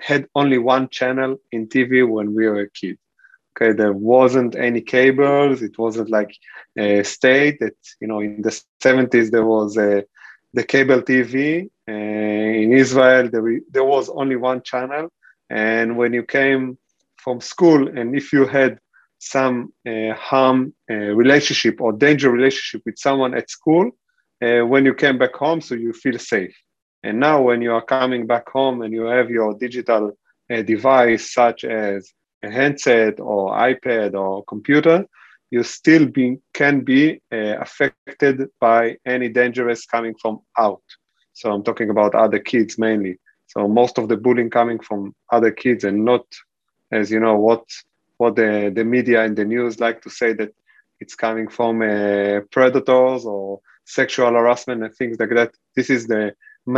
had 0.01 0.27
only 0.35 0.59
one 0.59 0.89
channel 0.89 1.37
in 1.53 1.69
tv 1.69 2.07
when 2.09 2.35
we 2.35 2.47
were 2.47 2.63
a 2.63 2.71
kid. 2.71 2.99
Okay 3.55 3.73
there 3.73 3.93
wasn't 3.93 4.57
any 4.57 4.81
cables 4.81 5.63
it 5.63 5.79
wasn't 5.79 6.11
like 6.11 6.35
a 6.79 7.03
state 7.03 7.59
that 7.61 7.77
you 8.01 8.09
know 8.09 8.21
in 8.21 8.43
the 8.43 8.63
70s 8.83 9.31
there 9.31 9.47
was 9.47 9.77
a 9.77 10.05
the 10.55 10.65
cable 10.65 11.01
tv 11.03 11.71
uh, 11.89 11.93
in 11.93 12.73
israel 12.73 13.29
there, 13.31 13.61
there 13.71 13.85
was 13.85 14.09
only 14.09 14.37
one 14.37 14.63
channel 14.63 15.09
and 15.49 15.97
when 15.97 16.13
you 16.13 16.25
came 16.25 16.79
from 17.17 17.41
school 17.41 17.89
and 17.97 18.17
if 18.17 18.33
you 18.33 18.47
had 18.47 18.79
some 19.23 19.73
uh, 19.89 20.13
harm 20.15 20.75
uh, 20.91 20.95
relationship 20.95 21.81
or 21.81 21.93
danger 21.93 22.29
relationship 22.29 22.83
with 22.85 22.99
someone 22.99 23.35
at 23.35 23.49
school 23.49 23.89
uh, 24.45 24.63
when 24.67 24.85
you 24.85 24.93
came 24.93 25.17
back 25.17 25.35
home 25.35 25.61
so 25.61 25.77
you 25.77 25.93
feel 25.93 26.19
safe. 26.19 26.57
And 27.05 27.21
now 27.21 27.41
when 27.41 27.63
you 27.63 27.73
are 27.73 27.85
coming 27.85 28.27
back 28.27 28.49
home 28.49 28.83
and 28.83 28.93
you 28.93 29.03
have 29.05 29.31
your 29.31 29.55
digital 29.55 30.19
uh, 30.53 30.63
device 30.63 31.33
such 31.33 31.63
as 31.63 32.13
a 32.43 32.51
handset 32.51 33.21
or 33.21 33.53
ipad 33.71 34.15
or 34.15 34.45
computer 34.45 35.07
you 35.53 35.63
still 35.63 36.07
be, 36.07 36.39
can 36.55 36.81
be 36.81 37.21
uh, 37.31 37.59
affected 37.61 38.49
by 38.59 38.97
any 39.07 39.29
dangerous 39.29 39.85
coming 39.85 40.15
from 40.21 40.41
out. 40.59 40.83
So 41.35 41.53
i'm 41.53 41.63
talking 41.63 41.91
about 41.91 42.15
other 42.15 42.41
kids 42.41 42.77
mainly. 42.77 43.21
So 43.47 43.69
most 43.69 43.99
of 43.99 44.09
the 44.09 44.17
bullying 44.17 44.51
coming 44.51 44.81
from 44.81 45.15
other 45.31 45.53
kids 45.53 45.85
and 45.85 46.05
not 46.05 46.25
as 46.91 47.11
you 47.13 47.21
know 47.21 47.37
what 47.37 47.65
what 48.23 48.37
the, 48.37 48.73
the 48.79 48.85
media 48.85 49.19
and 49.25 49.37
the 49.37 49.45
news 49.45 49.81
like 49.87 50.01
to 50.03 50.11
say 50.21 50.33
that 50.41 50.53
it's 51.03 51.17
coming 51.27 51.49
from 51.49 51.75
uh, 51.83 52.41
predators 52.57 53.25
or 53.35 53.61
sexual 53.85 54.33
harassment 54.39 54.83
and 54.85 54.95
things 54.95 55.17
like 55.19 55.35
that. 55.39 55.51
This 55.77 55.91
is 55.91 56.07
the 56.07 56.25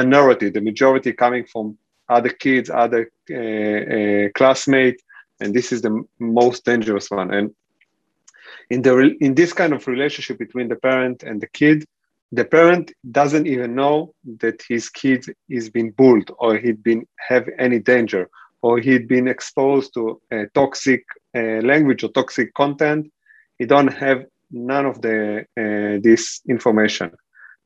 minority, 0.01 0.49
the 0.49 0.63
majority 0.71 1.13
coming 1.13 1.45
from 1.53 1.77
other 2.17 2.33
kids, 2.45 2.71
other 2.71 3.03
uh, 3.31 3.83
uh, 3.97 4.29
classmates, 4.39 5.03
and 5.41 5.53
this 5.55 5.69
is 5.75 5.81
the 5.83 5.95
most 6.19 6.65
dangerous 6.65 7.11
one. 7.21 7.31
And 7.39 7.47
in 8.75 8.81
the 8.87 8.95
in 9.27 9.35
this 9.41 9.53
kind 9.61 9.73
of 9.75 9.87
relationship 9.95 10.37
between 10.39 10.69
the 10.69 10.81
parent 10.89 11.19
and 11.29 11.37
the 11.43 11.51
kid, 11.61 11.79
the 12.39 12.47
parent 12.57 12.87
doesn't 13.21 13.47
even 13.55 13.71
know 13.81 14.15
that 14.43 14.59
his 14.73 14.85
kid 14.89 15.21
is 15.59 15.65
being 15.77 15.91
bullied 15.99 16.31
or 16.43 16.57
he'd 16.63 16.83
been 16.83 17.03
have 17.31 17.47
any 17.67 17.81
danger 17.95 18.23
or 18.65 18.73
he'd 18.85 19.07
been 19.17 19.29
exposed 19.29 19.89
to 19.95 20.03
a 20.31 20.47
toxic 20.61 21.03
uh, 21.13 21.24
language 21.41 22.05
or 22.05 22.09
toxic 22.09 22.55
content, 22.55 23.11
he 23.59 23.67
don't 23.67 23.93
have 23.93 24.25
none 24.51 24.87
of 24.87 25.03
the 25.03 25.41
uh, 25.57 26.01
this 26.03 26.41
information. 26.49 27.11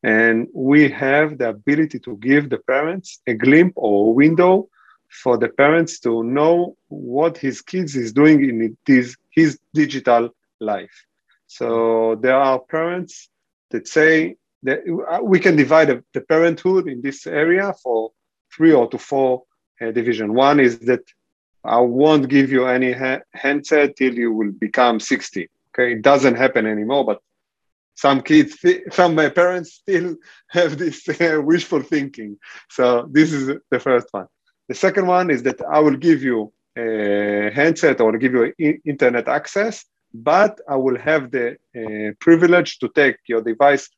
And 0.02 0.46
we 0.54 0.88
have 0.90 1.38
the 1.38 1.48
ability 1.48 1.98
to 2.00 2.16
give 2.18 2.50
the 2.50 2.59
parents 2.59 3.20
a 3.26 3.35
glimpse 3.35 3.74
or 3.76 4.09
a 4.09 4.12
window 4.12 4.68
for 5.09 5.37
the 5.37 5.48
parents 5.48 5.98
to 6.00 6.22
know 6.22 6.76
what 6.88 7.37
his 7.37 7.61
kids 7.62 7.96
is 7.96 8.12
doing 8.12 8.44
in 8.44 8.76
his, 8.87 9.16
his 9.31 9.59
digital 9.74 10.31
life. 10.61 11.04
So 11.46 12.16
there 12.20 12.37
are 12.37 12.61
parents 12.61 13.28
that 13.70 13.88
say 13.88 14.37
that 14.62 14.81
we 15.22 15.40
can 15.40 15.57
divide 15.57 16.02
the 16.12 16.20
parenthood 16.20 16.88
in 16.88 17.00
this 17.00 17.26
area 17.26 17.72
for 17.83 18.12
three 18.54 18.72
or 18.72 18.88
to 18.90 18.98
four 18.98 19.44
uh, 19.81 19.90
division. 19.92 20.35
One 20.35 20.61
is 20.61 20.78
that 20.81 21.02
I 21.64 21.81
won't 21.81 22.29
give 22.29 22.51
you 22.51 22.66
any 22.66 22.92
ha- 22.92 23.21
handset 23.35 23.97
till 23.97 24.14
you 24.14 24.33
will 24.33 24.53
become 24.53 25.01
60. 25.01 25.49
Okay, 25.75 25.92
it 25.92 26.03
doesn't 26.03 26.37
happen 26.37 26.66
anymore, 26.66 27.05
but 27.05 27.21
some 27.94 28.23
kids, 28.23 28.64
some 28.90 29.14
my 29.14 29.29
parents 29.29 29.75
still 29.75 30.16
have 30.49 30.79
this 30.79 31.09
uh, 31.09 31.40
wishful 31.42 31.83
thinking. 31.83 32.38
So 32.71 33.09
this 33.11 33.33
is 33.33 33.59
the 33.71 33.81
first 33.81 34.09
one. 34.12 34.27
The 34.68 34.75
second 34.75 35.07
one 35.07 35.31
is 35.31 35.42
that 35.44 35.61
I 35.62 35.81
will 35.81 35.97
give 35.97 36.23
you 36.23 36.53
a 36.77 37.51
handset 37.53 38.01
or 38.01 38.16
give 38.18 38.35
you 38.35 38.53
internet 38.85 39.27
access, 39.27 39.85
but 40.14 40.61
I 40.68 40.77
will 40.77 40.99
have 40.99 41.31
the 41.31 41.57
uh, 41.77 42.12
privilege 42.21 42.79
to 42.79 42.88
take 42.94 43.16
your 43.27 43.42
device 43.42 43.88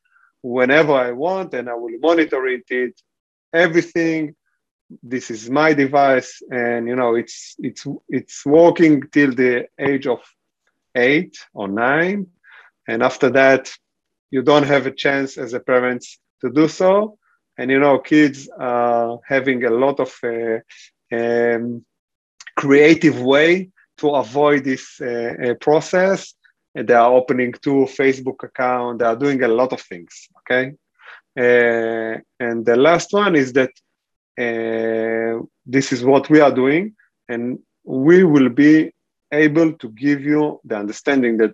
whenever 0.41 0.93
I 0.93 1.11
want, 1.11 1.53
and 1.53 1.69
I 1.69 1.75
will 1.75 1.97
monitor 1.99 2.47
it, 2.47 2.99
everything 3.53 4.35
this 5.03 5.31
is 5.31 5.49
my 5.49 5.73
device 5.73 6.41
and 6.51 6.87
you 6.87 6.95
know 6.95 7.15
it's 7.15 7.55
it's 7.59 7.85
it's 8.09 8.45
working 8.45 9.01
till 9.11 9.31
the 9.33 9.67
age 9.79 10.07
of 10.07 10.19
eight 10.95 11.37
or 11.53 11.67
nine. 11.67 12.27
And 12.87 13.03
after 13.03 13.29
that 13.31 13.71
you 14.31 14.41
don't 14.41 14.63
have 14.63 14.87
a 14.87 14.91
chance 14.91 15.37
as 15.37 15.53
a 15.53 15.59
parent 15.59 16.05
to 16.41 16.49
do 16.49 16.67
so. 16.67 17.17
And 17.57 17.69
you 17.69 17.79
know 17.79 17.99
kids 17.99 18.49
are 18.57 19.19
having 19.25 19.63
a 19.65 19.69
lot 19.69 19.99
of 19.99 20.11
uh, 20.23 20.59
um, 21.15 21.85
creative 22.57 23.21
way 23.21 23.69
to 23.97 24.09
avoid 24.09 24.63
this 24.63 24.99
uh, 25.01 25.33
uh, 25.43 25.53
process. 25.55 26.33
And 26.73 26.87
they 26.87 26.93
are 26.93 27.11
opening 27.11 27.53
two 27.53 27.85
facebook 27.99 28.43
account. 28.43 28.99
They 28.99 29.05
are 29.05 29.15
doing 29.15 29.43
a 29.43 29.47
lot 29.47 29.73
of 29.73 29.81
things 29.81 30.27
okay? 30.39 30.73
Uh, 31.37 32.19
and 32.39 32.65
the 32.65 32.75
last 32.75 33.13
one 33.13 33.35
is 33.35 33.53
that 33.53 33.71
uh, 34.39 35.43
this 35.65 35.91
is 35.91 36.03
what 36.03 36.29
we 36.29 36.39
are 36.39 36.51
doing, 36.53 36.95
and 37.29 37.59
we 37.83 38.23
will 38.23 38.49
be 38.49 38.91
able 39.31 39.73
to 39.73 39.89
give 39.89 40.21
you 40.21 40.59
the 40.63 40.77
understanding 40.77 41.37
that 41.37 41.53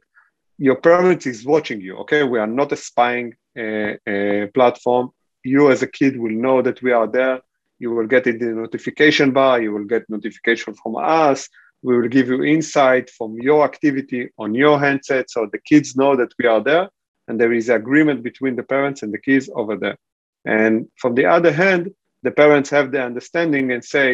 your 0.58 0.76
parent 0.76 1.26
is 1.28 1.46
watching 1.46 1.82
you. 1.82 1.98
Okay, 1.98 2.24
we 2.24 2.40
are 2.40 2.48
not 2.48 2.72
a 2.72 2.76
spying 2.76 3.36
uh, 3.58 3.94
uh, 4.08 4.48
platform. 4.54 5.12
You, 5.44 5.72
as 5.72 5.84
a 5.84 5.88
kid, 5.88 6.20
will 6.20 6.32
know 6.32 6.62
that 6.62 6.82
we 6.82 6.92
are 6.92 7.08
there. 7.08 7.42
You 7.80 7.92
will 7.92 8.08
get 8.08 8.26
in 8.28 8.40
the 8.40 8.48
notification 8.48 9.32
bar. 9.32 9.62
You 9.62 9.72
will 9.72 9.86
get 9.86 10.10
notification 10.10 10.74
from 10.74 10.96
us. 10.96 11.48
We 11.84 11.96
will 11.96 12.08
give 12.08 12.28
you 12.28 12.44
insight 12.44 13.10
from 13.12 13.36
your 13.36 13.64
activity 13.64 14.30
on 14.38 14.56
your 14.56 14.80
handset, 14.80 15.30
so 15.30 15.48
the 15.52 15.60
kids 15.60 15.96
know 15.96 16.16
that 16.16 16.34
we 16.40 16.48
are 16.48 16.62
there, 16.62 16.90
and 17.28 17.40
there 17.40 17.54
is 17.54 17.70
agreement 17.70 18.24
between 18.24 18.56
the 18.56 18.64
parents 18.64 19.04
and 19.04 19.14
the 19.14 19.20
kids 19.20 19.50
over 19.54 19.76
there. 19.78 19.98
And 20.44 20.88
from 20.96 21.14
the 21.14 21.26
other 21.26 21.52
hand, 21.52 21.94
the 22.28 22.32
parents 22.44 22.70
have 22.78 22.92
the 22.92 23.02
understanding 23.10 23.72
and 23.72 23.82
say, 23.96 24.08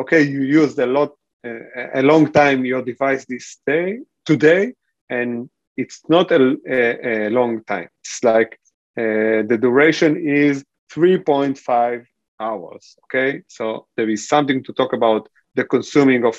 okay, 0.00 0.22
you 0.34 0.42
used 0.42 0.76
a 0.80 0.88
lot, 0.98 1.10
uh, 1.46 2.00
a 2.00 2.02
long 2.02 2.24
time 2.40 2.64
your 2.64 2.82
device 2.92 3.24
this 3.26 3.46
day, 3.64 4.00
today, 4.30 4.74
and 5.08 5.48
it's 5.76 5.98
not 6.08 6.26
a, 6.32 6.56
a, 6.68 7.26
a 7.26 7.30
long 7.30 7.62
time. 7.72 7.88
It's 8.02 8.18
like 8.24 8.52
uh, 8.98 9.46
the 9.50 9.58
duration 9.66 10.12
is 10.16 10.64
3.5 10.92 12.04
hours. 12.40 12.84
Okay, 13.04 13.42
so 13.46 13.86
there 13.96 14.10
is 14.10 14.26
something 14.26 14.64
to 14.64 14.72
talk 14.72 14.92
about 14.92 15.28
the 15.54 15.64
consuming 15.74 16.24
of 16.24 16.34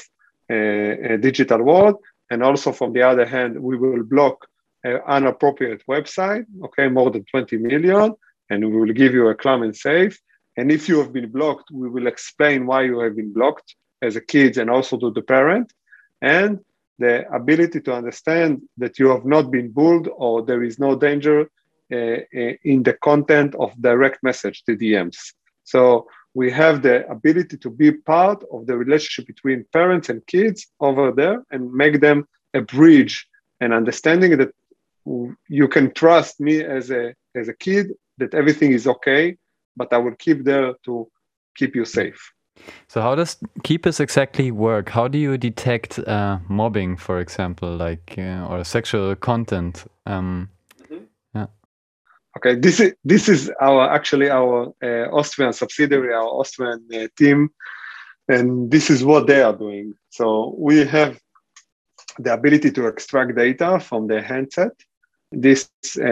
uh, 0.52 1.14
a 1.14 1.18
digital 1.18 1.62
world, 1.64 1.96
and 2.32 2.44
also 2.44 2.74
from 2.74 2.92
the 2.92 3.04
other 3.12 3.26
hand, 3.26 3.52
we 3.70 3.78
will 3.78 4.04
block 4.04 4.38
uh, 4.86 5.00
inappropriate 5.18 5.84
website. 5.90 6.46
Okay, 6.66 6.90
more 6.90 7.10
than 7.12 7.24
20 7.32 7.58
million, 7.70 8.14
and 8.50 8.60
we 8.70 8.78
will 8.78 8.94
give 9.02 9.14
you 9.14 9.30
a 9.30 9.36
claim 9.36 9.64
and 9.64 9.78
safe. 9.90 10.20
And 10.58 10.72
if 10.72 10.88
you 10.88 11.00
have 11.00 11.12
been 11.12 11.30
blocked, 11.32 11.72
we 11.72 11.90
will 11.90 12.08
explain 12.08 12.66
why 12.66 12.84
you 12.84 13.00
have 13.00 13.16
been 13.16 13.34
blocked 13.34 13.76
as 14.02 14.16
a 14.16 14.22
kid 14.22 14.58
and 14.58 14.70
also 14.70 14.98
to 14.98 15.12
the 15.12 15.22
parent. 15.22 15.74
And 16.22 16.60
the 17.00 17.28
ability 17.34 17.82
to 17.82 17.94
understand 17.94 18.62
that 18.78 19.00
you 19.00 19.08
have 19.10 19.26
not 19.26 19.50
been 19.52 19.72
bullied 19.72 20.10
or 20.16 20.44
there 20.44 20.64
is 20.64 20.78
no 20.80 20.96
danger 20.96 21.50
uh, 21.92 21.96
uh 21.96 22.54
in 22.64 22.84
the 22.84 22.96
content 23.10 23.56
of 23.56 23.70
direct 23.82 24.20
message, 24.24 24.64
the 24.68 24.76
DMs. 24.76 25.18
So 25.64 26.08
we 26.34 26.52
have 26.52 26.82
the 26.82 27.08
ability 27.10 27.58
to 27.58 27.70
be 27.70 27.92
part 27.92 28.44
of 28.52 28.66
the 28.68 28.76
relationship 28.78 29.28
between 29.28 29.66
parents 29.72 30.10
and 30.10 30.26
kids 30.26 30.68
over 30.80 31.12
there 31.12 31.44
and 31.52 31.72
make 31.74 32.02
them 32.02 32.28
a 32.54 32.62
bridge 32.62 33.28
and 33.60 33.74
understanding 33.74 34.38
that 34.38 34.52
you 35.50 35.68
can 35.68 35.94
trust 35.94 36.40
me 36.40 36.64
as 36.64 36.92
a 36.92 37.14
as 37.36 37.48
a 37.50 37.54
kid 37.54 37.86
that 38.20 38.34
everything 38.34 38.72
is 38.72 38.88
okay 38.88 39.38
but 39.76 39.92
i 39.94 39.98
will 39.98 40.16
keep 40.16 40.44
there 40.44 40.74
to 40.84 41.10
keep 41.56 41.76
you 41.76 41.86
safe 41.86 42.32
so 42.88 43.02
how 43.02 43.16
does 43.16 43.38
keepers 43.64 44.00
exactly 44.00 44.52
work 44.52 44.90
how 44.90 45.08
do 45.08 45.18
you 45.18 45.38
detect 45.38 46.00
uh, 46.00 46.38
mobbing 46.48 46.96
for 46.96 47.20
example 47.20 47.76
like 47.76 48.16
uh, 48.18 48.48
or 48.50 48.64
sexual 48.64 49.16
content 49.16 49.86
um, 50.06 50.50
Okay, 52.38 52.56
this 52.56 52.80
is 52.80 52.94
this 53.04 53.30
is 53.30 53.52
our 53.62 53.90
actually 53.90 54.30
our 54.30 54.74
uh, 54.84 55.08
Austrian 55.12 55.54
subsidiary, 55.54 56.14
our 56.14 56.26
Austrian 56.26 56.84
uh, 56.94 57.08
team, 57.16 57.50
and 58.28 58.72
this 58.72 58.90
is 58.90 59.04
what 59.04 59.28
they 59.28 59.44
are 59.44 59.56
doing. 59.56 59.94
So 60.10 60.56
we 60.58 60.84
have 60.86 61.20
the 62.18 62.34
ability 62.34 62.72
to 62.72 62.88
extract 62.88 63.36
data 63.36 63.80
from 63.80 64.08
the 64.08 64.22
handset. 64.22 64.72
This 65.32 65.70
uh, 66.00 66.04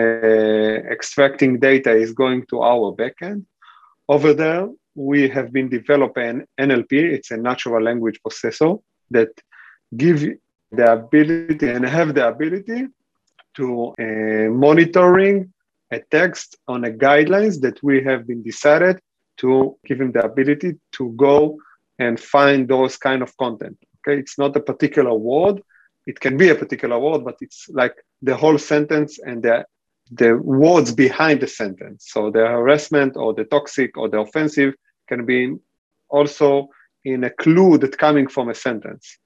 extracting 0.96 1.60
data 1.60 1.92
is 1.92 2.14
going 2.14 2.46
to 2.48 2.62
our 2.62 2.96
backend. 2.96 3.46
Over 4.16 4.34
there, 4.34 4.68
we 4.94 5.30
have 5.30 5.54
been 5.54 5.70
developing 5.70 6.46
NLP. 6.60 6.92
It's 7.16 7.32
a 7.32 7.38
natural 7.38 7.82
language 7.82 8.20
processor 8.22 8.82
that 9.10 9.30
give 9.96 10.20
the 10.70 10.92
ability 10.92 11.70
and 11.70 11.86
have 11.86 12.14
the 12.14 12.28
ability 12.28 12.88
to 13.56 13.94
uh, 13.98 14.50
monitoring 14.66 15.54
a 15.92 16.00
text 16.18 16.58
on 16.68 16.84
a 16.84 16.92
guidelines 16.92 17.62
that 17.62 17.82
we 17.82 18.04
have 18.04 18.28
been 18.28 18.44
decided 18.44 19.00
to 19.38 19.78
give 19.86 20.02
him 20.02 20.12
the 20.12 20.26
ability 20.26 20.72
to 20.98 21.04
go 21.12 21.58
and 21.98 22.20
find 22.20 22.68
those 22.68 22.98
kind 22.98 23.22
of 23.22 23.32
content. 23.38 23.78
Okay, 24.00 24.20
it's 24.20 24.38
not 24.38 24.58
a 24.58 24.60
particular 24.72 25.14
word. 25.14 25.62
It 26.06 26.20
can 26.20 26.36
be 26.36 26.50
a 26.50 26.56
particular 26.56 27.00
word, 27.00 27.24
but 27.24 27.38
it's 27.40 27.70
like 27.70 27.96
the 28.22 28.36
whole 28.36 28.58
sentence 28.58 29.20
and 29.20 29.42
the 29.42 29.64
the 30.12 30.36
words 30.38 30.94
behind 30.94 31.40
the 31.40 31.48
sentence. 31.48 32.10
So 32.10 32.32
the 32.32 32.46
harassment 32.46 33.16
or 33.16 33.34
the 33.34 33.46
toxic 33.46 33.98
or 33.98 34.10
the 34.10 34.20
offensive 34.20 34.74
can 35.08 35.26
be 35.26 35.56
also 36.10 36.70
in 37.06 37.24
a 37.24 37.30
clue 37.30 37.78
that 37.78 37.98
coming 37.98 38.28
from 38.28 38.50
a 38.50 38.56
sentence. 38.56 39.18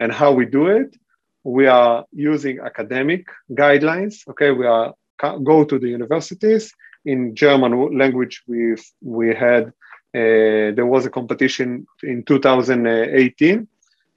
And 0.00 0.12
how 0.12 0.32
we 0.32 0.44
do 0.44 0.66
it, 0.66 0.96
we 1.44 1.66
are 1.66 2.04
using 2.12 2.60
academic 2.60 3.26
guidelines. 3.50 4.26
Okay, 4.28 4.50
we 4.50 4.66
are 4.66 4.94
go 5.42 5.64
to 5.64 5.78
the 5.78 5.88
universities. 5.88 6.72
In 7.04 7.34
German 7.34 7.96
language, 7.98 8.42
we 8.46 8.76
we 9.02 9.34
had 9.34 9.72
uh, 10.14 10.72
there 10.76 10.86
was 10.86 11.06
a 11.06 11.10
competition 11.10 11.86
in 12.02 12.22
2018 12.24 13.68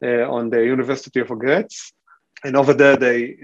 uh, 0.04 0.08
on 0.32 0.50
the 0.50 0.64
University 0.64 1.20
of 1.20 1.28
Graz, 1.28 1.92
and 2.44 2.56
over 2.56 2.74
there 2.74 2.98
they 2.98 3.36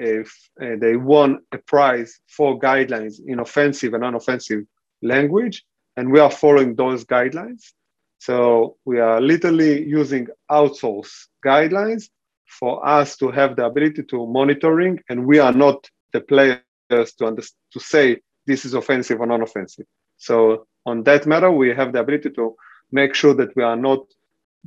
uh, 0.61 0.75
they 0.79 0.95
won 0.95 1.39
a 1.51 1.57
prize 1.57 2.19
for 2.27 2.59
guidelines 2.59 3.15
in 3.25 3.39
offensive 3.39 3.93
and 3.93 4.03
unoffensive 4.03 4.65
language, 5.01 5.63
and 5.97 6.11
we 6.11 6.19
are 6.19 6.31
following 6.31 6.75
those 6.75 7.05
guidelines. 7.05 7.73
So 8.19 8.77
we 8.85 8.99
are 8.99 9.19
literally 9.19 9.83
using 9.85 10.27
outsource 10.49 11.27
guidelines 11.45 12.09
for 12.47 12.87
us 12.87 13.17
to 13.17 13.31
have 13.31 13.55
the 13.55 13.65
ability 13.65 14.03
to 14.03 14.27
monitoring, 14.27 14.99
and 15.09 15.25
we 15.25 15.39
are 15.39 15.51
not 15.51 15.89
the 16.13 16.21
players 16.21 16.61
to, 16.89 17.35
to 17.73 17.79
say 17.79 18.21
this 18.45 18.65
is 18.65 18.73
offensive 18.75 19.19
or 19.19 19.25
non-offensive. 19.25 19.85
So 20.17 20.67
on 20.85 21.03
that 21.03 21.25
matter, 21.25 21.51
we 21.51 21.73
have 21.73 21.93
the 21.93 21.99
ability 21.99 22.29
to 22.31 22.55
make 22.91 23.15
sure 23.15 23.33
that 23.33 23.55
we 23.55 23.63
are 23.63 23.75
not 23.75 24.05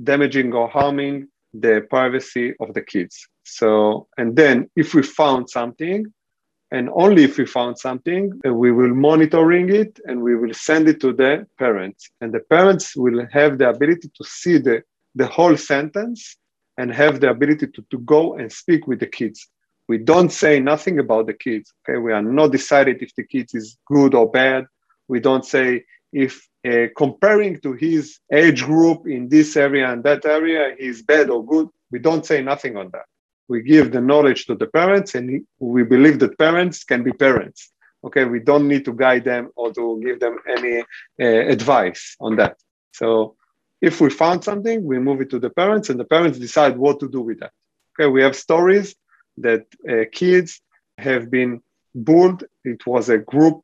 damaging 0.02 0.52
or 0.52 0.68
harming 0.68 1.28
the 1.54 1.86
privacy 1.88 2.54
of 2.60 2.74
the 2.74 2.82
kids. 2.82 3.28
So, 3.46 4.08
and 4.18 4.34
then 4.34 4.68
if 4.76 4.92
we 4.92 5.02
found 5.02 5.48
something, 5.48 6.12
and 6.72 6.90
only 6.92 7.22
if 7.22 7.38
we 7.38 7.46
found 7.46 7.78
something, 7.78 8.40
uh, 8.44 8.52
we 8.52 8.72
will 8.72 8.92
monitoring 8.92 9.72
it 9.72 10.00
and 10.06 10.20
we 10.20 10.34
will 10.34 10.52
send 10.52 10.88
it 10.88 11.00
to 11.00 11.12
the 11.12 11.46
parents. 11.58 12.10
And 12.20 12.32
the 12.34 12.40
parents 12.40 12.96
will 12.96 13.24
have 13.30 13.58
the 13.58 13.68
ability 13.68 14.10
to 14.16 14.24
see 14.24 14.58
the, 14.58 14.82
the 15.14 15.28
whole 15.28 15.56
sentence 15.56 16.36
and 16.76 16.92
have 16.92 17.20
the 17.20 17.30
ability 17.30 17.68
to, 17.68 17.84
to 17.90 17.98
go 17.98 18.34
and 18.34 18.52
speak 18.52 18.88
with 18.88 18.98
the 18.98 19.06
kids. 19.06 19.46
We 19.88 19.98
don't 19.98 20.30
say 20.30 20.58
nothing 20.58 20.98
about 20.98 21.28
the 21.28 21.34
kids. 21.34 21.72
Okay, 21.88 21.98
we 21.98 22.12
are 22.12 22.22
not 22.22 22.50
decided 22.50 23.00
if 23.00 23.14
the 23.14 23.24
kids 23.24 23.54
is 23.54 23.78
good 23.86 24.14
or 24.14 24.28
bad. 24.28 24.66
We 25.06 25.20
don't 25.20 25.44
say 25.44 25.84
if 26.12 26.48
uh, 26.68 26.86
comparing 26.96 27.60
to 27.60 27.74
his 27.74 28.18
age 28.32 28.64
group 28.64 29.06
in 29.06 29.28
this 29.28 29.56
area 29.56 29.88
and 29.88 30.02
that 30.02 30.26
area, 30.26 30.74
he's 30.76 31.02
bad 31.02 31.30
or 31.30 31.46
good. 31.46 31.68
We 31.92 32.00
don't 32.00 32.26
say 32.26 32.42
nothing 32.42 32.76
on 32.76 32.90
that. 32.90 33.06
We 33.48 33.62
give 33.62 33.92
the 33.92 34.00
knowledge 34.00 34.46
to 34.46 34.54
the 34.54 34.66
parents, 34.66 35.14
and 35.14 35.46
we 35.58 35.82
believe 35.84 36.18
that 36.20 36.38
parents 36.38 36.84
can 36.84 37.02
be 37.02 37.12
parents. 37.12 37.70
Okay, 38.04 38.24
we 38.24 38.40
don't 38.40 38.68
need 38.68 38.84
to 38.84 38.92
guide 38.92 39.24
them 39.24 39.50
or 39.56 39.72
to 39.72 40.00
give 40.04 40.20
them 40.20 40.38
any 40.56 40.80
uh, 40.80 41.50
advice 41.54 42.16
on 42.20 42.36
that. 42.36 42.56
So, 42.92 43.36
if 43.80 44.00
we 44.00 44.10
found 44.10 44.42
something, 44.44 44.84
we 44.84 44.98
move 44.98 45.20
it 45.20 45.30
to 45.30 45.38
the 45.38 45.50
parents, 45.50 45.90
and 45.90 45.98
the 45.98 46.04
parents 46.04 46.38
decide 46.38 46.76
what 46.76 47.00
to 47.00 47.08
do 47.08 47.20
with 47.20 47.40
that. 47.40 47.52
Okay, 47.98 48.08
we 48.10 48.22
have 48.22 48.36
stories 48.36 48.94
that 49.38 49.66
uh, 49.88 50.04
kids 50.12 50.60
have 50.98 51.30
been 51.30 51.62
bullied. 51.94 52.44
It 52.64 52.86
was 52.86 53.08
a 53.08 53.18
group 53.18 53.62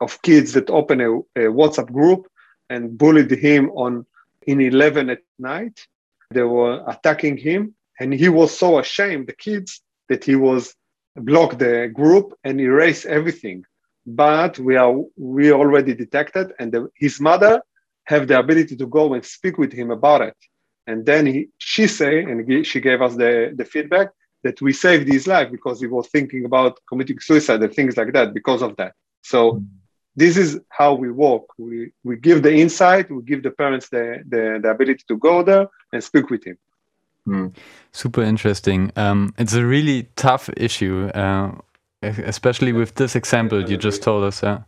of 0.00 0.20
kids 0.22 0.52
that 0.54 0.70
opened 0.70 1.02
a, 1.02 1.12
a, 1.36 1.44
WhatsApp 1.52 1.92
group 1.92 2.26
and 2.68 2.96
bullied 2.96 3.30
him 3.30 3.70
on 3.70 4.06
in 4.46 4.60
11 4.60 5.10
at 5.10 5.20
night. 5.38 5.86
They 6.30 6.42
were 6.42 6.82
attacking 6.86 7.36
him, 7.36 7.74
and 8.00 8.12
he 8.12 8.28
was 8.28 8.56
so 8.56 8.78
ashamed, 8.78 9.26
the 9.28 9.34
kids, 9.34 9.82
that 10.08 10.24
he 10.24 10.34
was 10.34 10.74
blocked 11.14 11.58
the 11.58 11.90
group 11.92 12.32
and 12.42 12.60
erased 12.60 13.06
everything. 13.06 13.64
But 14.06 14.58
we 14.58 14.76
are 14.76 14.94
we 15.16 15.52
already 15.52 15.94
detected, 15.94 16.52
and 16.58 16.72
the, 16.72 16.88
his 16.96 17.20
mother 17.20 17.62
have 18.04 18.26
the 18.26 18.38
ability 18.38 18.74
to 18.76 18.86
go 18.86 19.14
and 19.14 19.24
speak 19.24 19.58
with 19.58 19.72
him 19.72 19.90
about 19.90 20.22
it. 20.22 20.36
And 20.86 21.04
then 21.06 21.26
he, 21.26 21.48
she 21.58 21.86
say, 21.86 22.22
and 22.22 22.66
she 22.66 22.80
gave 22.80 23.00
us 23.02 23.14
the, 23.14 23.52
the 23.54 23.64
feedback 23.64 24.08
that 24.42 24.60
we 24.60 24.72
saved 24.72 25.06
his 25.06 25.26
life 25.26 25.50
because 25.52 25.80
he 25.80 25.86
was 25.86 26.08
thinking 26.08 26.44
about 26.46 26.78
committing 26.88 27.20
suicide 27.20 27.62
and 27.62 27.72
things 27.72 27.96
like 27.96 28.12
that 28.14 28.32
because 28.34 28.62
of 28.62 28.74
that. 28.76 28.94
So 29.22 29.62
this 30.16 30.36
is 30.36 30.58
how 30.70 30.94
we 30.94 31.10
work. 31.10 31.42
We, 31.58 31.92
we 32.02 32.16
give 32.16 32.42
the 32.42 32.52
insight, 32.52 33.10
we 33.10 33.22
give 33.22 33.42
the 33.42 33.50
parents 33.50 33.88
the, 33.90 34.24
the, 34.26 34.58
the 34.62 34.70
ability 34.70 35.04
to 35.08 35.16
go 35.16 35.42
there 35.42 35.68
and 35.92 36.02
speak 36.02 36.30
with 36.30 36.44
him. 36.44 36.56
Mm. 37.30 37.52
Super 37.92 38.22
interesting. 38.22 38.92
Um, 38.96 39.34
it's 39.38 39.54
a 39.54 39.64
really 39.64 40.08
tough 40.16 40.50
issue, 40.56 41.10
uh, 41.14 41.52
especially 42.02 42.72
with 42.72 42.94
this 42.94 43.16
example 43.16 43.70
you 43.70 43.76
just 43.76 44.02
told 44.02 44.24
us. 44.24 44.42
Uh. 44.42 44.60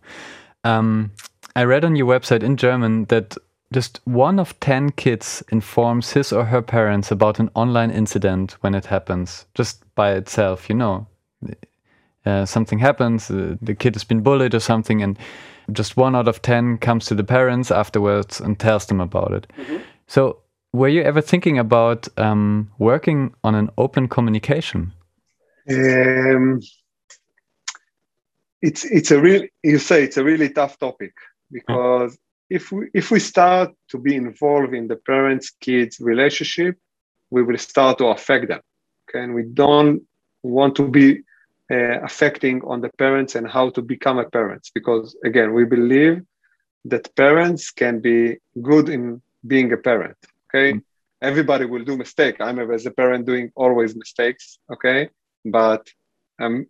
Um, 0.65 1.11
I 1.57 1.65
read 1.65 1.85
on 1.85 1.97
your 1.97 2.07
website 2.07 2.43
in 2.43 2.57
German 2.57 3.07
that 3.07 3.37
just 3.73 4.01
one 4.05 4.39
of 4.39 4.59
10 4.61 4.91
kids 4.91 5.43
informs 5.51 6.13
his 6.13 6.33
or 6.33 6.45
her 6.45 6.63
parents 6.63 7.11
about 7.11 7.39
an 7.39 7.51
online 7.55 7.91
incident 7.91 8.57
when 8.61 8.75
it 8.75 8.87
happens, 8.87 9.47
just 9.55 9.83
by 9.95 10.13
itself, 10.13 10.69
you 10.69 10.75
know. 10.75 11.07
Uh, 12.25 12.47
something 12.47 12.79
happens, 12.79 13.31
uh, 13.31 13.57
the 13.61 13.75
kid 13.75 13.95
has 13.97 14.05
been 14.05 14.21
bullied 14.21 14.55
or 14.55 14.61
something, 14.61 15.03
and 15.03 15.19
just 15.73 15.97
one 15.97 16.15
out 16.15 16.29
of 16.29 16.41
10 16.43 16.79
comes 16.79 17.07
to 17.07 17.15
the 17.15 17.25
parents 17.25 17.71
afterwards 17.71 18.41
and 18.41 18.59
tells 18.59 18.87
them 18.87 19.01
about 19.01 19.33
it. 19.33 19.47
Mm 19.59 19.65
-hmm. 19.65 19.81
So, 20.07 20.37
were 20.73 20.89
you 20.89 21.03
ever 21.03 21.21
thinking 21.21 21.59
about 21.59 22.09
um, 22.19 22.71
working 22.79 23.35
on 23.45 23.55
an 23.55 23.71
open 23.77 24.09
communication? 24.09 24.93
Um, 25.71 26.61
it's 28.63 28.85
it's 28.85 29.11
a 29.11 29.21
real 29.21 29.43
you 29.63 29.79
say 29.79 30.05
it's 30.05 30.17
a 30.17 30.25
really 30.25 30.49
tough 30.49 30.79
topic 30.79 31.13
because 31.51 32.17
if 32.49 32.73
we 32.73 32.89
if 32.95 33.11
we 33.11 33.19
start 33.19 33.71
to 33.89 33.99
be 33.99 34.15
involved 34.15 34.73
in 34.73 34.89
the 34.89 34.97
parents 34.97 35.51
kids 35.61 35.99
relationship 36.01 36.77
we 37.31 37.43
will 37.43 37.59
start 37.59 37.99
to 37.99 38.07
affect 38.07 38.49
them 38.49 38.61
okay 39.09 39.23
and 39.25 39.35
we 39.35 39.43
don't 39.43 40.03
want 40.43 40.75
to 40.77 40.89
be 40.89 41.21
uh, 41.71 42.01
affecting 42.03 42.63
on 42.65 42.81
the 42.81 42.91
parents 42.99 43.35
and 43.35 43.49
how 43.49 43.69
to 43.71 43.83
become 43.83 44.19
a 44.19 44.29
parents 44.31 44.71
because 44.73 45.17
again 45.25 45.53
we 45.53 45.65
believe 45.65 46.23
that 46.85 47.15
parents 47.17 47.71
can 47.71 48.01
be 48.01 48.37
good 48.61 48.89
in 48.89 49.21
being 49.47 49.73
a 49.73 49.77
parent 49.77 50.17
okay? 50.55 50.73
Mm-hmm. 50.73 51.29
everybody 51.31 51.65
will 51.65 51.85
do 51.85 51.97
mistake. 51.97 52.37
I'm 52.41 52.59
as 52.59 52.87
a 52.87 52.91
parent 52.91 53.27
doing 53.27 53.51
always 53.55 53.97
mistakes 53.97 54.59
okay? 54.71 55.09
But 55.45 55.89
um, 56.41 56.67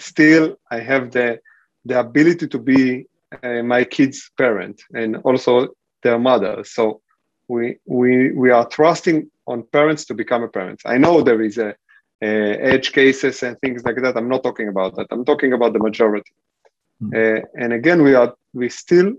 still 0.00 0.56
i 0.70 0.78
have 0.80 1.10
the 1.12 1.38
the 1.84 2.00
ability 2.00 2.48
to 2.48 2.58
be 2.58 3.06
uh, 3.42 3.62
my 3.62 3.84
kids 3.84 4.30
parent 4.36 4.82
and 4.94 5.16
also 5.18 5.68
their 6.02 6.18
mother. 6.18 6.64
So 6.64 7.00
we 7.48 7.76
we 7.86 8.32
we 8.32 8.50
are 8.50 8.66
trusting 8.66 9.30
on 9.46 9.64
parents 9.64 10.04
to 10.06 10.14
become 10.14 10.42
a 10.42 10.48
parent. 10.48 10.80
I 10.86 10.96
know 10.98 11.20
there 11.20 11.42
is 11.42 11.58
a, 11.58 11.74
a 12.22 12.32
edge 12.72 12.92
cases 12.92 13.42
and 13.42 13.58
things 13.60 13.84
like 13.84 13.96
that. 14.02 14.16
I'm 14.16 14.28
not 14.28 14.42
talking 14.42 14.68
about 14.68 14.96
that. 14.96 15.08
I'm 15.10 15.24
talking 15.24 15.52
about 15.52 15.72
the 15.72 15.78
majority. 15.78 16.32
Mm-hmm. 17.02 17.12
uh, 17.16 17.62
and 17.62 17.72
again 17.72 18.02
we 18.02 18.14
are 18.14 18.34
we 18.52 18.68
still 18.68 19.14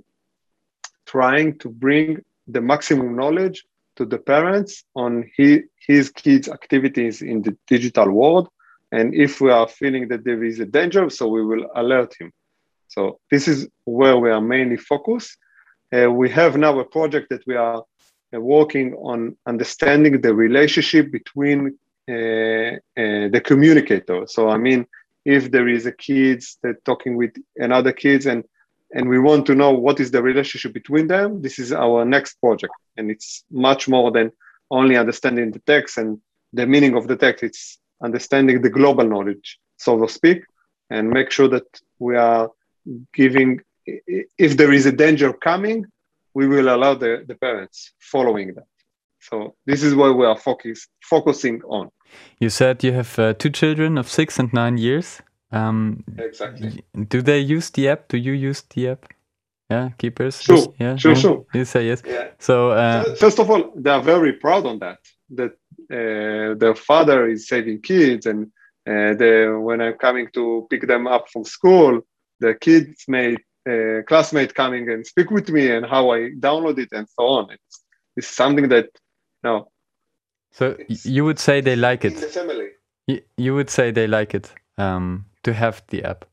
trying 1.05 1.59
to 1.59 1.69
bring 1.69 2.23
the 2.47 2.61
maximum 2.61 3.15
knowledge 3.17 3.65
to 3.95 4.05
the 4.05 4.17
parents 4.17 4.83
on 4.95 5.29
his 5.37 6.09
kids 6.11 6.49
activities 6.49 7.21
in 7.21 7.41
the 7.41 7.57
digital 7.67 8.09
world. 8.11 8.49
And 8.91 9.13
if 9.13 9.41
we 9.41 9.51
are 9.51 9.67
feeling 9.67 10.07
that 10.09 10.23
there 10.23 10.43
is 10.43 10.59
a 10.59 10.65
danger 10.65 11.09
so 11.09 11.27
we 11.27 11.43
will 11.45 11.67
alert 11.75 12.15
him. 12.19 12.31
So 12.87 13.19
this 13.31 13.47
is 13.47 13.67
where 13.85 14.17
we 14.17 14.29
are 14.29 14.41
mainly 14.41 14.77
focused. 14.77 15.37
Uh, 15.91 16.11
we 16.11 16.29
have 16.29 16.57
now 16.57 16.79
a 16.79 16.85
project 16.85 17.29
that 17.29 17.45
we 17.47 17.55
are 17.55 17.83
uh, 18.33 18.39
working 18.39 18.93
on 18.95 19.35
understanding 19.45 20.21
the 20.21 20.33
relationship 20.33 21.11
between 21.11 21.77
uh, 22.07 22.13
uh 22.13 23.27
the 23.35 23.41
communicator. 23.43 24.27
So 24.27 24.49
i 24.49 24.57
mean 24.57 24.85
if 25.25 25.49
there 25.51 25.67
is 25.67 25.85
a 25.87 25.91
kids 25.91 26.57
that 26.61 26.85
talking 26.85 27.17
with 27.17 27.33
another 27.57 27.91
kids 27.91 28.27
and 28.27 28.43
and 28.91 29.09
we 29.09 29.19
want 29.19 29.45
to 29.47 29.55
know 29.55 29.71
what 29.71 29.99
is 29.99 30.11
the 30.11 30.21
relationship 30.21 30.73
between 30.73 31.07
them. 31.07 31.41
This 31.41 31.59
is 31.59 31.71
our 31.73 32.05
next 32.05 32.35
project. 32.35 32.73
And 32.97 33.11
it's 33.11 33.43
much 33.51 33.87
more 33.87 34.11
than 34.11 34.31
only 34.71 34.95
understanding 34.95 35.51
the 35.51 35.59
text 35.59 35.97
and 35.97 36.19
the 36.53 36.65
meaning 36.65 36.95
of 36.95 37.07
the 37.07 37.15
text. 37.15 37.43
It's 37.43 37.79
understanding 38.01 38.61
the 38.61 38.69
global 38.69 39.07
knowledge 39.07 39.59
so 39.77 39.99
to 39.99 40.07
speak 40.07 40.43
and 40.89 41.09
make 41.09 41.31
sure 41.31 41.47
that 41.47 41.67
we 41.99 42.15
are 42.15 42.49
giving 43.13 43.61
if 43.85 44.57
there 44.57 44.71
is 44.71 44.85
a 44.85 44.91
danger 44.91 45.33
coming 45.33 45.85
we 46.35 46.47
will 46.47 46.69
allow 46.75 46.93
the, 46.93 47.23
the 47.27 47.35
parents 47.35 47.93
following 47.99 48.53
that. 48.53 48.67
So 49.19 49.55
this 49.65 49.81
is 49.81 49.95
what 49.95 50.15
we 50.17 50.25
are 50.25 50.37
focus, 50.37 50.87
focusing 51.01 51.61
on. 51.63 51.89
You 52.39 52.49
said 52.49 52.83
you 52.83 52.91
have 52.91 53.17
uh, 53.17 53.33
two 53.33 53.49
children 53.49 53.97
of 53.97 54.07
six 54.07 54.37
and 54.37 54.53
nine 54.53 54.77
years 54.77 55.21
um, 55.51 56.03
exactly. 56.17 56.83
Do 57.07 57.21
they 57.21 57.39
use 57.39 57.69
the 57.69 57.89
app? 57.89 58.07
Do 58.07 58.17
you 58.17 58.33
use 58.33 58.61
the 58.73 58.89
app? 58.89 59.05
Yeah, 59.69 59.89
keepers. 59.97 60.41
Sure. 60.41 60.73
Yeah, 60.79 60.95
sure, 60.95 61.15
sure. 61.15 61.45
You 61.53 61.65
say 61.65 61.87
yes. 61.87 62.03
Yeah. 62.05 62.29
So 62.39 62.71
uh, 62.71 63.15
first 63.15 63.39
of 63.39 63.49
all, 63.49 63.71
they 63.75 63.89
are 63.89 64.01
very 64.01 64.33
proud 64.33 64.65
on 64.65 64.79
that. 64.79 64.99
That 65.31 65.53
uh, 65.91 66.55
their 66.55 66.75
father 66.75 67.27
is 67.27 67.47
saving 67.47 67.81
kids, 67.81 68.27
and 68.27 68.51
uh, 68.87 69.15
they, 69.15 69.47
when 69.47 69.81
I'm 69.81 69.95
coming 69.95 70.27
to 70.33 70.67
pick 70.69 70.87
them 70.87 71.07
up 71.07 71.29
from 71.29 71.45
school, 71.45 72.01
the 72.39 72.53
kids 72.53 73.05
made 73.07 73.39
uh, 73.67 74.03
classmate 74.07 74.53
coming 74.53 74.89
and 74.91 75.05
speak 75.05 75.31
with 75.31 75.49
me 75.49 75.71
and 75.71 75.85
how 75.85 76.11
I 76.11 76.29
download 76.39 76.77
it 76.77 76.89
and 76.91 77.07
so 77.09 77.25
on. 77.25 77.49
It's, 77.51 77.83
it's 78.15 78.27
something 78.27 78.69
that 78.69 78.89
no. 79.43 79.71
So 80.51 80.77
you 80.87 81.25
would 81.25 81.39
say 81.39 81.61
they 81.61 81.75
like 81.75 82.05
it. 82.05 82.15
the 82.17 82.27
family. 82.27 82.69
You, 83.07 83.21
you 83.37 83.55
would 83.55 83.69
say 83.69 83.91
they 83.91 84.07
like 84.07 84.35
it. 84.35 84.53
Um, 84.77 85.25
to 85.43 85.53
have 85.53 85.83
the 85.87 86.03
app? 86.03 86.25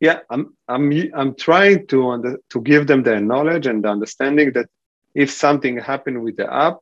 Yeah, 0.00 0.20
I'm 0.30 0.54
I'm 0.68 0.92
I'm 1.14 1.34
trying 1.34 1.86
to 1.88 2.10
under, 2.10 2.38
to 2.50 2.60
give 2.60 2.86
them 2.86 3.02
the 3.02 3.18
knowledge 3.20 3.66
and 3.66 3.82
the 3.82 3.88
understanding 3.88 4.52
that 4.52 4.68
if 5.14 5.30
something 5.30 5.78
happened 5.78 6.22
with 6.22 6.36
the 6.36 6.52
app, 6.52 6.78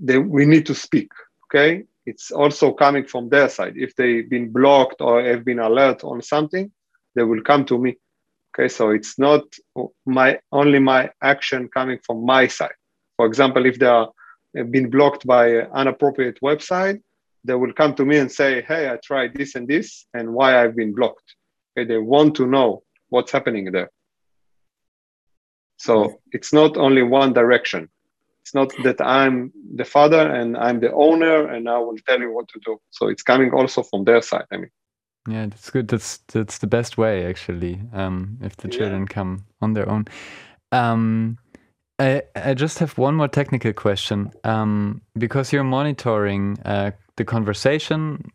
then 0.00 0.28
we 0.28 0.44
need 0.46 0.66
to 0.66 0.74
speak. 0.74 1.10
Okay, 1.46 1.84
it's 2.06 2.30
also 2.30 2.72
coming 2.72 3.04
from 3.06 3.28
their 3.28 3.48
side. 3.48 3.74
If 3.76 3.96
they've 3.96 4.28
been 4.28 4.50
blocked 4.50 5.00
or 5.00 5.22
have 5.22 5.44
been 5.44 5.58
alert 5.58 6.04
on 6.04 6.22
something, 6.22 6.70
they 7.14 7.22
will 7.22 7.42
come 7.42 7.64
to 7.66 7.78
me. 7.78 7.96
Okay, 8.54 8.68
so 8.68 8.90
it's 8.90 9.18
not 9.18 9.42
my 10.06 10.38
only 10.52 10.78
my 10.78 11.10
action 11.22 11.68
coming 11.68 11.98
from 12.06 12.24
my 12.24 12.46
side. 12.46 12.76
For 13.16 13.26
example, 13.26 13.66
if 13.66 13.78
they 13.78 13.86
are 13.86 14.10
been 14.70 14.90
blocked 14.90 15.26
by 15.26 15.48
an 15.48 15.68
inappropriate 15.76 16.38
website, 16.40 17.00
they 17.44 17.54
will 17.54 17.72
come 17.72 17.94
to 17.94 18.04
me 18.04 18.18
and 18.18 18.30
say, 18.30 18.62
Hey, 18.62 18.88
I 18.90 18.98
tried 19.02 19.34
this 19.34 19.54
and 19.54 19.68
this, 19.68 20.06
and 20.14 20.32
why 20.32 20.62
I've 20.62 20.74
been 20.74 20.94
blocked. 20.94 21.34
Okay, 21.76 21.86
they 21.86 21.98
want 21.98 22.34
to 22.36 22.46
know 22.46 22.82
what's 23.08 23.32
happening 23.32 23.70
there. 23.72 23.90
So 25.76 26.20
it's 26.32 26.52
not 26.52 26.76
only 26.76 27.02
one 27.02 27.32
direction. 27.32 27.88
It's 28.42 28.54
not 28.54 28.72
that 28.84 29.00
I'm 29.00 29.52
the 29.74 29.84
father 29.84 30.30
and 30.30 30.56
I'm 30.56 30.80
the 30.80 30.92
owner 30.92 31.48
and 31.48 31.68
I 31.68 31.78
will 31.78 31.96
tell 32.06 32.20
you 32.20 32.32
what 32.32 32.46
to 32.48 32.60
do. 32.64 32.78
So 32.90 33.08
it's 33.08 33.22
coming 33.22 33.52
also 33.52 33.82
from 33.82 34.04
their 34.04 34.22
side. 34.22 34.44
I 34.52 34.58
mean, 34.58 34.70
yeah, 35.28 35.46
that's 35.46 35.70
good. 35.70 35.88
That's 35.88 36.18
that's 36.32 36.58
the 36.58 36.66
best 36.66 36.98
way 36.98 37.24
actually. 37.26 37.80
Um, 37.92 38.38
if 38.42 38.56
the 38.56 38.68
children 38.68 39.02
yeah. 39.02 39.14
come 39.14 39.46
on 39.62 39.72
their 39.72 39.88
own. 39.88 40.06
Um, 40.72 41.38
I, 41.98 42.22
I 42.34 42.54
just 42.54 42.78
have 42.80 42.98
one 42.98 43.14
more 43.14 43.28
technical 43.28 43.72
question. 43.72 44.32
Um, 44.42 45.00
because 45.16 45.52
you're 45.52 45.64
monitoring 45.64 46.58
uh, 46.64 46.90
the 47.16 47.24
conversation, 47.24 48.30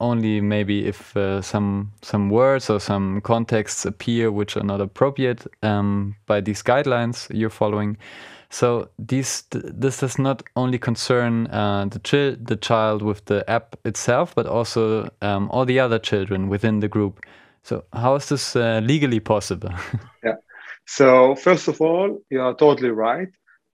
only 0.00 0.40
maybe 0.40 0.86
if 0.86 1.16
uh, 1.16 1.42
some 1.42 1.92
some 2.02 2.30
words 2.30 2.70
or 2.70 2.80
some 2.80 3.20
contexts 3.20 3.84
appear 3.84 4.30
which 4.30 4.56
are 4.56 4.64
not 4.64 4.80
appropriate 4.80 5.46
um, 5.62 6.16
by 6.26 6.40
these 6.40 6.62
guidelines 6.62 7.28
you're 7.30 7.50
following. 7.50 7.98
So 8.48 8.88
these 8.98 9.42
this 9.50 10.00
does 10.00 10.18
not 10.18 10.42
only 10.54 10.78
concern 10.78 11.46
uh, 11.48 11.86
the 11.90 11.98
chi 11.98 12.36
the 12.40 12.56
child 12.56 13.02
with 13.02 13.24
the 13.26 13.48
app 13.50 13.76
itself, 13.84 14.34
but 14.34 14.46
also 14.46 15.10
um, 15.20 15.50
all 15.50 15.66
the 15.66 15.80
other 15.80 15.98
children 15.98 16.48
within 16.48 16.80
the 16.80 16.88
group. 16.88 17.20
So 17.62 17.84
how 17.92 18.14
is 18.14 18.28
this 18.28 18.56
uh, 18.56 18.80
legally 18.82 19.20
possible? 19.20 19.72
yeah. 20.24 20.36
So 20.86 21.34
first 21.34 21.68
of 21.68 21.80
all, 21.80 22.18
you 22.30 22.40
are 22.40 22.54
totally 22.54 22.90
right. 22.90 23.28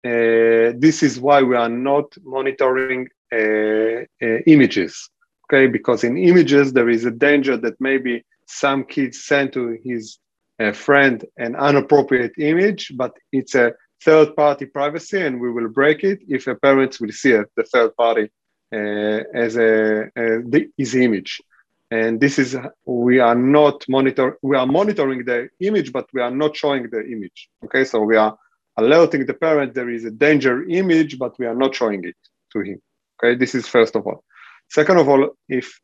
Uh, 0.03 0.73
this 0.79 1.03
is 1.03 1.19
why 1.19 1.43
we 1.43 1.55
are 1.55 1.69
not 1.69 2.05
monitoring 2.23 3.07
images, 3.31 5.09
okay? 5.45 5.67
Because 5.67 6.03
in 6.03 6.17
images 6.17 6.73
there 6.73 6.89
is 6.89 7.05
a 7.05 7.11
danger 7.11 7.57
that 7.57 7.79
maybe 7.79 8.23
some 8.47 8.83
kids 8.83 9.23
sent 9.23 9.53
to 9.53 9.77
his 9.83 10.17
uh, 10.59 10.71
friend 10.71 11.25
an 11.37 11.55
inappropriate 11.55 12.33
image, 12.37 12.91
but 12.95 13.13
it's 13.31 13.55
a 13.55 13.73
third-party 14.03 14.65
privacy, 14.65 15.21
and 15.21 15.39
we 15.39 15.51
will 15.51 15.69
break 15.69 16.03
it 16.03 16.19
if 16.27 16.47
a 16.47 16.55
parent 16.55 16.99
will 16.99 17.11
see 17.11 17.31
it, 17.31 17.47
the 17.55 17.63
third 17.63 17.95
party 17.95 18.29
uh, 18.73 19.23
as 19.33 19.57
a, 19.57 20.09
a 20.15 20.41
his 20.77 20.95
image. 20.95 21.41
And 21.89 22.21
this 22.21 22.39
is 22.39 22.55
we 22.85 23.19
are 23.19 23.35
not 23.35 23.83
monitor 23.89 24.37
we 24.41 24.55
are 24.55 24.65
monitoring 24.65 25.25
the 25.25 25.49
image 25.59 25.91
but 25.91 26.07
we 26.13 26.21
are 26.21 26.31
not 26.31 26.55
showing 26.55 26.89
the 26.89 27.01
image 27.05 27.49
okay? 27.65 27.83
So 27.83 27.99
we 28.01 28.15
are 28.15 28.37
alerting 28.77 29.25
the 29.25 29.33
parent 29.33 29.73
there 29.73 29.89
is 29.89 30.05
a 30.05 30.11
danger 30.11 30.63
image 30.63 31.19
but 31.19 31.37
we 31.37 31.45
are 31.47 31.55
not 31.63 31.75
showing 31.75 32.05
it 32.05 32.15
to 32.53 32.61
him 32.61 32.81
okay 33.21 33.35
this 33.35 33.55
is 33.55 33.67
first 33.67 33.95
of 33.95 34.05
all 34.07 34.23
second 34.69 34.97
of 34.97 35.07
all 35.09 35.29
if 35.47 35.79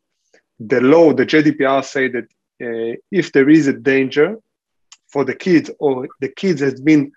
the 0.58 0.80
law 0.80 1.12
the 1.12 1.26
gdpr 1.26 1.84
say 1.84 2.08
that 2.08 2.24
uh, 2.60 2.96
if 3.10 3.32
there 3.32 3.48
is 3.48 3.66
a 3.68 3.72
danger 3.72 4.36
for 5.08 5.24
the 5.24 5.34
kids 5.34 5.70
or 5.78 6.08
the 6.20 6.28
kids 6.28 6.60
has 6.60 6.80
been 6.80 7.12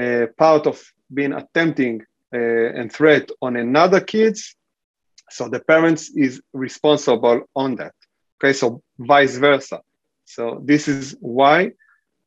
uh, 0.00 0.26
part 0.36 0.66
of 0.66 0.82
being 1.12 1.32
attempting 1.32 2.00
uh, 2.34 2.38
and 2.38 2.92
threat 2.92 3.30
on 3.42 3.56
another 3.56 4.00
kids 4.00 4.56
so 5.30 5.48
the 5.48 5.60
parents 5.60 6.10
is 6.16 6.40
responsible 6.52 7.42
on 7.54 7.76
that 7.76 7.92
Okay, 8.42 8.52
so 8.52 8.82
vice 8.98 9.36
versa. 9.38 9.80
So 10.24 10.60
this 10.62 10.88
is 10.88 11.16
why 11.20 11.72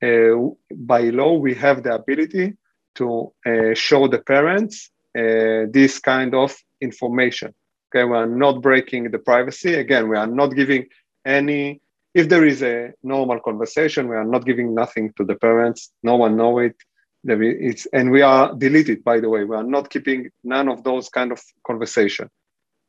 uh, 0.02 0.36
by 0.72 1.02
law 1.10 1.34
we 1.38 1.54
have 1.56 1.84
the 1.84 1.94
ability 1.94 2.54
to 2.96 3.32
uh, 3.46 3.74
show 3.76 4.08
the 4.08 4.20
parents 4.20 4.89
uh, 5.18 5.70
this 5.70 6.00
kind 6.00 6.34
of 6.34 6.56
information. 6.82 7.53
Okay, 7.89 8.03
we 8.03 8.15
are 8.15 8.27
not 8.27 8.61
breaking 8.61 9.09
the 9.11 9.19
privacy. 9.19 9.73
Again, 9.73 10.09
we 10.09 10.17
are 10.17 10.27
not 10.27 10.55
giving 10.55 10.86
any. 11.25 11.82
If 12.13 12.30
there 12.30 12.45
is 12.45 12.61
a 12.63 12.91
normal 13.03 13.39
conversation, 13.39 14.07
we 14.07 14.15
are 14.15 14.25
not 14.25 14.45
giving 14.45 14.73
nothing 14.73 15.13
to 15.17 15.23
the 15.23 15.36
parents. 15.36 15.91
No 16.03 16.15
one 16.15 16.36
know 16.38 16.59
it. 16.59 16.75
It's, 17.23 17.86
and 17.93 18.11
we 18.11 18.21
are 18.21 18.55
deleted. 18.55 19.03
By 19.03 19.19
the 19.19 19.30
way, 19.30 19.43
we 19.43 19.55
are 19.55 19.63
not 19.63 19.89
keeping 19.89 20.30
none 20.43 20.69
of 20.69 20.84
those 20.84 21.09
kind 21.09 21.32
of 21.32 21.41
conversation. 21.65 22.30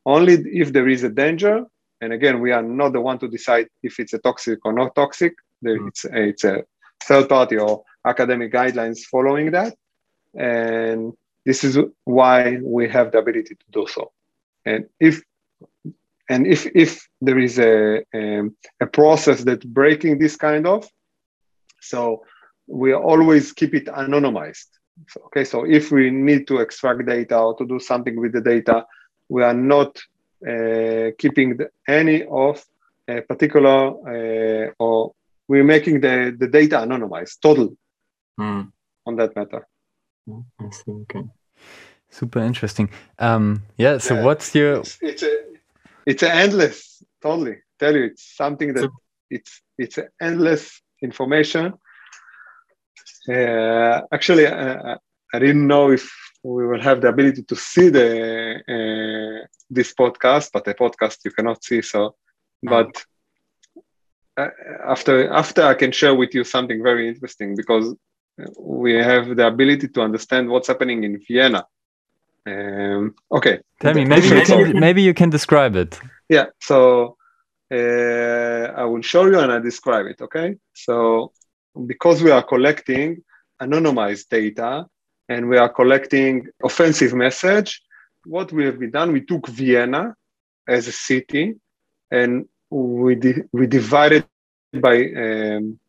Only 0.05 0.33
if 0.45 0.71
there 0.73 0.87
is 0.87 1.03
a 1.03 1.09
danger, 1.09 1.65
and 1.99 2.13
again, 2.13 2.39
we 2.39 2.51
are 2.51 2.63
not 2.63 2.93
the 2.93 3.01
one 3.01 3.19
to 3.19 3.27
decide 3.27 3.67
if 3.83 3.99
it's 3.99 4.13
a 4.13 4.19
toxic 4.19 4.59
or 4.65 4.73
not 4.73 4.95
toxic. 4.95 5.33
mm. 5.63 5.87
it's, 5.87 6.05
it's 6.05 6.43
a 6.43 6.63
third 7.03 7.29
party 7.29 7.57
or 7.57 7.83
academic 8.05 8.51
guidelines 8.51 8.99
following 9.01 9.51
that. 9.51 9.75
And 10.33 11.13
this 11.45 11.63
is 11.63 11.77
why 12.05 12.57
we 12.61 12.87
have 12.89 13.11
the 13.11 13.17
ability 13.17 13.55
to 13.55 13.65
do 13.71 13.87
so. 13.87 14.11
And 14.65 14.85
if 14.99 15.21
and 16.29 16.47
if 16.47 16.67
if 16.75 17.07
there 17.19 17.39
is 17.39 17.59
a, 17.59 18.03
a, 18.13 18.43
a 18.79 18.87
process 18.87 19.43
that 19.43 19.65
breaking 19.73 20.19
this 20.19 20.35
kind 20.35 20.67
of, 20.67 20.87
so 21.79 22.23
we 22.67 22.93
always 22.93 23.51
keep 23.51 23.73
it 23.73 23.85
anonymized. 23.87 24.67
So, 25.07 25.21
okay, 25.25 25.43
so 25.43 25.65
if 25.65 25.91
we 25.91 26.11
need 26.11 26.47
to 26.47 26.59
extract 26.59 27.05
data 27.05 27.37
or 27.37 27.57
to 27.57 27.65
do 27.65 27.79
something 27.79 28.19
with 28.19 28.33
the 28.33 28.41
data, 28.41 28.85
we 29.29 29.43
are 29.43 29.53
not 29.53 29.97
uh, 30.47 31.11
keeping 31.17 31.57
the, 31.57 31.69
any 31.87 32.23
of 32.23 32.63
a 33.07 33.21
particular 33.21 34.67
uh, 34.67 34.71
or 34.79 35.13
we're 35.47 35.63
making 35.63 36.01
the, 36.01 36.35
the 36.37 36.47
data 36.47 36.77
anonymized, 36.77 37.41
total 37.41 37.75
mm. 38.39 38.71
on 39.05 39.15
that 39.15 39.35
matter. 39.35 39.67
I 40.29 40.69
see. 40.71 40.91
Okay. 40.91 41.23
Super 42.09 42.39
interesting. 42.39 42.89
Um, 43.19 43.63
yeah. 43.77 43.97
So, 43.97 44.15
yeah, 44.15 44.23
what's 44.23 44.53
your? 44.53 44.79
It's, 44.79 44.97
it's 45.01 45.23
a 45.23 45.37
it's 46.05 46.23
a 46.23 46.33
endless. 46.33 47.03
Totally. 47.21 47.57
Tell 47.79 47.95
you, 47.95 48.05
it's 48.05 48.35
something 48.35 48.73
that 48.73 48.81
so, 48.81 48.89
it's 49.29 49.61
it's 49.77 49.97
endless 50.21 50.81
information. 51.01 51.73
Uh, 53.29 54.01
actually, 54.11 54.47
uh, 54.47 54.97
I 55.33 55.39
didn't 55.39 55.67
know 55.67 55.91
if 55.91 56.11
we 56.43 56.67
will 56.67 56.81
have 56.81 57.01
the 57.01 57.07
ability 57.07 57.43
to 57.43 57.55
see 57.55 57.89
the 57.89 58.55
uh, 58.67 59.47
this 59.69 59.93
podcast, 59.93 60.49
but 60.51 60.65
the 60.65 60.73
podcast 60.73 61.19
you 61.23 61.31
cannot 61.31 61.63
see. 61.63 61.81
So, 61.81 62.15
but 62.61 63.05
uh, 64.37 64.49
after 64.85 65.31
after 65.31 65.63
I 65.63 65.75
can 65.75 65.91
share 65.91 66.15
with 66.15 66.35
you 66.35 66.43
something 66.43 66.83
very 66.83 67.07
interesting 67.07 67.55
because 67.55 67.95
we 68.57 68.93
have 68.93 69.35
the 69.35 69.47
ability 69.47 69.87
to 69.89 70.01
understand 70.01 70.49
what's 70.49 70.67
happening 70.67 71.03
in 71.03 71.19
Vienna. 71.27 71.65
Um, 72.45 73.15
okay. 73.31 73.59
Tell 73.79 73.93
me, 73.93 74.05
maybe 74.05 74.27
you 74.27 74.41
can, 74.41 74.79
maybe 74.79 75.01
you 75.01 75.13
can 75.13 75.29
describe 75.29 75.75
it. 75.75 75.99
Yeah. 76.29 76.45
So 76.59 77.17
uh, 77.71 77.75
I 77.75 78.83
will 78.85 79.01
show 79.01 79.25
you 79.25 79.39
and 79.39 79.51
I 79.51 79.59
describe 79.59 80.07
it. 80.07 80.21
Okay. 80.21 80.55
So 80.73 81.33
because 81.85 82.23
we 82.23 82.31
are 82.31 82.43
collecting 82.43 83.23
anonymized 83.61 84.29
data 84.29 84.87
and 85.29 85.47
we 85.47 85.57
are 85.57 85.69
collecting 85.69 86.47
offensive 86.63 87.13
message, 87.13 87.81
what 88.25 88.51
we 88.51 88.65
have 88.65 88.79
been 88.79 88.91
done, 88.91 89.11
we 89.11 89.21
took 89.21 89.47
Vienna 89.47 90.15
as 90.67 90.87
a 90.87 90.91
city 90.91 91.55
and 92.09 92.47
we 92.69 93.15
di- 93.15 93.43
we 93.51 93.67
divided 93.67 94.25
by 94.73 94.97
um, 95.11 95.79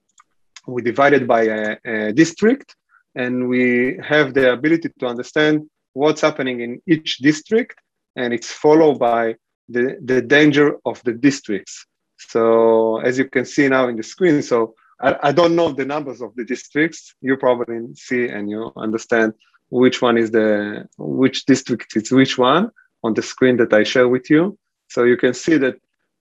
we 0.67 0.83
divided 0.83 1.27
by 1.27 1.43
a, 1.43 1.77
a, 1.85 2.13
district 2.13 2.77
and 3.15 3.49
we 3.49 3.99
have 4.03 4.35
the 4.35 4.53
ability 4.53 4.89
to 4.99 5.07
understand 5.07 5.69
what's 5.93 6.21
happening 6.21 6.61
in 6.61 6.81
each 6.87 7.19
district 7.19 7.79
and 8.17 8.33
it's 8.33 8.51
followed 8.51 8.99
by 8.99 9.35
the, 9.69 9.97
the 10.05 10.23
danger 10.23 10.77
of 10.85 11.03
the 11.05 11.13
districts. 11.13 11.87
So 12.19 12.99
as 13.01 13.19
you 13.19 13.29
can 13.29 13.45
see 13.45 13.69
now 13.69 13.89
in 13.89 13.97
the 13.97 14.03
screen 14.03 14.43
so 14.43 14.75
I, 15.01 15.17
I 15.23 15.33
don't 15.33 15.57
know 15.57 15.73
the 15.73 15.85
numbers 15.85 16.23
of 16.23 16.35
the 16.37 16.45
districts. 16.45 17.15
You 17.21 17.37
probably 17.37 17.81
see 17.95 18.29
and 18.29 18.49
you 18.49 18.73
understand 18.77 19.35
which 19.69 20.01
one 20.01 20.17
is 20.17 20.31
the 20.31 20.87
which 20.99 21.45
district 21.47 21.97
is 21.97 22.13
which 22.13 22.39
one 22.39 22.71
on 23.03 23.15
the 23.15 23.23
screen 23.23 23.57
that 23.57 23.73
i 23.73 23.83
share 23.83 24.09
with 24.09 24.31
you. 24.31 24.57
So 24.89 25.05
you 25.05 25.17
can 25.17 25.35
see 25.35 25.57
that 25.59 25.77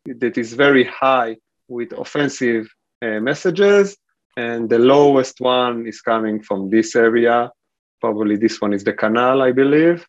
that 0.06 0.38
is 0.38 0.54
very 0.54 0.86
high 0.86 1.38
with 1.68 1.92
offensive 1.94 2.68
uh, 3.02 3.20
messages 3.20 3.98
and 4.38 4.70
the 4.70 4.80
lowest 4.80 5.40
one 5.40 5.88
is 5.88 6.02
coming 6.02 6.42
from 6.42 6.70
this 6.70 6.96
area. 6.96 7.52
Probably 8.00 8.38
this 8.38 8.60
one 8.62 8.74
is 8.74 8.84
the 8.84 8.94
canal, 8.94 9.42
I 9.42 9.52
believe. 9.52 10.06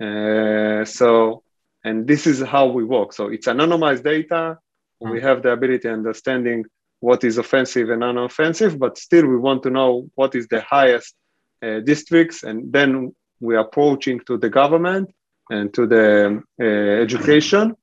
Uh, 0.00 0.84
so, 0.84 1.42
and 1.84 2.06
this 2.06 2.26
is 2.26 2.40
how 2.40 2.66
we 2.66 2.84
work. 2.84 3.12
So 3.12 3.28
it's 3.28 3.46
anonymized 3.46 4.04
data. 4.04 4.58
Mm-hmm. 5.02 5.10
We 5.12 5.20
have 5.20 5.42
the 5.42 5.50
ability 5.50 5.88
understanding 5.88 6.64
what 7.00 7.24
is 7.24 7.38
offensive 7.38 7.90
and 7.90 8.02
unoffensive, 8.02 8.78
but 8.78 8.98
still 8.98 9.26
we 9.26 9.36
want 9.36 9.62
to 9.64 9.70
know 9.70 10.08
what 10.14 10.34
is 10.34 10.48
the 10.48 10.62
highest 10.62 11.14
uh, 11.62 11.80
districts, 11.80 12.42
and 12.42 12.72
then 12.72 13.14
we 13.40 13.56
are 13.56 13.64
approaching 13.68 14.20
to 14.26 14.38
the 14.38 14.48
government 14.48 15.10
and 15.50 15.72
to 15.74 15.86
the 15.86 16.42
uh, 16.60 16.64
education 16.64 17.76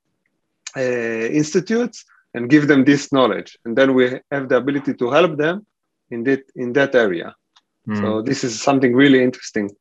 uh, 0.76 0.80
institutes 0.80 2.04
and 2.34 2.50
give 2.50 2.68
them 2.68 2.84
this 2.84 3.12
knowledge, 3.12 3.58
and 3.66 3.78
then 3.78 3.94
we 3.94 4.20
have 4.32 4.50
the 4.50 4.58
ability 4.58 4.94
to 4.96 5.12
help 5.12 5.38
them 5.38 5.66
in 6.12 6.24
that 6.24 6.44
in 6.56 6.74
that 6.74 6.96
area. 6.96 7.36
Mm. 7.88 8.00
So 8.00 8.22
this 8.22 8.44
is 8.44 8.62
something 8.62 8.96
really 8.96 9.24
interesting 9.24 9.72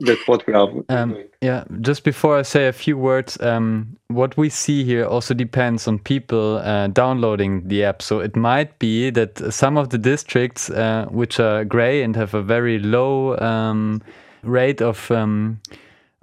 that 0.00 0.18
what 0.26 0.46
we 0.46 0.54
are 0.54 0.68
um, 0.88 1.10
doing. 1.12 1.28
Yeah, 1.40 1.64
just 1.80 2.04
before 2.04 2.38
I 2.38 2.42
say 2.42 2.68
a 2.68 2.72
few 2.72 2.96
words, 2.96 3.38
um, 3.40 3.96
what 4.08 4.36
we 4.36 4.48
see 4.48 4.84
here 4.84 5.04
also 5.04 5.34
depends 5.34 5.86
on 5.86 5.98
people 5.98 6.58
uh, 6.58 6.86
downloading 6.88 7.68
the 7.68 7.84
app. 7.84 8.00
So 8.00 8.20
it 8.20 8.36
might 8.36 8.78
be 8.78 9.10
that 9.10 9.52
some 9.52 9.76
of 9.76 9.90
the 9.90 9.98
districts 9.98 10.70
uh, 10.70 11.06
which 11.10 11.38
are 11.38 11.64
gray 11.64 12.02
and 12.02 12.16
have 12.16 12.34
a 12.34 12.42
very 12.42 12.78
low 12.78 13.36
um, 13.38 14.00
rate 14.42 14.80
of 14.80 15.10
um, 15.10 15.60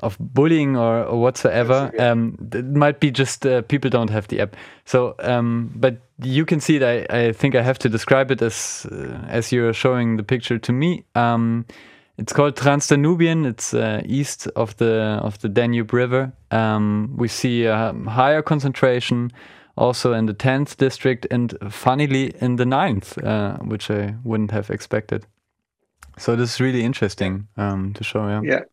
of 0.02 0.18
bullying 0.20 0.76
or, 0.76 1.04
or 1.04 1.20
whatsoever. 1.22 1.92
Um, 2.00 2.38
it 2.54 2.66
might 2.66 3.00
be 3.00 3.12
just 3.12 3.46
uh, 3.46 3.62
people 3.64 3.90
don't 3.90 4.10
have 4.10 4.28
the 4.28 4.42
app. 4.42 4.56
So, 4.86 5.16
um, 5.20 5.72
but 5.76 5.98
you 6.22 6.46
can 6.46 6.60
see 6.60 6.78
it. 6.78 6.84
I, 6.84 7.28
I 7.28 7.32
think 7.32 7.56
I 7.56 7.62
have 7.62 7.80
to 7.80 7.90
describe 7.90 8.32
it 8.32 8.42
as 8.42 8.86
uh, 8.92 9.20
as 9.28 9.52
you're 9.52 9.74
showing 9.74 10.18
the 10.18 10.24
picture 10.24 10.60
to 10.60 10.72
me. 10.72 11.06
Um, 11.16 11.66
it's 12.18 12.34
called 12.34 12.56
Transdanubian. 12.56 13.46
It's 13.46 13.74
uh, 13.74 14.02
east 14.06 14.48
of 14.56 14.76
the 14.78 15.20
of 15.24 15.40
the 15.40 15.50
Danube 15.50 15.94
River. 15.94 16.34
Um, 16.52 17.14
we 17.18 17.28
see 17.28 17.66
a 17.66 17.94
higher 18.08 18.42
concentration 18.42 19.32
also 19.78 20.14
in 20.14 20.26
the 20.26 20.34
10th 20.34 20.76
district 20.78 21.26
and 21.32 21.58
funnily 21.70 22.34
in 22.42 22.58
the 22.58 22.66
9th, 22.66 23.24
uh, 23.26 23.58
which 23.64 23.90
I 23.90 24.16
wouldn't 24.24 24.52
have 24.52 24.70
expected. 24.70 25.26
So 26.18 26.36
this 26.36 26.56
is 26.56 26.62
really 26.62 26.84
interesting 26.84 27.48
um, 27.56 27.94
to 27.94 28.04
show. 28.04 28.28
Yeah. 28.28 28.42
Yeah 28.44 28.64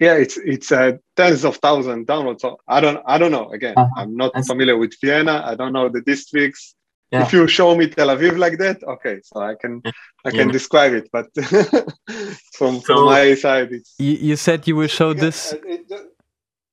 yeah 0.00 0.14
it's 0.14 0.36
it's 0.38 0.70
uh, 0.70 0.92
tens 1.16 1.44
of 1.44 1.56
thousands 1.56 2.06
downloads 2.06 2.40
so 2.40 2.56
i 2.68 2.80
don't 2.80 3.02
i 3.06 3.18
don't 3.18 3.32
know 3.32 3.48
again 3.50 3.74
uh-huh. 3.76 4.00
i'm 4.00 4.16
not 4.16 4.32
That's... 4.34 4.46
familiar 4.46 4.76
with 4.76 4.94
vienna 5.00 5.42
i 5.44 5.54
don't 5.54 5.72
know 5.72 5.88
the 5.88 6.02
districts 6.02 6.74
yeah. 7.10 7.22
if 7.22 7.32
you 7.32 7.46
show 7.48 7.76
me 7.76 7.88
tel 7.88 8.08
aviv 8.08 8.38
like 8.38 8.58
that 8.58 8.82
okay 8.84 9.20
so 9.22 9.40
i 9.40 9.54
can 9.54 9.82
i 10.24 10.30
can 10.30 10.48
yeah. 10.48 10.52
describe 10.52 10.92
it 10.92 11.08
but 11.12 11.26
from, 12.54 12.80
so, 12.80 12.80
from 12.80 13.04
my 13.06 13.34
side 13.34 13.72
it's 13.72 13.94
you, 13.98 14.12
you 14.12 14.36
said 14.36 14.66
you 14.68 14.76
will 14.76 14.88
show 14.88 15.12
this 15.12 15.54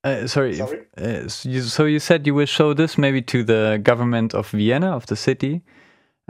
uh, 0.05 0.27
sorry, 0.27 0.53
sorry? 0.55 0.81
Uh, 0.97 1.29
so, 1.29 1.47
you, 1.47 1.61
so 1.61 1.85
you 1.85 1.97
said 1.97 2.27
you 2.27 2.33
will 2.33 2.45
show 2.45 2.73
this 2.73 2.97
maybe 2.97 3.21
to 3.21 3.41
the 3.41 3.79
government 3.81 4.33
of 4.33 4.49
vienna 4.49 4.93
of 4.93 5.05
the 5.05 5.15
city 5.15 5.61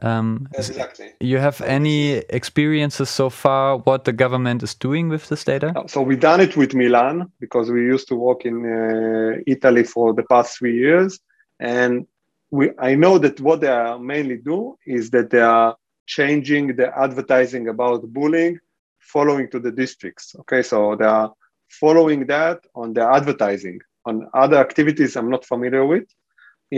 um, 0.01 0.47
exactly. 0.53 1.13
You 1.19 1.37
have 1.37 1.61
any 1.61 2.13
experiences 2.29 3.09
so 3.09 3.29
far 3.29 3.77
what 3.77 4.05
the 4.05 4.13
government 4.13 4.63
is 4.63 4.73
doing 4.73 5.09
with 5.09 5.29
this 5.29 5.43
data? 5.43 5.73
So 5.87 6.01
we 6.01 6.15
done 6.15 6.41
it 6.41 6.57
with 6.57 6.73
Milan 6.73 7.31
because 7.39 7.69
we 7.69 7.81
used 7.81 8.07
to 8.07 8.15
work 8.15 8.45
in 8.45 8.65
uh, 8.65 9.41
Italy 9.45 9.83
for 9.83 10.13
the 10.13 10.23
past 10.23 10.57
three 10.57 10.77
years, 10.77 11.19
and 11.59 12.07
we 12.49 12.71
I 12.79 12.95
know 12.95 13.19
that 13.19 13.39
what 13.39 13.61
they 13.61 13.67
are 13.67 13.99
mainly 13.99 14.37
do 14.37 14.77
is 14.85 15.11
that 15.11 15.29
they 15.29 15.41
are 15.41 15.75
changing 16.07 16.75
the 16.75 16.91
advertising 16.97 17.67
about 17.67 18.01
bullying, 18.11 18.57
following 18.99 19.49
to 19.51 19.59
the 19.59 19.71
districts. 19.71 20.35
Okay, 20.39 20.63
so 20.63 20.95
they 20.95 21.05
are 21.05 21.31
following 21.69 22.25
that 22.27 22.65
on 22.73 22.93
the 22.93 23.03
advertising. 23.03 23.79
On 24.05 24.27
other 24.33 24.57
activities, 24.57 25.15
I'm 25.15 25.29
not 25.29 25.45
familiar 25.45 25.85
with 25.85 26.07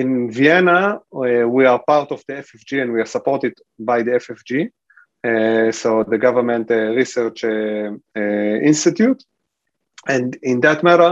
in 0.01 0.29
Vienna, 0.29 0.99
uh, 1.13 1.47
we 1.47 1.65
are 1.65 1.81
part 1.87 2.11
of 2.11 2.21
the 2.27 2.33
FFG 2.33 2.81
and 2.81 2.91
we 2.91 2.99
are 2.99 3.11
supported 3.17 3.53
by 3.79 4.03
the 4.03 4.11
FFG, 4.11 4.51
uh, 5.23 5.71
so 5.71 6.03
the 6.03 6.17
Government 6.17 6.69
uh, 6.69 6.75
Research 7.01 7.45
uh, 7.45 7.91
uh, 8.17 8.21
Institute. 8.71 9.23
And 10.05 10.37
in 10.43 10.59
that 10.61 10.83
matter, 10.83 11.11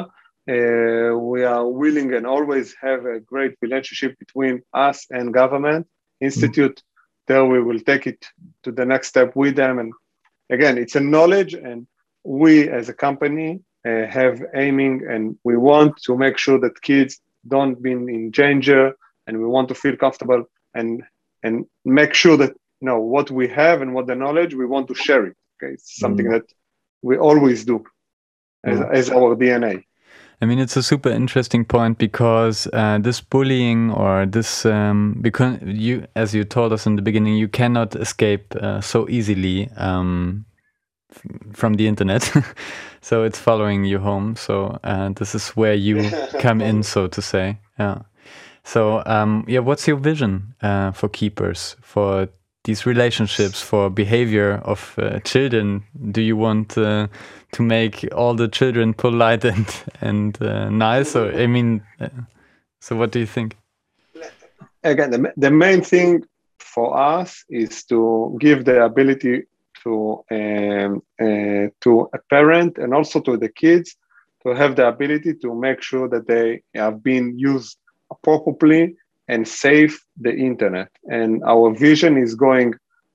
uh, 0.53 1.17
we 1.17 1.45
are 1.45 1.65
willing 1.65 2.13
and 2.13 2.27
always 2.27 2.75
have 2.81 3.05
a 3.05 3.21
great 3.21 3.53
relationship 3.61 4.19
between 4.19 4.61
us 4.73 5.07
and 5.09 5.33
government 5.33 5.87
institute. 6.19 6.77
Mm-hmm. 6.77 7.33
There 7.33 7.45
we 7.45 7.63
will 7.63 7.79
take 7.79 8.05
it 8.05 8.21
to 8.63 8.73
the 8.73 8.85
next 8.85 9.07
step 9.07 9.33
with 9.33 9.55
them. 9.55 9.79
And 9.79 9.93
again, 10.49 10.77
it's 10.77 10.97
a 10.97 10.99
knowledge, 10.99 11.53
and 11.53 11.87
we 12.25 12.69
as 12.69 12.89
a 12.89 12.93
company 12.93 13.61
have 13.85 14.43
aiming, 14.53 15.07
and 15.09 15.37
we 15.45 15.55
want 15.55 15.93
to 16.05 16.17
make 16.17 16.37
sure 16.37 16.59
that 16.59 16.81
kids 16.81 17.21
don't 17.47 17.81
be 17.81 17.91
in 17.91 18.31
danger 18.31 18.93
and 19.27 19.39
we 19.39 19.45
want 19.45 19.67
to 19.67 19.75
feel 19.75 19.95
comfortable 19.95 20.45
and 20.73 21.03
and 21.43 21.65
make 21.85 22.13
sure 22.13 22.37
that 22.37 22.51
you 22.81 22.87
know 22.87 22.99
what 22.99 23.29
we 23.31 23.47
have 23.47 23.81
and 23.81 23.93
what 23.93 24.07
the 24.07 24.15
knowledge 24.15 24.53
we 24.53 24.65
want 24.65 24.87
to 24.87 24.95
share 24.95 25.25
it 25.25 25.35
okay 25.55 25.73
it's 25.73 25.99
something 25.99 26.27
mm. 26.27 26.31
that 26.31 26.45
we 27.01 27.17
always 27.17 27.65
do 27.65 27.83
as, 28.63 28.79
mm. 28.79 28.93
as 28.93 29.09
our 29.09 29.35
dna 29.35 29.83
I 30.41 30.45
mean, 30.45 30.59
it's 30.59 30.75
a 30.75 30.83
super 30.83 31.09
interesting 31.09 31.63
point 31.63 31.97
because 31.97 32.67
uh, 32.73 32.97
this 32.99 33.21
bullying 33.21 33.91
or 33.91 34.25
this, 34.25 34.65
um, 34.65 35.17
because 35.21 35.57
you, 35.63 36.05
as 36.17 36.35
you 36.35 36.43
told 36.43 36.73
us 36.73 36.85
in 36.85 36.97
the 36.97 37.01
beginning, 37.01 37.37
you 37.37 37.47
cannot 37.47 37.95
escape 37.95 38.53
uh, 38.55 38.81
so 38.81 39.07
easily 39.07 39.69
um, 39.77 40.43
from 41.53 41.75
the 41.75 41.87
internet. 41.87 42.31
so 43.01 43.23
it's 43.23 43.39
following 43.39 43.85
you 43.85 43.99
home. 43.99 44.35
So 44.35 44.79
uh, 44.83 45.09
this 45.09 45.35
is 45.35 45.49
where 45.49 45.73
you 45.73 46.09
come 46.39 46.61
in, 46.61 46.83
so 46.83 47.07
to 47.07 47.21
say. 47.21 47.59
Yeah. 47.79 48.03
So 48.63 49.03
um, 49.05 49.45
yeah, 49.47 49.59
what's 49.59 49.87
your 49.87 49.97
vision 49.97 50.55
uh, 50.61 50.91
for 50.91 51.09
keepers 51.09 51.75
for 51.81 52.29
these 52.63 52.85
relationships 52.85 53.61
for 53.61 53.89
behavior 53.89 54.61
of 54.63 54.95
uh, 54.97 55.19
children? 55.19 55.83
Do 56.11 56.21
you 56.21 56.37
want 56.37 56.77
uh, 56.77 57.07
to 57.51 57.63
make 57.63 58.07
all 58.15 58.35
the 58.35 58.47
children 58.47 58.93
polite 58.93 59.45
and 59.53 59.67
and 60.01 60.41
uh, 60.41 60.69
nice? 60.69 61.15
Or 61.15 61.31
I 61.33 61.47
mean, 61.47 61.83
uh, 61.99 62.09
so 62.79 62.95
what 62.95 63.11
do 63.11 63.19
you 63.19 63.27
think? 63.27 63.57
Again, 64.83 65.11
the, 65.11 65.33
the 65.37 65.51
main 65.51 65.81
thing 65.81 66.23
for 66.59 66.97
us 66.97 67.45
is 67.49 67.83
to 67.85 68.37
give 68.39 68.65
the 68.65 68.83
ability 68.83 69.43
to 69.83 70.23
um, 70.31 71.01
uh, 71.21 71.67
to 71.81 72.09
a 72.13 72.19
parent 72.29 72.77
and 72.77 72.93
also 72.93 73.19
to 73.21 73.37
the 73.37 73.49
kids 73.49 73.95
to 74.43 74.49
have 74.53 74.75
the 74.75 74.87
ability 74.87 75.33
to 75.35 75.55
make 75.55 75.81
sure 75.81 76.07
that 76.09 76.27
they 76.27 76.61
have 76.75 77.01
been 77.01 77.37
used 77.37 77.77
appropriately 78.11 78.95
and 79.27 79.47
save 79.47 79.99
the 80.19 80.33
internet. 80.35 80.89
And 81.09 81.41
our 81.43 81.73
vision 81.73 82.17
is 82.17 82.35
going 82.35 82.73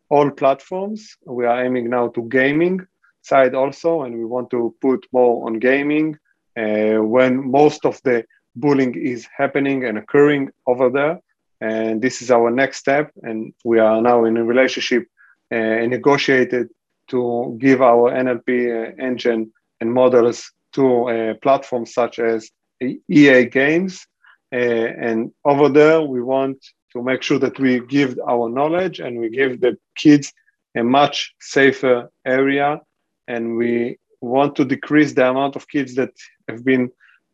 all 0.08 0.30
platforms. 0.30 1.16
We 1.26 1.44
are 1.44 1.62
aiming 1.64 1.90
now 1.90 2.08
to 2.08 2.22
gaming 2.28 2.86
side 3.22 3.54
also, 3.54 4.02
and 4.02 4.16
we 4.16 4.24
want 4.24 4.50
to 4.50 4.74
put 4.80 5.06
more 5.12 5.46
on 5.46 5.58
gaming 5.58 6.16
uh, 6.56 6.98
when 7.14 7.50
most 7.50 7.84
of 7.84 8.00
the 8.04 8.24
bullying 8.56 8.94
is 8.94 9.28
happening 9.36 9.84
and 9.84 9.98
occurring 9.98 10.50
over 10.66 10.88
there. 10.88 11.20
And 11.60 12.00
this 12.00 12.22
is 12.22 12.30
our 12.30 12.50
next 12.50 12.78
step. 12.78 13.12
And 13.22 13.52
we 13.64 13.78
are 13.78 14.00
now 14.00 14.24
in 14.24 14.36
a 14.36 14.44
relationship 14.44 15.06
negotiated 15.50 16.68
to 17.08 17.56
give 17.58 17.80
our 17.80 18.12
NLP 18.12 18.48
uh, 18.48 18.92
engine 19.02 19.52
and 19.80 19.92
models 19.92 20.52
to 20.74 21.08
uh, 21.08 21.34
platforms 21.42 21.94
such 21.94 22.18
as 22.18 22.50
EA 22.82 23.46
Games 23.46 24.06
uh, 24.52 24.56
and 24.56 25.30
over 25.44 25.68
there, 25.68 26.00
we 26.00 26.22
want 26.22 26.64
to 26.92 27.02
make 27.02 27.22
sure 27.22 27.38
that 27.38 27.58
we 27.58 27.80
give 27.80 28.18
our 28.26 28.48
knowledge 28.48 28.98
and 28.98 29.20
we 29.20 29.28
give 29.28 29.60
the 29.60 29.76
kids 29.96 30.32
a 30.74 30.82
much 30.82 31.34
safer 31.40 32.10
area. 32.24 32.80
And 33.26 33.56
we 33.56 33.98
want 34.22 34.56
to 34.56 34.64
decrease 34.64 35.12
the 35.12 35.28
amount 35.28 35.54
of 35.54 35.68
kids 35.68 35.94
that 35.96 36.12
have 36.48 36.64
been 36.64 36.90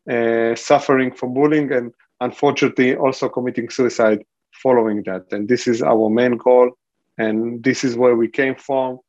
uh, 0.09 0.55
suffering 0.55 1.11
from 1.13 1.33
bullying 1.33 1.71
and 1.71 1.93
unfortunately 2.19 2.95
also 2.95 3.29
committing 3.29 3.69
suicide 3.69 4.23
following 4.61 5.03
that. 5.03 5.23
And 5.31 5.47
this 5.47 5.67
is 5.67 5.81
our 5.81 6.09
main 6.09 6.37
goal. 6.37 6.71
And 7.17 7.63
this 7.63 7.83
is 7.83 7.95
where 7.95 8.15
we 8.15 8.27
came 8.27 8.55
from. 8.55 8.99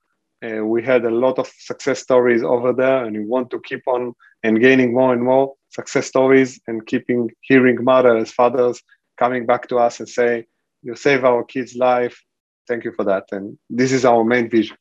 Uh, 0.44 0.64
we 0.64 0.82
had 0.82 1.04
a 1.04 1.10
lot 1.10 1.38
of 1.38 1.50
success 1.58 2.00
stories 2.00 2.42
over 2.42 2.72
there, 2.72 3.04
and 3.04 3.16
we 3.16 3.24
want 3.24 3.50
to 3.50 3.60
keep 3.60 3.82
on 3.86 4.14
and 4.42 4.60
gaining 4.60 4.92
more 4.94 5.12
and 5.12 5.22
more 5.22 5.54
success 5.70 6.06
stories 6.06 6.60
and 6.66 6.86
keeping 6.86 7.30
hearing 7.40 7.82
mothers, 7.82 8.30
fathers 8.30 8.82
coming 9.18 9.46
back 9.46 9.68
to 9.68 9.76
us 9.78 9.98
and 9.98 10.08
say, 10.08 10.46
"You 10.82 10.94
save 10.94 11.24
our 11.24 11.42
kids' 11.44 11.74
life. 11.74 12.22
Thank 12.68 12.84
you 12.84 12.92
for 12.92 13.04
that." 13.04 13.24
And 13.32 13.58
this 13.70 13.92
is 13.92 14.04
our 14.04 14.24
main 14.24 14.48
vision. 14.50 14.76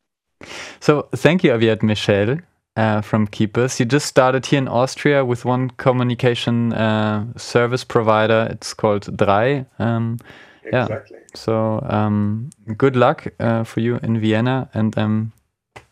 So, 0.80 1.08
thank 1.16 1.44
you, 1.44 1.52
Aviad 1.52 1.82
Michel. 1.82 2.40
Uh, 2.78 3.00
from 3.00 3.26
Keepers. 3.26 3.80
You 3.80 3.86
just 3.86 4.06
started 4.06 4.46
here 4.48 4.58
in 4.58 4.68
Austria 4.68 5.24
with 5.24 5.46
one 5.46 5.70
communication 5.78 6.74
uh, 6.74 7.26
service 7.38 7.86
provider. 7.86 8.50
It's 8.52 8.74
called 8.74 9.16
Drei. 9.16 9.66
Um, 9.80 10.18
exactly. 10.66 11.18
Yeah. 11.18 11.36
So 11.36 11.82
um, 11.90 12.50
good 12.78 12.96
luck 12.96 13.28
uh, 13.40 13.64
for 13.64 13.80
you 13.80 14.00
in 14.04 14.20
Vienna, 14.20 14.70
and 14.74 14.98
um, 14.98 15.32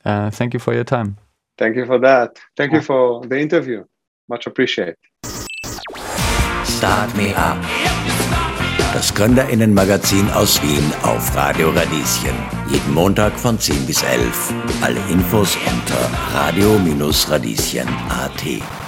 uh, 0.05 0.31
thank 0.31 0.53
you 0.53 0.59
for 0.59 0.73
your 0.73 0.83
time. 0.83 1.17
Thank 1.57 1.75
you 1.75 1.85
for 1.85 1.99
that. 1.99 2.39
Thank 2.57 2.73
you 2.73 2.81
for 2.81 3.25
the 3.27 3.39
interview. 3.39 3.85
Much 4.27 4.47
appreciated. 4.47 4.97
Start 6.65 7.15
Me 7.15 7.33
Up. 7.35 7.63
Das 8.93 9.13
Gründerinnenmagazin 9.15 10.29
aus 10.31 10.61
Wien 10.61 10.93
auf 11.01 11.35
Radio 11.35 11.71
Radieschen. 11.71 12.35
Jeden 12.69 12.93
Montag 12.93 13.33
von 13.33 13.57
10 13.57 13.87
bis 13.87 14.03
11. 14.03 14.53
Alle 14.83 14.99
Infos 15.09 15.57
unter 15.65 15.97
radio-radieschen.at. 16.33 18.82